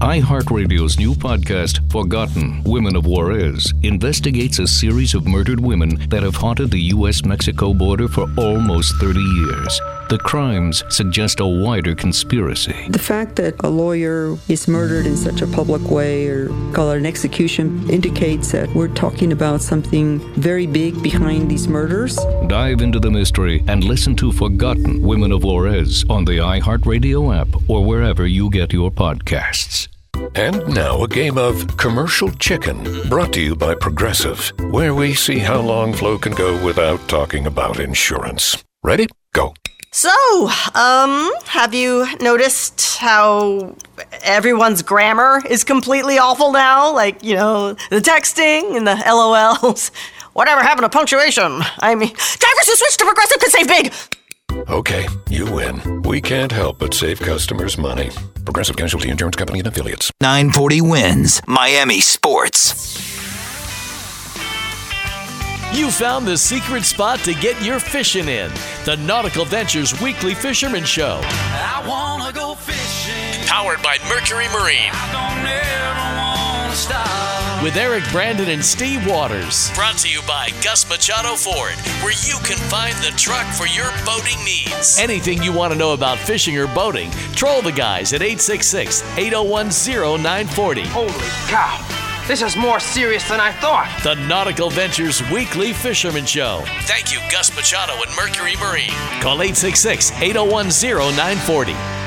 [0.00, 6.36] iHeartRadio's new podcast, Forgotten Women of Juarez, investigates a series of murdered women that have
[6.36, 7.22] haunted the U.S.
[7.26, 9.78] Mexico border for almost 30 years.
[10.08, 12.88] The crimes suggest a wider conspiracy.
[12.88, 16.96] The fact that a lawyer is murdered in such a public way, or call it
[16.96, 22.18] an execution, indicates that we're talking about something very big behind these murders.
[22.46, 27.48] Dive into the mystery and listen to Forgotten Women of Juarez on the iHeartRadio app
[27.68, 29.89] or wherever you get your podcasts.
[30.34, 35.38] And now a game of commercial chicken brought to you by Progressive, where we see
[35.38, 38.62] how long Flo can go without talking about insurance.
[38.82, 39.08] Ready?
[39.32, 39.54] Go.
[39.92, 40.10] So,
[40.74, 43.74] um, have you noticed how
[44.22, 46.94] everyone's grammar is completely awful now?
[46.94, 49.90] Like, you know, the texting and the LOLs.
[50.32, 51.60] Whatever happened to punctuation?
[51.80, 53.92] I mean, drivers who switch to Progressive could save big.
[54.68, 56.02] Okay, you win.
[56.02, 58.10] We can't help but save customers money.
[58.50, 60.10] Progressive Casualty Insurance Company and affiliates.
[60.20, 62.98] 940 WINZ Miami Sports.
[65.72, 68.50] You found the secret spot to get your fishing in.
[68.86, 71.20] The Nautical Ventures Weekly Fisherman Show.
[71.22, 73.46] I wanna go fishing.
[73.46, 74.90] Powered by Mercury Marine.
[77.62, 78.10] Don't ever wanna stop.
[78.10, 79.70] With Eric Brandon and Steve Waters.
[79.74, 83.90] Brought to you by Gus Machado Ford, where you can find the truck for your
[84.04, 84.98] boating needs.
[84.98, 89.70] Anything you want to know about fishing or boating, troll the guys at 866 801
[89.70, 90.82] 0940.
[90.88, 91.12] Holy
[91.48, 91.78] cow!
[92.26, 93.88] This is more serious than I thought.
[94.04, 96.62] The Nautical Ventures Weekly Fisherman Show.
[96.82, 98.94] Thank you, Gus Machado and Mercury Marine.
[99.20, 101.99] Call 866 801 0940.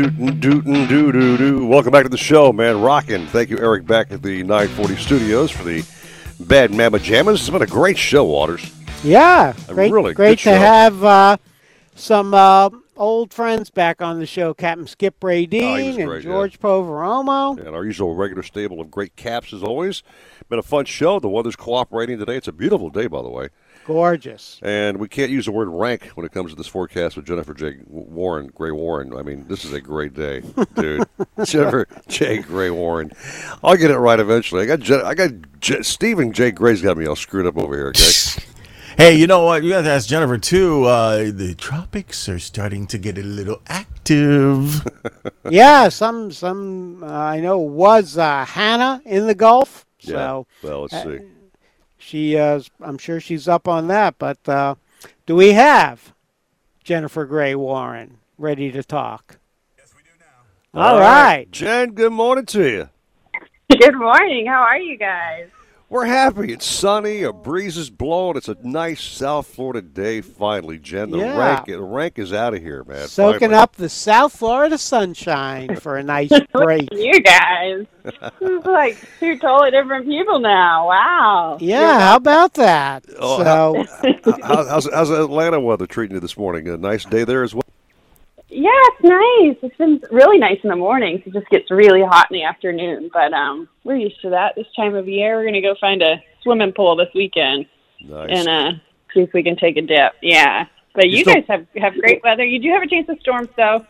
[0.00, 1.66] Dootin' dootin' doo doo doo.
[1.66, 2.80] Welcome back to the show, man.
[2.80, 3.26] Rockin'.
[3.26, 5.84] Thank you, Eric, back at the 940 studios for the
[6.40, 7.34] Bad Mama Jammas.
[7.34, 8.72] It's been a great show, Waters.
[9.04, 10.54] Yeah, A great, really great to show.
[10.54, 11.36] have uh,
[11.94, 14.54] some uh, old friends back on the show.
[14.54, 15.44] Captain Skip Oh, he
[15.88, 16.30] was and great, yeah.
[16.30, 17.58] George Poveromo.
[17.58, 20.02] And our usual regular stable of great caps as always.
[20.48, 21.20] Been a fun show.
[21.20, 22.36] The weather's cooperating today.
[22.38, 23.48] It's a beautiful day, by the way.
[23.86, 24.60] Gorgeous.
[24.62, 27.54] And we can't use the word rank when it comes to this forecast with Jennifer
[27.54, 27.78] J.
[27.86, 29.16] Warren, Gray Warren.
[29.16, 30.42] I mean, this is a great day,
[30.74, 31.08] dude.
[31.44, 32.38] Jennifer J.
[32.38, 33.10] Gray Warren.
[33.64, 34.62] I'll get it right eventually.
[34.62, 35.30] I got Jen, I got
[35.60, 36.50] J, Stephen J.
[36.50, 37.88] Gray's got me all screwed up over here.
[37.88, 38.44] Okay.
[38.96, 39.62] Hey, you know what?
[39.62, 40.84] You got to ask Jennifer too.
[40.84, 44.86] Uh, the tropics are starting to get a little active.
[45.48, 49.86] yeah, some some uh, I know was uh, Hanna in the Gulf.
[50.00, 50.14] Yeah.
[50.14, 51.18] So Well, let's uh, see.
[52.10, 54.16] She, uh, I'm sure she's up on that.
[54.18, 54.74] But uh,
[55.26, 56.12] do we have
[56.82, 59.38] Jennifer Gray Warren ready to talk?
[59.78, 60.10] Yes, we do
[60.74, 60.82] now.
[60.82, 61.48] All right.
[61.52, 61.92] Jen.
[61.92, 62.88] Good morning to you.
[63.70, 64.46] Good morning.
[64.46, 65.48] How are you guys?
[65.90, 66.52] We're happy.
[66.52, 67.24] It's sunny.
[67.24, 68.36] A breeze is blowing.
[68.36, 70.20] It's a nice South Florida day.
[70.20, 71.10] Finally, Jen.
[71.10, 71.36] The Yeah.
[71.36, 73.08] rank, the rank is out of here, man.
[73.08, 73.58] Soaking Finally.
[73.58, 76.88] up the South Florida sunshine for a nice break.
[76.92, 77.86] You guys.
[78.04, 80.86] This is like two totally different people now.
[80.86, 81.58] Wow.
[81.60, 83.04] Yeah, how about that?
[83.18, 83.84] Oh, so,
[84.44, 86.68] How, how's, how's Atlanta weather treating you this morning?
[86.68, 87.64] A nice day there as well.
[88.50, 89.56] Yeah, it's nice.
[89.62, 91.22] It's been really nice in the mornings.
[91.24, 94.66] It just gets really hot in the afternoon, but um, we're used to that this
[94.74, 95.36] time of year.
[95.36, 97.66] We're gonna go find a swimming pool this weekend
[98.00, 98.28] Nice.
[98.32, 98.72] and uh,
[99.14, 100.14] see if we can take a dip.
[100.20, 102.44] Yeah, but You you, guys have have great weather.
[102.44, 103.86] You do have a chance of storms though.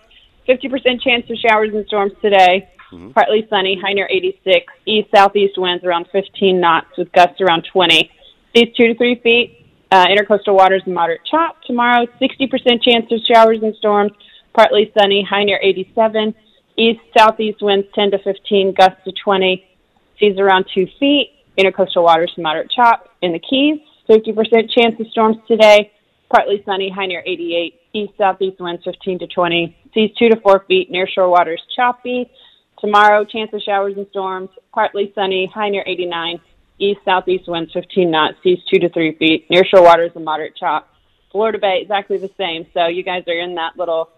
[0.47, 2.69] Fifty percent chance of showers and storms today.
[2.93, 3.13] Mm-hmm.
[3.13, 4.67] Partly sunny, high near 86.
[4.85, 8.11] East southeast winds around 15 knots with gusts around 20.
[8.55, 9.65] Seas two to three feet.
[9.93, 11.63] Uh, intercoastal waters moderate chop.
[11.63, 14.11] Tomorrow, 60% chance of showers and storms.
[14.55, 16.35] Partly sunny, high near 87.
[16.77, 19.65] East southeast winds 10 to 15, gusts to 20.
[20.19, 21.33] Seas around two feet.
[21.59, 23.09] Intercoastal waters moderate chop.
[23.23, 25.93] In the Keys, 50% chance of storms today.
[26.35, 27.75] Partly sunny, high near 88.
[27.93, 29.77] East southeast winds 15 to 20.
[29.93, 30.91] Seas two to four feet.
[30.91, 32.31] Near shore waters choppy.
[32.81, 34.49] Tomorrow, chance of showers and storms.
[34.73, 36.41] Partly sunny, high near 89.
[36.79, 38.37] East southeast winds 15 knots.
[38.43, 39.51] Seas two to three feet.
[39.51, 40.89] Near shore waters a moderate chop.
[41.33, 42.67] Florida Bay exactly the same.
[42.73, 44.09] So you guys are in that little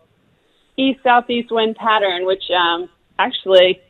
[0.77, 2.89] east southeast wind pattern, which um,
[3.19, 3.81] actually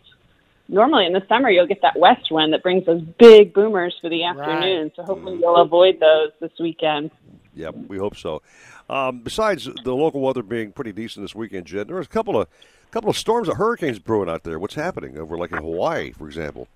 [0.68, 4.08] normally in the summer you'll get that west wind that brings those big boomers for
[4.08, 4.90] the afternoon.
[4.96, 7.10] So hopefully you'll avoid those this weekend.
[7.54, 8.42] Yep, we hope so.
[8.88, 12.40] Um, besides the local weather being pretty decent this weekend, Jen, there was a couple
[12.40, 12.48] of
[12.90, 14.58] couple of storms of hurricanes brewing out there.
[14.58, 16.68] What's happening over, like in Hawaii, for example?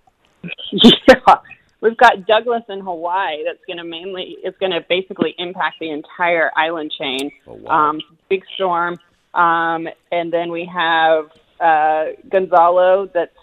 [0.72, 1.34] yeah,
[1.80, 3.44] we've got Douglas in Hawaii.
[3.44, 7.30] That's going to mainly it's going to basically impact the entire island chain.
[7.66, 8.98] um, big storm,
[9.36, 11.30] um, and then we have
[11.60, 13.36] uh, Gonzalo that's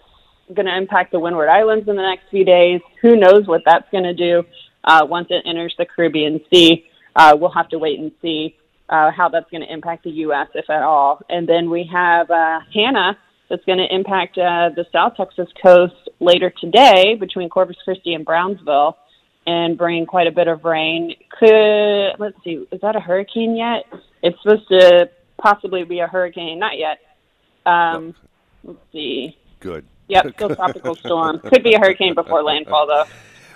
[0.54, 2.82] going to impact the Windward Islands in the next few days.
[3.02, 4.44] Who knows what that's going to do
[4.84, 6.86] uh, once it enters the Caribbean Sea?
[7.16, 8.58] Uh, we'll have to wait and see
[8.90, 10.48] uh, how that's going to impact the U.S.
[10.56, 11.22] if at all.
[11.30, 13.18] And then we have uh, Hanna
[13.50, 18.26] that's going to impact uh, the South Texas coast later today between Corpus Christi and
[18.26, 18.98] Brownsville
[19.46, 21.16] and bring quite a bit of rain.
[21.40, 23.86] Could let's see, is that a hurricane yet?
[24.22, 27.00] It's supposed to possibly be a hurricane, not yet.
[27.66, 28.14] Um,
[28.64, 29.38] let's see.
[29.60, 29.86] Good.
[30.10, 31.40] Yep, still tropical storm.
[31.40, 33.06] Could be a hurricane before landfall though.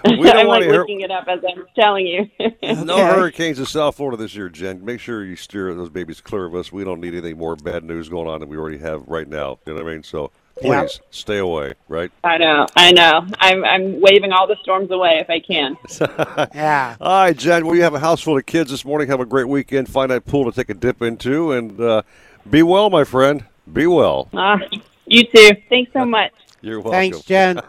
[0.06, 2.30] We don't I'm wanna like hear- looking it up as I'm telling you.
[2.86, 4.84] No hurricanes in South Florida this year, Jen.
[4.86, 6.72] Make sure you steer those babies clear of us.
[6.72, 9.60] We don't need any more bad news going on than we already have right now.
[9.66, 10.04] You know what I mean?
[10.04, 10.32] So
[10.62, 11.74] Please stay away.
[11.88, 12.12] Right.
[12.24, 13.28] I know, I know.
[13.40, 15.78] I'm I'm waving all the storms away if I can.
[16.56, 16.96] yeah.
[17.00, 17.66] All right, Jen.
[17.66, 19.08] Well, you have a house full of kids this morning.
[19.08, 19.90] Have a great weekend.
[19.90, 22.02] Find that pool to take a dip into, and uh,
[22.50, 23.46] be well, my friend.
[23.72, 24.30] Be well.
[24.34, 24.58] Uh,
[25.06, 25.52] you too.
[25.70, 26.32] Thanks so much.
[26.62, 26.92] You're welcome.
[26.92, 27.62] Thanks, Jen.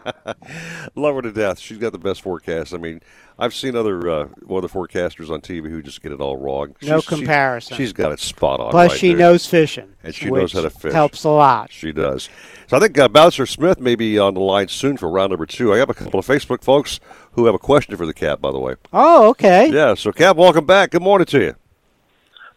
[0.95, 1.59] Love her to death.
[1.59, 2.73] She's got the best forecast.
[2.73, 3.01] I mean,
[3.41, 6.75] I've seen other uh, other forecasters on TV who just get it all wrong.
[6.81, 7.77] No She's- she's- comparison.
[7.77, 8.71] she's got it spot on.
[8.71, 9.17] Plus, right she there.
[9.17, 10.91] knows fishing, and she knows how to fish.
[10.93, 11.71] helps a lot.
[11.71, 12.27] She does.
[12.67, 15.45] So I think uh, Bouncer Smith may be on the line soon for round number
[15.45, 15.73] two.
[15.73, 16.99] I have a couple of Facebook folks
[17.31, 18.75] who have a question for the cat, by the way.
[18.93, 19.71] Oh, okay.
[19.71, 19.93] Yeah.
[19.95, 20.91] So, Cap, welcome back.
[20.91, 21.55] Good morning to you.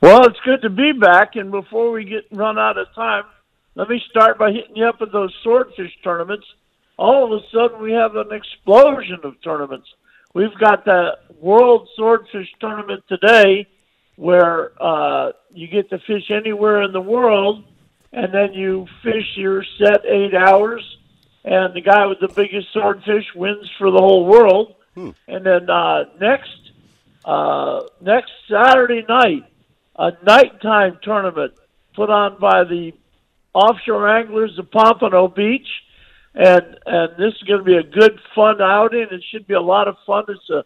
[0.00, 1.36] Well, it's good to be back.
[1.36, 3.22] And before we get run out of time,
[3.76, 6.44] let me start by hitting you up with those swordfish tournaments.
[6.98, 9.88] All of a sudden, we have an explosion of tournaments.
[10.34, 13.66] We've got the World Swordfish Tournament today,
[14.16, 17.64] where uh, you get to fish anywhere in the world,
[18.12, 20.82] and then you fish your set eight hours,
[21.44, 24.74] and the guy with the biggest swordfish wins for the whole world.
[25.26, 26.70] And then uh, next
[27.24, 29.44] uh, next Saturday night,
[29.96, 31.54] a nighttime tournament
[31.94, 32.92] put on by the
[33.54, 35.68] offshore anglers of Pompano Beach,
[36.34, 39.06] and and this is going to be a good fun outing.
[39.10, 40.24] It should be a lot of fun.
[40.28, 40.64] It's a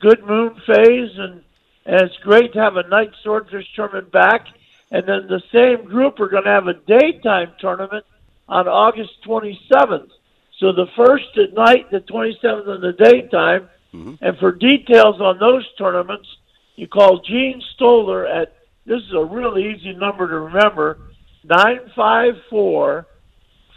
[0.00, 1.42] good moon phase, and
[1.86, 4.46] and it's great to have a night swordfish tournament back.
[4.90, 8.04] And then the same group are going to have a daytime tournament
[8.48, 10.10] on August 27th.
[10.58, 13.68] So the first at night, the 27th in the daytime.
[13.94, 14.14] Mm-hmm.
[14.20, 16.28] And for details on those tournaments,
[16.76, 18.52] you call Gene Stoller at
[18.84, 20.98] this is a really easy number to remember
[21.44, 23.06] 954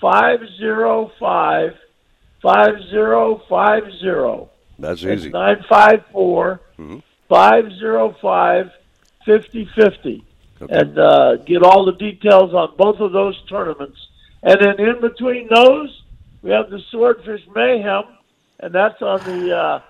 [0.02, 1.76] 505
[2.42, 4.50] 5050.
[4.80, 5.30] That's easy.
[5.30, 6.62] 954
[7.28, 8.72] 505
[9.26, 10.24] 5050.
[10.70, 13.98] And uh, get all the details on both of those tournaments.
[14.44, 16.02] And then in between those,
[16.42, 18.04] we have the Swordfish Mayhem,
[18.60, 19.82] and that's on the uh,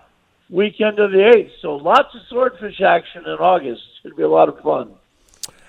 [0.50, 1.52] weekend of the 8th.
[1.62, 3.82] So lots of swordfish action in August.
[4.02, 4.94] Should be a lot of fun.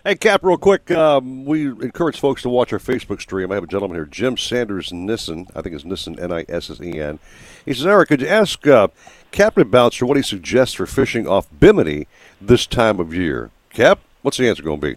[0.03, 3.53] Hey, Cap, real quick, um, we encourage folks to watch our Facebook stream.
[3.53, 5.47] I have a gentleman here, Jim Sanders Nissen.
[5.55, 7.19] I think it's Nissen, N I S S E N.
[7.67, 8.89] He says, Eric, could you ask uh,
[9.31, 12.07] Captain Bouncer what he suggests for fishing off Bimini
[12.41, 13.51] this time of year?
[13.69, 14.97] Cap, what's the answer going to be?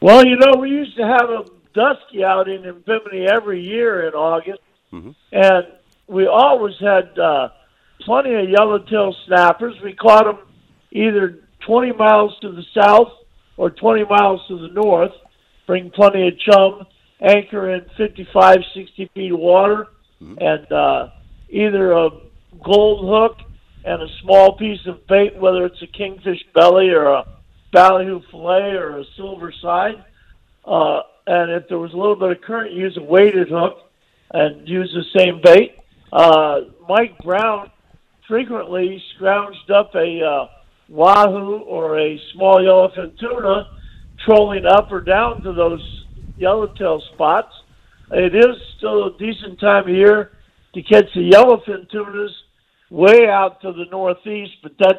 [0.00, 1.44] Well, you know, we used to have a
[1.74, 4.60] dusky outing in Bimini every year in August,
[5.32, 5.66] and
[6.06, 7.48] we always had uh,
[8.02, 9.74] plenty of yellowtail snappers.
[9.82, 10.38] We caught them
[10.92, 13.12] either 20 miles to the south
[13.56, 15.12] or 20 miles to the north,
[15.66, 16.86] bring plenty of chum,
[17.20, 19.86] anchor in 55, 60 feet of water,
[20.40, 21.08] and uh,
[21.50, 22.10] either a
[22.64, 23.38] gold hook
[23.84, 27.24] and a small piece of bait, whether it's a kingfish belly or a
[27.72, 30.04] ballyhoo fillet or a silver side.
[30.64, 33.78] Uh, and if there was a little bit of current, use a weighted hook
[34.32, 35.76] and use the same bait.
[36.12, 37.70] Uh, Mike Brown
[38.28, 40.46] frequently scrounged up a uh,
[40.92, 43.66] wahoo or a small yellowfin tuna,
[44.26, 46.04] trolling up or down to those
[46.36, 47.52] yellowtail spots.
[48.10, 50.32] It is still a decent time of year
[50.74, 52.30] to catch the yellowfin tunas
[52.90, 54.98] way out to the northeast, but that's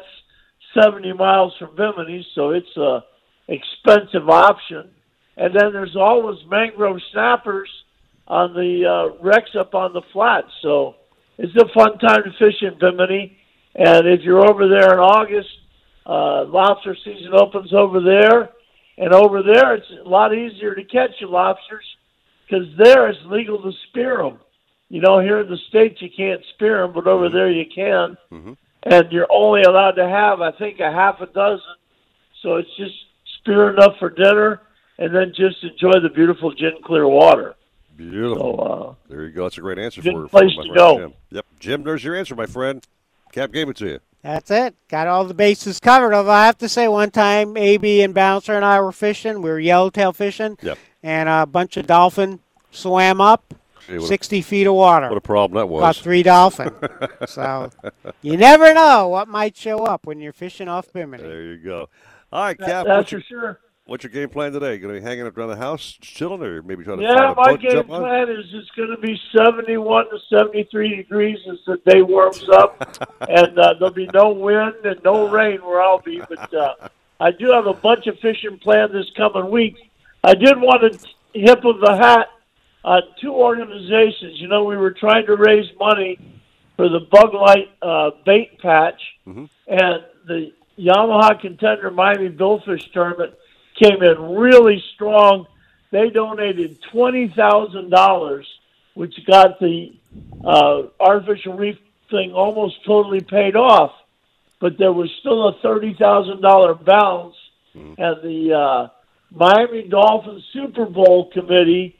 [0.76, 3.04] 70 miles from Bimini, so it's a
[3.46, 4.90] expensive option.
[5.36, 7.68] And then there's always mangrove snappers
[8.26, 10.48] on the uh, wrecks up on the flats.
[10.62, 10.96] So
[11.38, 13.36] it's a fun time to fish in Bimini.
[13.76, 15.48] And if you're over there in August,
[16.06, 18.50] uh, lobster season opens over there.
[18.96, 21.84] And over there, it's a lot easier to catch the lobsters
[22.46, 24.38] because there it's legal to spear them.
[24.88, 28.16] You know, here in the States, you can't spear them, but over there you can.
[28.84, 31.64] And you're only allowed to have, I think, a half a dozen.
[32.42, 32.94] So it's just
[33.40, 34.60] spear enough for dinner
[34.98, 37.56] and then just enjoy the beautiful gin clear water.
[37.96, 38.56] Beautiful.
[38.56, 39.44] So, uh, there you go.
[39.44, 40.98] That's a great answer good for, for place my to friend go.
[40.98, 41.14] Jim.
[41.30, 41.46] Yep.
[41.58, 42.86] Jim, there's your answer, my friend.
[43.32, 44.00] Cap gave it to you.
[44.24, 44.74] That's it.
[44.88, 46.14] Got all the bases covered.
[46.14, 49.42] Although I have to say, one time, AB and Bouncer and I were fishing.
[49.42, 50.56] We were yellowtail fishing.
[50.62, 50.78] Yep.
[51.02, 52.40] And a bunch of dolphin
[52.70, 53.52] swam up,
[53.86, 55.10] Gee, what a- 60 feet of water.
[55.10, 55.80] What a problem that was.
[55.82, 56.70] About three dolphin.
[57.26, 57.68] so
[58.22, 61.22] you never know what might show up when you're fishing off Bimini.
[61.22, 61.90] There you go.
[62.32, 62.86] All right, That- Cap.
[62.86, 63.60] that's what's for sure.
[63.86, 64.78] What's your game plan today?
[64.78, 67.72] Going to be hanging around the house, chilling, or maybe trying to Yeah, my game
[67.72, 68.00] jump on?
[68.00, 72.80] plan is it's going to be 71 to 73 degrees as the day warms up,
[73.28, 76.22] and uh, there'll be no wind and no rain where I'll be.
[76.26, 76.88] But uh,
[77.20, 79.76] I do have a bunch of fishing planned this coming week.
[80.22, 81.08] I did want to
[81.38, 82.28] hip of the hat
[82.84, 84.40] on two organizations.
[84.40, 86.18] You know, we were trying to raise money
[86.76, 89.00] for the Bug Light uh, bait patch,
[89.66, 93.34] and the Yamaha Contender Miami Billfish Tournament
[93.76, 95.46] came in really strong
[95.94, 98.48] they donated twenty thousand dollars,
[98.94, 99.92] which got the
[100.44, 101.78] uh, artificial reef
[102.10, 103.92] thing almost totally paid off.
[104.60, 107.36] But there was still a thirty thousand dollar balance,
[107.96, 108.88] and the uh,
[109.30, 111.96] Miami Dolphins Super Bowl committee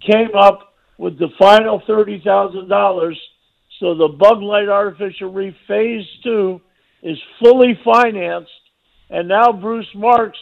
[0.00, 3.18] came up with the final thirty thousand dollars.
[3.80, 6.60] So the Bug Light Artificial Reef Phase Two
[7.02, 8.50] is fully financed,
[9.08, 10.38] and now Bruce Marks,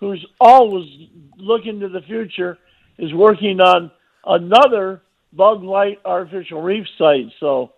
[0.00, 0.88] who's always
[1.36, 2.58] looking to the future,
[2.98, 3.90] is working on
[4.26, 5.02] another
[5.32, 7.30] Bug Light Artificial Reef site.
[7.38, 7.72] So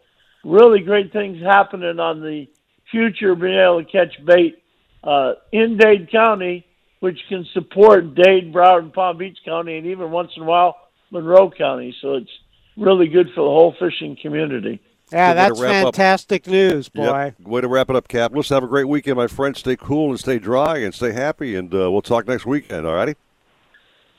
[0.45, 2.47] really great things happening on the
[2.91, 4.63] future being able to catch bait
[5.05, 6.65] uh, in Dade County,
[7.01, 10.77] which can support Dade, Broward, and Palm Beach County, and even once in a while
[11.11, 11.95] Monroe County.
[12.01, 12.31] So it's
[12.77, 14.81] really good for the whole fishing community.
[15.13, 15.95] Yeah, Good that's wrap up.
[15.95, 17.05] fantastic news, boy.
[17.05, 17.41] Yep.
[17.41, 18.33] Way to wrap it up, Cap.
[18.35, 19.57] Let's have a great weekend, my friend.
[19.57, 22.87] Stay cool and stay dry and stay happy, and uh, we'll talk next weekend.
[22.87, 23.15] All righty?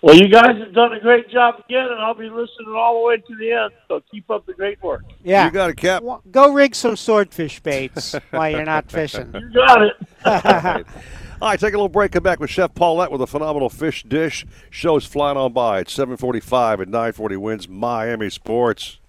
[0.03, 3.07] Well, you guys have done a great job again, and I'll be listening all the
[3.07, 3.71] way to the end.
[3.87, 5.03] So keep up the great work.
[5.23, 5.45] Yeah.
[5.45, 6.03] You got it, Cap.
[6.29, 9.33] Go rig some swordfish baits while you're not fishing.
[9.33, 9.95] You got it.
[10.25, 10.85] All right.
[11.41, 12.11] All right, take a little break.
[12.13, 14.45] Come back with Chef Paulette with a phenomenal fish dish.
[14.69, 18.99] Show's flying on by at 745 and 940 WINZ Miami Sports.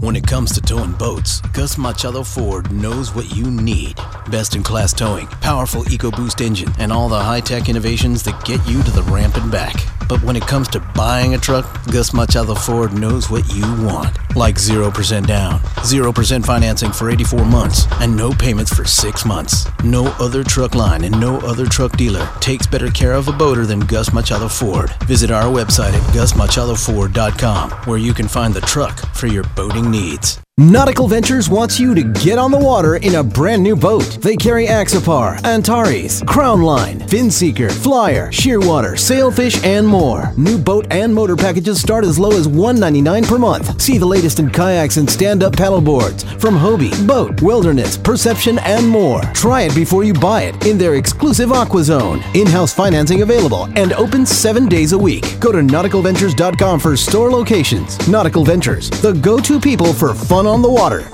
[0.00, 3.96] When it comes to towing boats, Gus Machado Ford knows what you need.
[4.28, 8.66] Best in class towing, powerful EcoBoost engine, and all the high tech innovations that get
[8.66, 9.76] you to the ramp and back.
[10.08, 14.18] But when it comes to buying a truck, Gus Machado Ford knows what you want.
[14.36, 19.66] Like 0% down, 0% financing for 84 months, and no payments for 6 months.
[19.82, 23.64] No other truck line and no other truck dealer takes better care of a boater
[23.64, 24.90] than Gus Machado Ford.
[25.04, 30.40] Visit our website at gusmachadoford.com where you can find the truck for your boating needs.
[30.56, 34.18] Nautical Ventures wants you to get on the water in a brand new boat.
[34.22, 40.32] They carry Axopar, Antares, Crownline, Finseeker, Flyer, Shearwater, Sailfish, and more.
[40.36, 43.82] New boat and motor packages start as low as 199 per month.
[43.82, 49.22] See the latest in kayaks and stand-up paddleboards from Hobie, BOTE, Wilderness, Perception, and more.
[49.34, 52.22] Try it before you buy it in their exclusive Aqua Zone.
[52.34, 55.24] In-house financing available and open seven days a week.
[55.40, 57.98] Go to nauticalventures.com for store locations.
[58.06, 61.13] Nautical Ventures, the go-to people for fun on the water.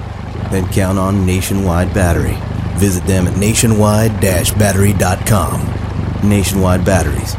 [0.51, 2.37] then count on Nationwide Battery.
[2.77, 6.29] Visit them at nationwide-battery.com.
[6.29, 7.35] Nationwide Batteries,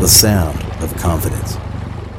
[0.00, 1.58] the sound of confidence.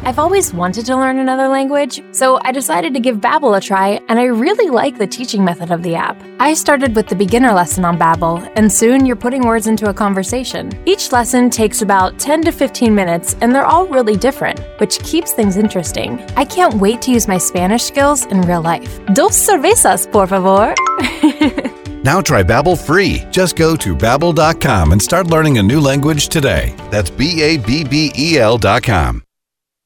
[0.07, 3.99] I've always wanted to learn another language, so I decided to give Babbel a try,
[4.07, 6.23] and I really like the teaching method of the app.
[6.39, 9.93] I started with the beginner lesson on Babbel, and soon you're putting words into a
[9.93, 10.71] conversation.
[10.85, 15.33] Each lesson takes about 10 to 15 minutes, and they're all really different, which keeps
[15.33, 16.21] things interesting.
[16.37, 19.05] I can't wait to use my Spanish skills in real life.
[19.13, 20.73] Dos cervezas, por favor.
[22.03, 23.25] Now try Babbel free.
[23.31, 26.73] Just go to babbel.com and start learning a new language today.
[26.89, 29.26] That's B A B B E L dot com.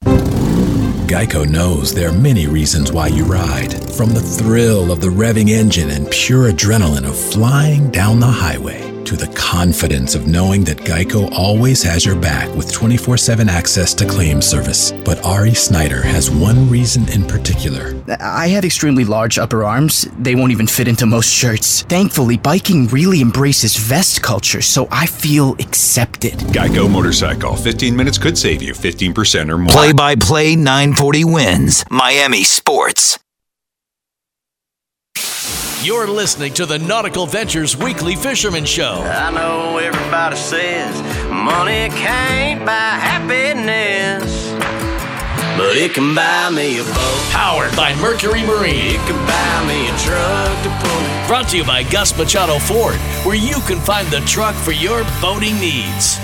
[0.03, 3.73] Geico knows there are many reasons why you ride.
[3.93, 8.90] From the thrill of the revving engine and pure adrenaline of flying down the highway
[9.11, 13.93] to the confidence of knowing that Geico always has your back with 24 7 access
[13.95, 14.93] to claim service.
[15.03, 18.01] But Ari Snyder has one reason in particular.
[18.21, 20.07] I have extremely large upper arms.
[20.17, 21.81] They won't even fit into most shirts.
[21.81, 26.35] Thankfully, biking really embraces vest culture, so I feel accepted.
[26.55, 27.57] Geico Motorcycle.
[27.57, 29.71] 15 minutes could save you 15% or more.
[29.71, 31.91] Play by play 940 WINZ.
[31.91, 33.19] Miami Sports.
[35.83, 39.01] You're listening to the Nautical Ventures Weekly Fisherman Show.
[39.03, 40.95] I know everybody says
[41.27, 44.51] money can't buy happiness,
[45.57, 47.31] but it can buy me a boat.
[47.31, 48.93] Powered by Mercury Marine.
[48.93, 51.27] It can buy me a truck to pull.
[51.27, 55.03] Brought to you by Gus Machado Ford, where you can find the truck for your
[55.19, 56.19] boating needs.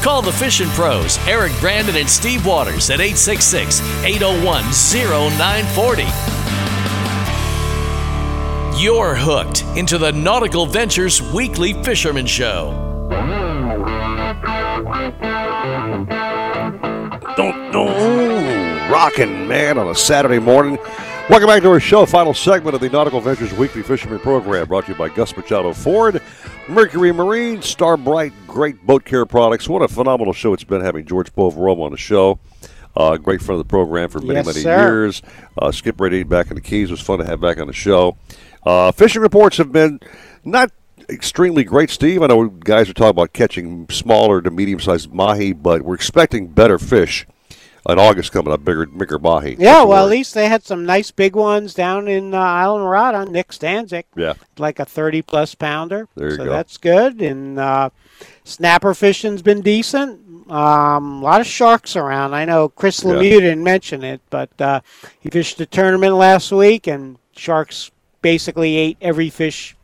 [0.00, 6.42] Call the fishing pros, Eric Brandon and Steve Waters at 866 801 0940.
[8.74, 12.70] You're hooked into the Nautical Ventures Weekly Fisherman Show.
[17.36, 20.78] Don't, don't, rocking, man, on a Saturday morning.
[21.30, 24.86] Welcome back to our show, final segment of the Nautical Ventures Weekly Fisherman Program, brought
[24.86, 26.20] to you by Gus Machado Ford,
[26.68, 29.68] Mercury Marine, Star brite, great boat care products.
[29.68, 32.40] What a phenomenal show it's been having George Poveromo on the show.
[32.96, 34.76] Uh, great friend of the program for many, Yes, many sir.
[34.80, 35.22] years.
[35.56, 38.16] Uh, Skip Brady back in the Keys was fun to have back on the show.
[38.64, 39.98] Uh, fishing reports have been
[40.44, 40.70] not
[41.08, 42.22] extremely great, Steve.
[42.22, 46.48] I know guys are talking about catching smaller to medium sized mahi, but we're expecting
[46.48, 47.26] better fish
[47.88, 49.56] in August coming up, bigger, bigger mahi.
[49.58, 53.32] Yeah, well, at least they had some nice big ones down in uh, Islamorada on
[53.32, 54.04] Nick Stanczyk.
[54.16, 54.34] Yeah.
[54.58, 56.08] Like a 30 plus pounder.
[56.14, 56.50] There you so go.
[56.50, 57.20] that's good.
[57.20, 57.90] And uh,
[58.44, 60.20] snapper fishing's been decent.
[60.50, 62.34] Um, a lot of sharks around.
[62.34, 63.12] I know Chris Yeah.
[63.12, 64.80] Lemieux didn't mention it, but uh,
[65.20, 67.90] he fished a tournament last week, and sharks
[68.20, 69.76] basically ate every fish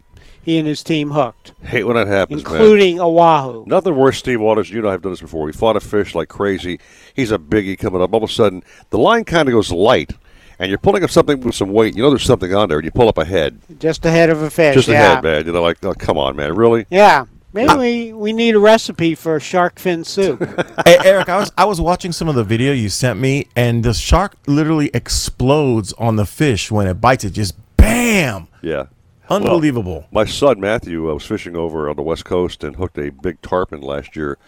[0.42, 2.54] he and his team hooked, Hate when that happens, man.
[2.54, 3.64] including a wahoo.
[3.66, 4.70] Nothing worse, Steve Waters.
[4.70, 5.44] You know I've done this before.
[5.44, 6.80] We fought a fish like crazy.
[7.14, 8.12] He's a biggie coming up.
[8.12, 10.12] All of a sudden, the line kind of goes light,
[10.58, 11.96] and you're pulling up something with some weight.
[11.96, 13.60] You know there's something on there, and you pull up a head.
[13.78, 14.74] Just ahead of a fish.
[14.74, 15.12] Just yeah.
[15.12, 15.46] ahead, man.
[15.46, 16.54] You know, like, oh, come on, man.
[16.54, 16.86] Really?
[16.90, 17.26] Yeah.
[17.52, 20.40] Maybe we, we need a recipe for shark fin soup.
[20.86, 23.82] hey, Eric, I was I was watching some of the video you sent me, and
[23.82, 27.30] the shark literally explodes on the fish when it bites it.
[27.30, 28.48] Just bam!
[28.60, 28.86] Yeah.
[29.30, 30.06] Unbelievable.
[30.10, 33.10] Well, my son Matthew uh, was fishing over on the west coast and hooked a
[33.10, 34.38] big tarpon last year,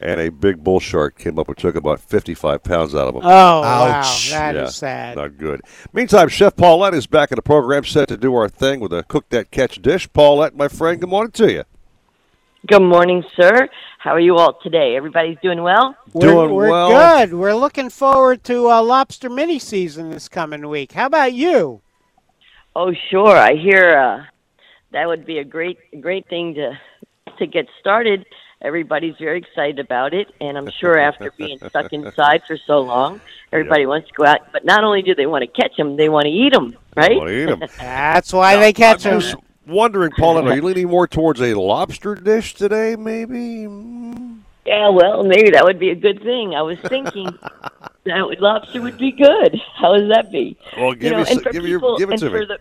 [0.00, 3.22] and a big bull shark came up and took about 55 pounds out of him.
[3.24, 4.02] Oh, wow.
[4.30, 5.16] That is sad.
[5.16, 5.62] Not good.
[5.92, 9.02] Meantime, Chef Paulette is back in the program, set to do our thing with a
[9.02, 10.08] cook that catch dish.
[10.12, 11.64] Paulette, my friend, good morning to you.
[12.66, 13.68] Good morning, sir.
[13.98, 14.94] How are you all today?
[14.96, 15.96] Everybody's doing well?
[16.12, 17.34] We're, we're good.
[17.34, 20.92] We're looking forward to uh, lobster mini season this coming week.
[20.92, 21.82] How about you?
[22.76, 23.36] Oh, sure.
[23.36, 24.24] I hear uh,
[24.92, 26.78] that would be a great, great thing to
[27.38, 28.26] to get started.
[28.60, 33.20] Everybody's very excited about it, and I'm sure after being stuck inside for so long,
[33.52, 34.40] everybody wants to go out.
[34.52, 37.16] But not only do they want to catch them, they want to eat them, right?
[37.16, 37.60] Want to eat 'em.
[37.78, 39.40] That's why they catch I'm them.
[39.66, 43.68] wondering, Paulette, are you leaning more towards a lobster dish today, maybe?
[44.66, 46.54] Yeah, well, maybe that would be a good thing.
[46.54, 47.38] I was thinking
[48.08, 49.60] that would, lobster would be good.
[49.76, 50.56] How would that be?
[50.76, 52.44] Well, give you know, me and for give me your- give it to me.
[52.46, 52.58] the-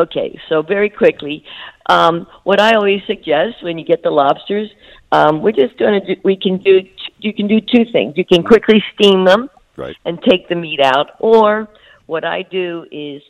[0.00, 1.44] okay, so very quickly,
[1.86, 4.70] um, what I always suggest when you get the lobsters,
[5.12, 6.20] um, we're just going to do.
[6.24, 6.82] We can do.
[7.20, 8.14] You can do two things.
[8.16, 9.96] You can quickly steam them Right.
[10.04, 11.68] and take the meat out, or
[12.06, 13.22] what I do is,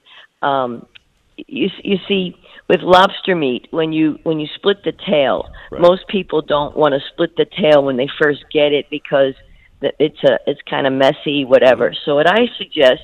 [0.42, 0.86] um,
[1.36, 2.34] you you see,
[2.68, 5.48] with lobster meat, when you when you split the tail,
[5.78, 9.34] most people don't want to split the tail when they first get it because
[9.80, 11.94] it's a it's kind of messy, whatever.
[12.04, 13.02] So what I suggest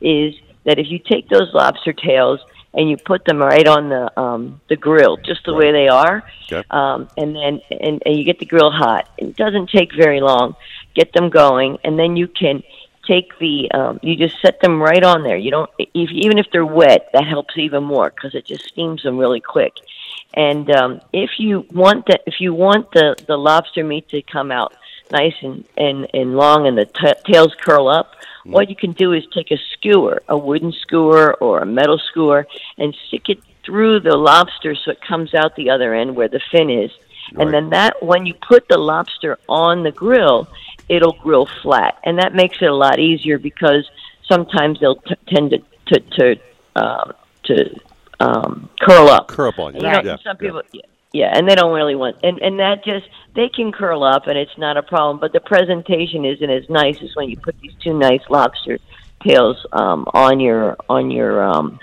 [0.00, 0.34] is
[0.64, 2.40] that if you take those lobster tails
[2.74, 6.22] and you put them right on the um, the grill, just the way they are,
[6.52, 6.66] Okay.
[6.70, 9.08] um, and then and, and you get the grill hot.
[9.18, 10.56] It doesn't take very long.
[10.94, 12.62] Get them going, and then you can
[13.06, 15.36] take the um, you just set them right on there.
[15.36, 19.02] You don't if, even if they're wet, that helps even more because it just steams
[19.02, 19.72] them really quick.
[20.34, 24.50] And um, if you want that, if you want the the lobster meat to come
[24.50, 24.74] out
[25.10, 28.14] nice and and, and long, and the t- tails curl up,
[28.44, 32.46] what you can do is take a skewer, a wooden skewer or a metal skewer,
[32.78, 36.40] and stick it through the lobster so it comes out the other end where the
[36.52, 36.92] fin is.
[37.38, 40.46] And then that, when you put the lobster on the grill,
[40.88, 43.90] it'll grill flat, and that makes it a lot easier because
[44.28, 46.36] sometimes they'll t- tend to to to,
[46.76, 47.12] um,
[47.44, 47.80] to
[48.20, 49.28] um, curl up.
[49.28, 49.80] Curl up on you.
[49.80, 50.16] You know, yeah.
[50.22, 50.82] some people, yeah.
[51.12, 54.36] Yeah, and they don't really want, and and that just they can curl up, and
[54.36, 55.18] it's not a problem.
[55.18, 58.78] But the presentation isn't as nice as when you put these two nice lobster
[59.26, 61.78] tails um, on your on your um,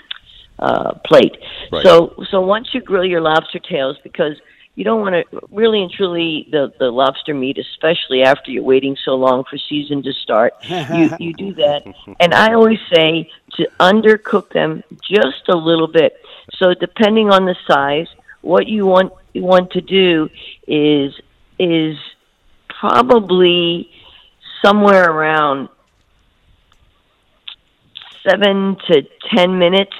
[0.58, 1.36] uh, plate.
[1.72, 1.84] Right.
[1.84, 4.36] So so once you grill your lobster tails, because
[4.74, 8.96] you don't want to really and truly the the lobster meat, especially after you're waiting
[9.04, 10.54] so long for season to start.
[10.68, 11.84] you you do that,
[12.20, 16.20] and I always say to undercook them just a little bit.
[16.58, 18.08] So depending on the size,
[18.44, 20.28] what you want you want to do
[20.68, 21.12] is
[21.58, 21.96] is
[22.68, 23.90] probably
[24.62, 25.68] somewhere around
[28.28, 29.02] seven to
[29.34, 29.96] ten minutes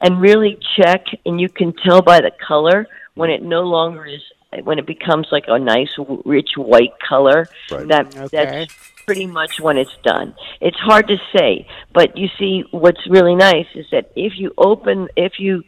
[0.00, 4.20] and really check and you can tell by the color when it no longer is
[4.64, 5.90] when it becomes like a nice
[6.24, 7.88] rich white color Right.
[7.88, 8.72] that that's
[9.06, 13.66] pretty much when it's done it's hard to say but you see what's really nice
[13.74, 15.62] is that if you open if you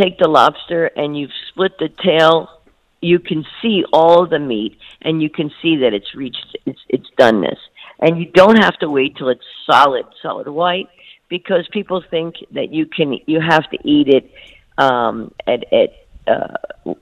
[0.00, 2.60] take the lobster and you've split the tail
[3.00, 7.06] you can see all the meat and you can see that it's reached its its
[7.18, 7.58] doneness.
[7.98, 10.88] And you don't have to wait till it's solid, solid white
[11.28, 14.30] because people think that you can you have to eat it
[14.78, 15.90] um, at at
[16.26, 16.94] uh,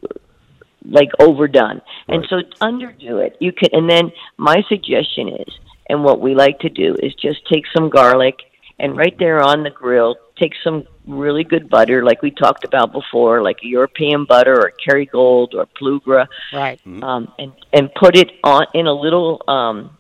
[0.85, 3.37] like overdone, and so underdo it.
[3.41, 5.55] You can, and then my suggestion is,
[5.89, 8.37] and what we like to do is just take some garlic
[8.79, 12.93] and right there on the grill, take some really good butter, like we talked about
[12.93, 16.79] before, like a European butter or Kerrygold or Plugra, Right.
[17.03, 19.97] um, and and put it on in a little um,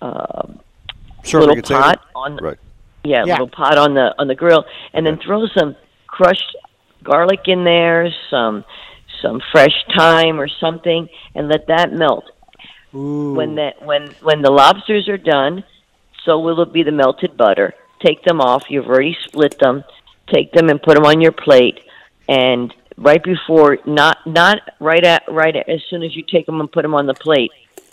[0.00, 0.46] uh,
[1.24, 2.58] Serving little pot on Right.
[3.04, 3.34] yeah, Yeah.
[3.34, 4.64] little pot on the on the grill,
[4.94, 5.76] and then throw some
[6.06, 6.56] crushed
[7.02, 8.64] garlic in there, some
[9.20, 12.24] some fresh thyme or something, and let that melt.
[12.92, 15.62] When that when when the lobsters are done,
[16.24, 17.74] so will it be the melted butter.
[18.04, 18.64] Take them off.
[18.68, 19.84] You've already split them.
[20.32, 21.80] Take them and put them on your plate.
[22.28, 26.60] And right before, not not right at right at, as soon as you take them
[26.60, 27.50] and put them on the plate,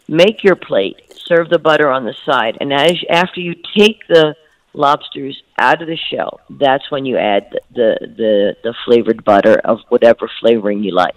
[0.08, 1.02] make your plate.
[1.26, 4.34] Serve the butter on the side, and as after you take the
[4.74, 9.60] lobsters out of the shell, that's when you add the the the, the flavored butter
[9.66, 11.16] of whatever flavoring you like.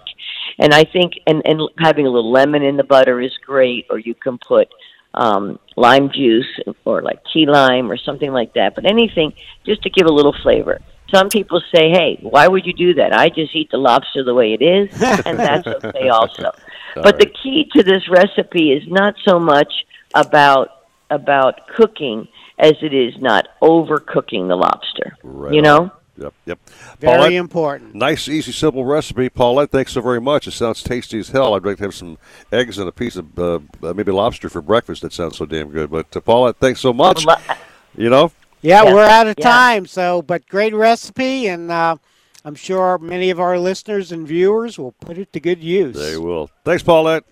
[0.59, 3.99] And I think and and having a little lemon in the butter is great, or
[3.99, 4.67] you can put
[5.13, 8.75] um, lime juice or like key lime or something like that.
[8.75, 9.33] But anything
[9.65, 10.79] just to give a little flavor.
[11.13, 13.13] Some people say, "Hey, why would you do that?
[13.13, 16.51] I just eat the lobster the way it is," and that's okay also.
[16.95, 19.73] But the key to this recipe is not so much
[20.15, 20.69] about
[21.09, 22.27] about cooking
[22.57, 25.17] as it is not overcooking the lobster.
[25.23, 25.91] Right you know?
[26.21, 26.59] Yep, yep.
[26.99, 27.95] Very Paulette, important.
[27.95, 29.27] Nice, easy, simple recipe.
[29.29, 30.47] Paulette, thanks so very much.
[30.47, 31.55] It sounds tasty as hell.
[31.55, 32.17] I'd like to have some
[32.51, 35.01] eggs and a piece of uh, uh, maybe lobster for breakfast.
[35.01, 35.89] That sounds so damn good.
[35.89, 37.25] But uh, Paulette, thanks so much.
[37.97, 38.31] You know,
[38.61, 38.93] Yeah, Yeah.
[38.93, 39.49] we're out of Yeah.
[39.49, 39.85] time.
[39.87, 41.95] So, but great recipe, and uh,
[42.45, 45.95] I'm sure many of our listeners and viewers will put it to good use.
[45.95, 46.49] they will.
[46.63, 47.23] Thanks, Paulette.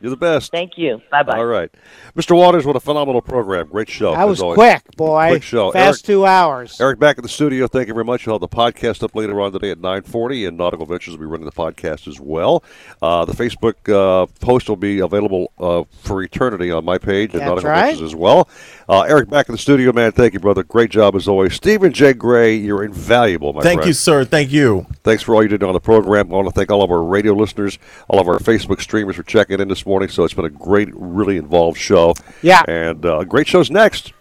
[0.00, 0.50] You're the best.
[0.50, 1.00] Thank you.
[1.10, 1.38] Bye bye.
[1.38, 1.70] All right,
[2.14, 2.36] Mr.
[2.36, 3.68] Waters, what a phenomenal program.
[3.68, 4.12] Great show.
[4.12, 4.56] That was always.
[4.56, 5.28] quick, boy.
[5.30, 5.72] Quick show.
[5.72, 6.80] Fast Eric, two hours.
[6.80, 7.66] Eric, back in the studio.
[7.66, 8.26] Thank you very much.
[8.26, 11.26] You'll have the podcast up later on today at 9:40, and Nautical Ventures will be
[11.26, 12.62] running the podcast as well.
[13.00, 17.40] Uh, the Facebook uh, post will be available uh, for eternity on my page and
[17.40, 17.86] That's Nautical right.
[17.86, 18.48] Ventures as well.
[18.88, 20.12] Uh, Eric, back in the studio, man.
[20.12, 20.62] Thank you, brother.
[20.62, 21.54] Great job as always.
[21.54, 22.12] Stephen J.
[22.12, 23.64] Gray, you're invaluable, my friend.
[23.64, 23.88] Thank friend.
[23.88, 24.24] you, sir.
[24.24, 24.86] Thank you.
[25.02, 26.30] Thanks for all you did on the program.
[26.30, 29.22] I want to thank all of our radio listeners, all of our Facebook streamers for
[29.22, 30.08] checking in this morning.
[30.08, 32.14] So it's been a great, really involved show.
[32.42, 32.62] Yeah.
[32.68, 34.12] And uh, great shows next.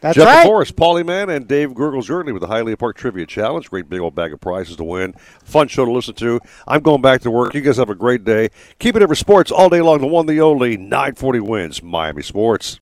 [0.00, 0.46] That's Jeff right.
[0.46, 3.68] Forrest, Paulie Mann, and Dave Gurgles Journey with the Hialeah Park Trivia Challenge.
[3.68, 5.14] Great big old bag of prizes to win.
[5.42, 6.38] Fun show to listen to.
[6.68, 7.54] I'm going back to work.
[7.54, 8.50] You guys have a great day.
[8.78, 10.00] Keep it ever sports all day long.
[10.00, 12.74] The one, the only 940 WINZ Miami Sports.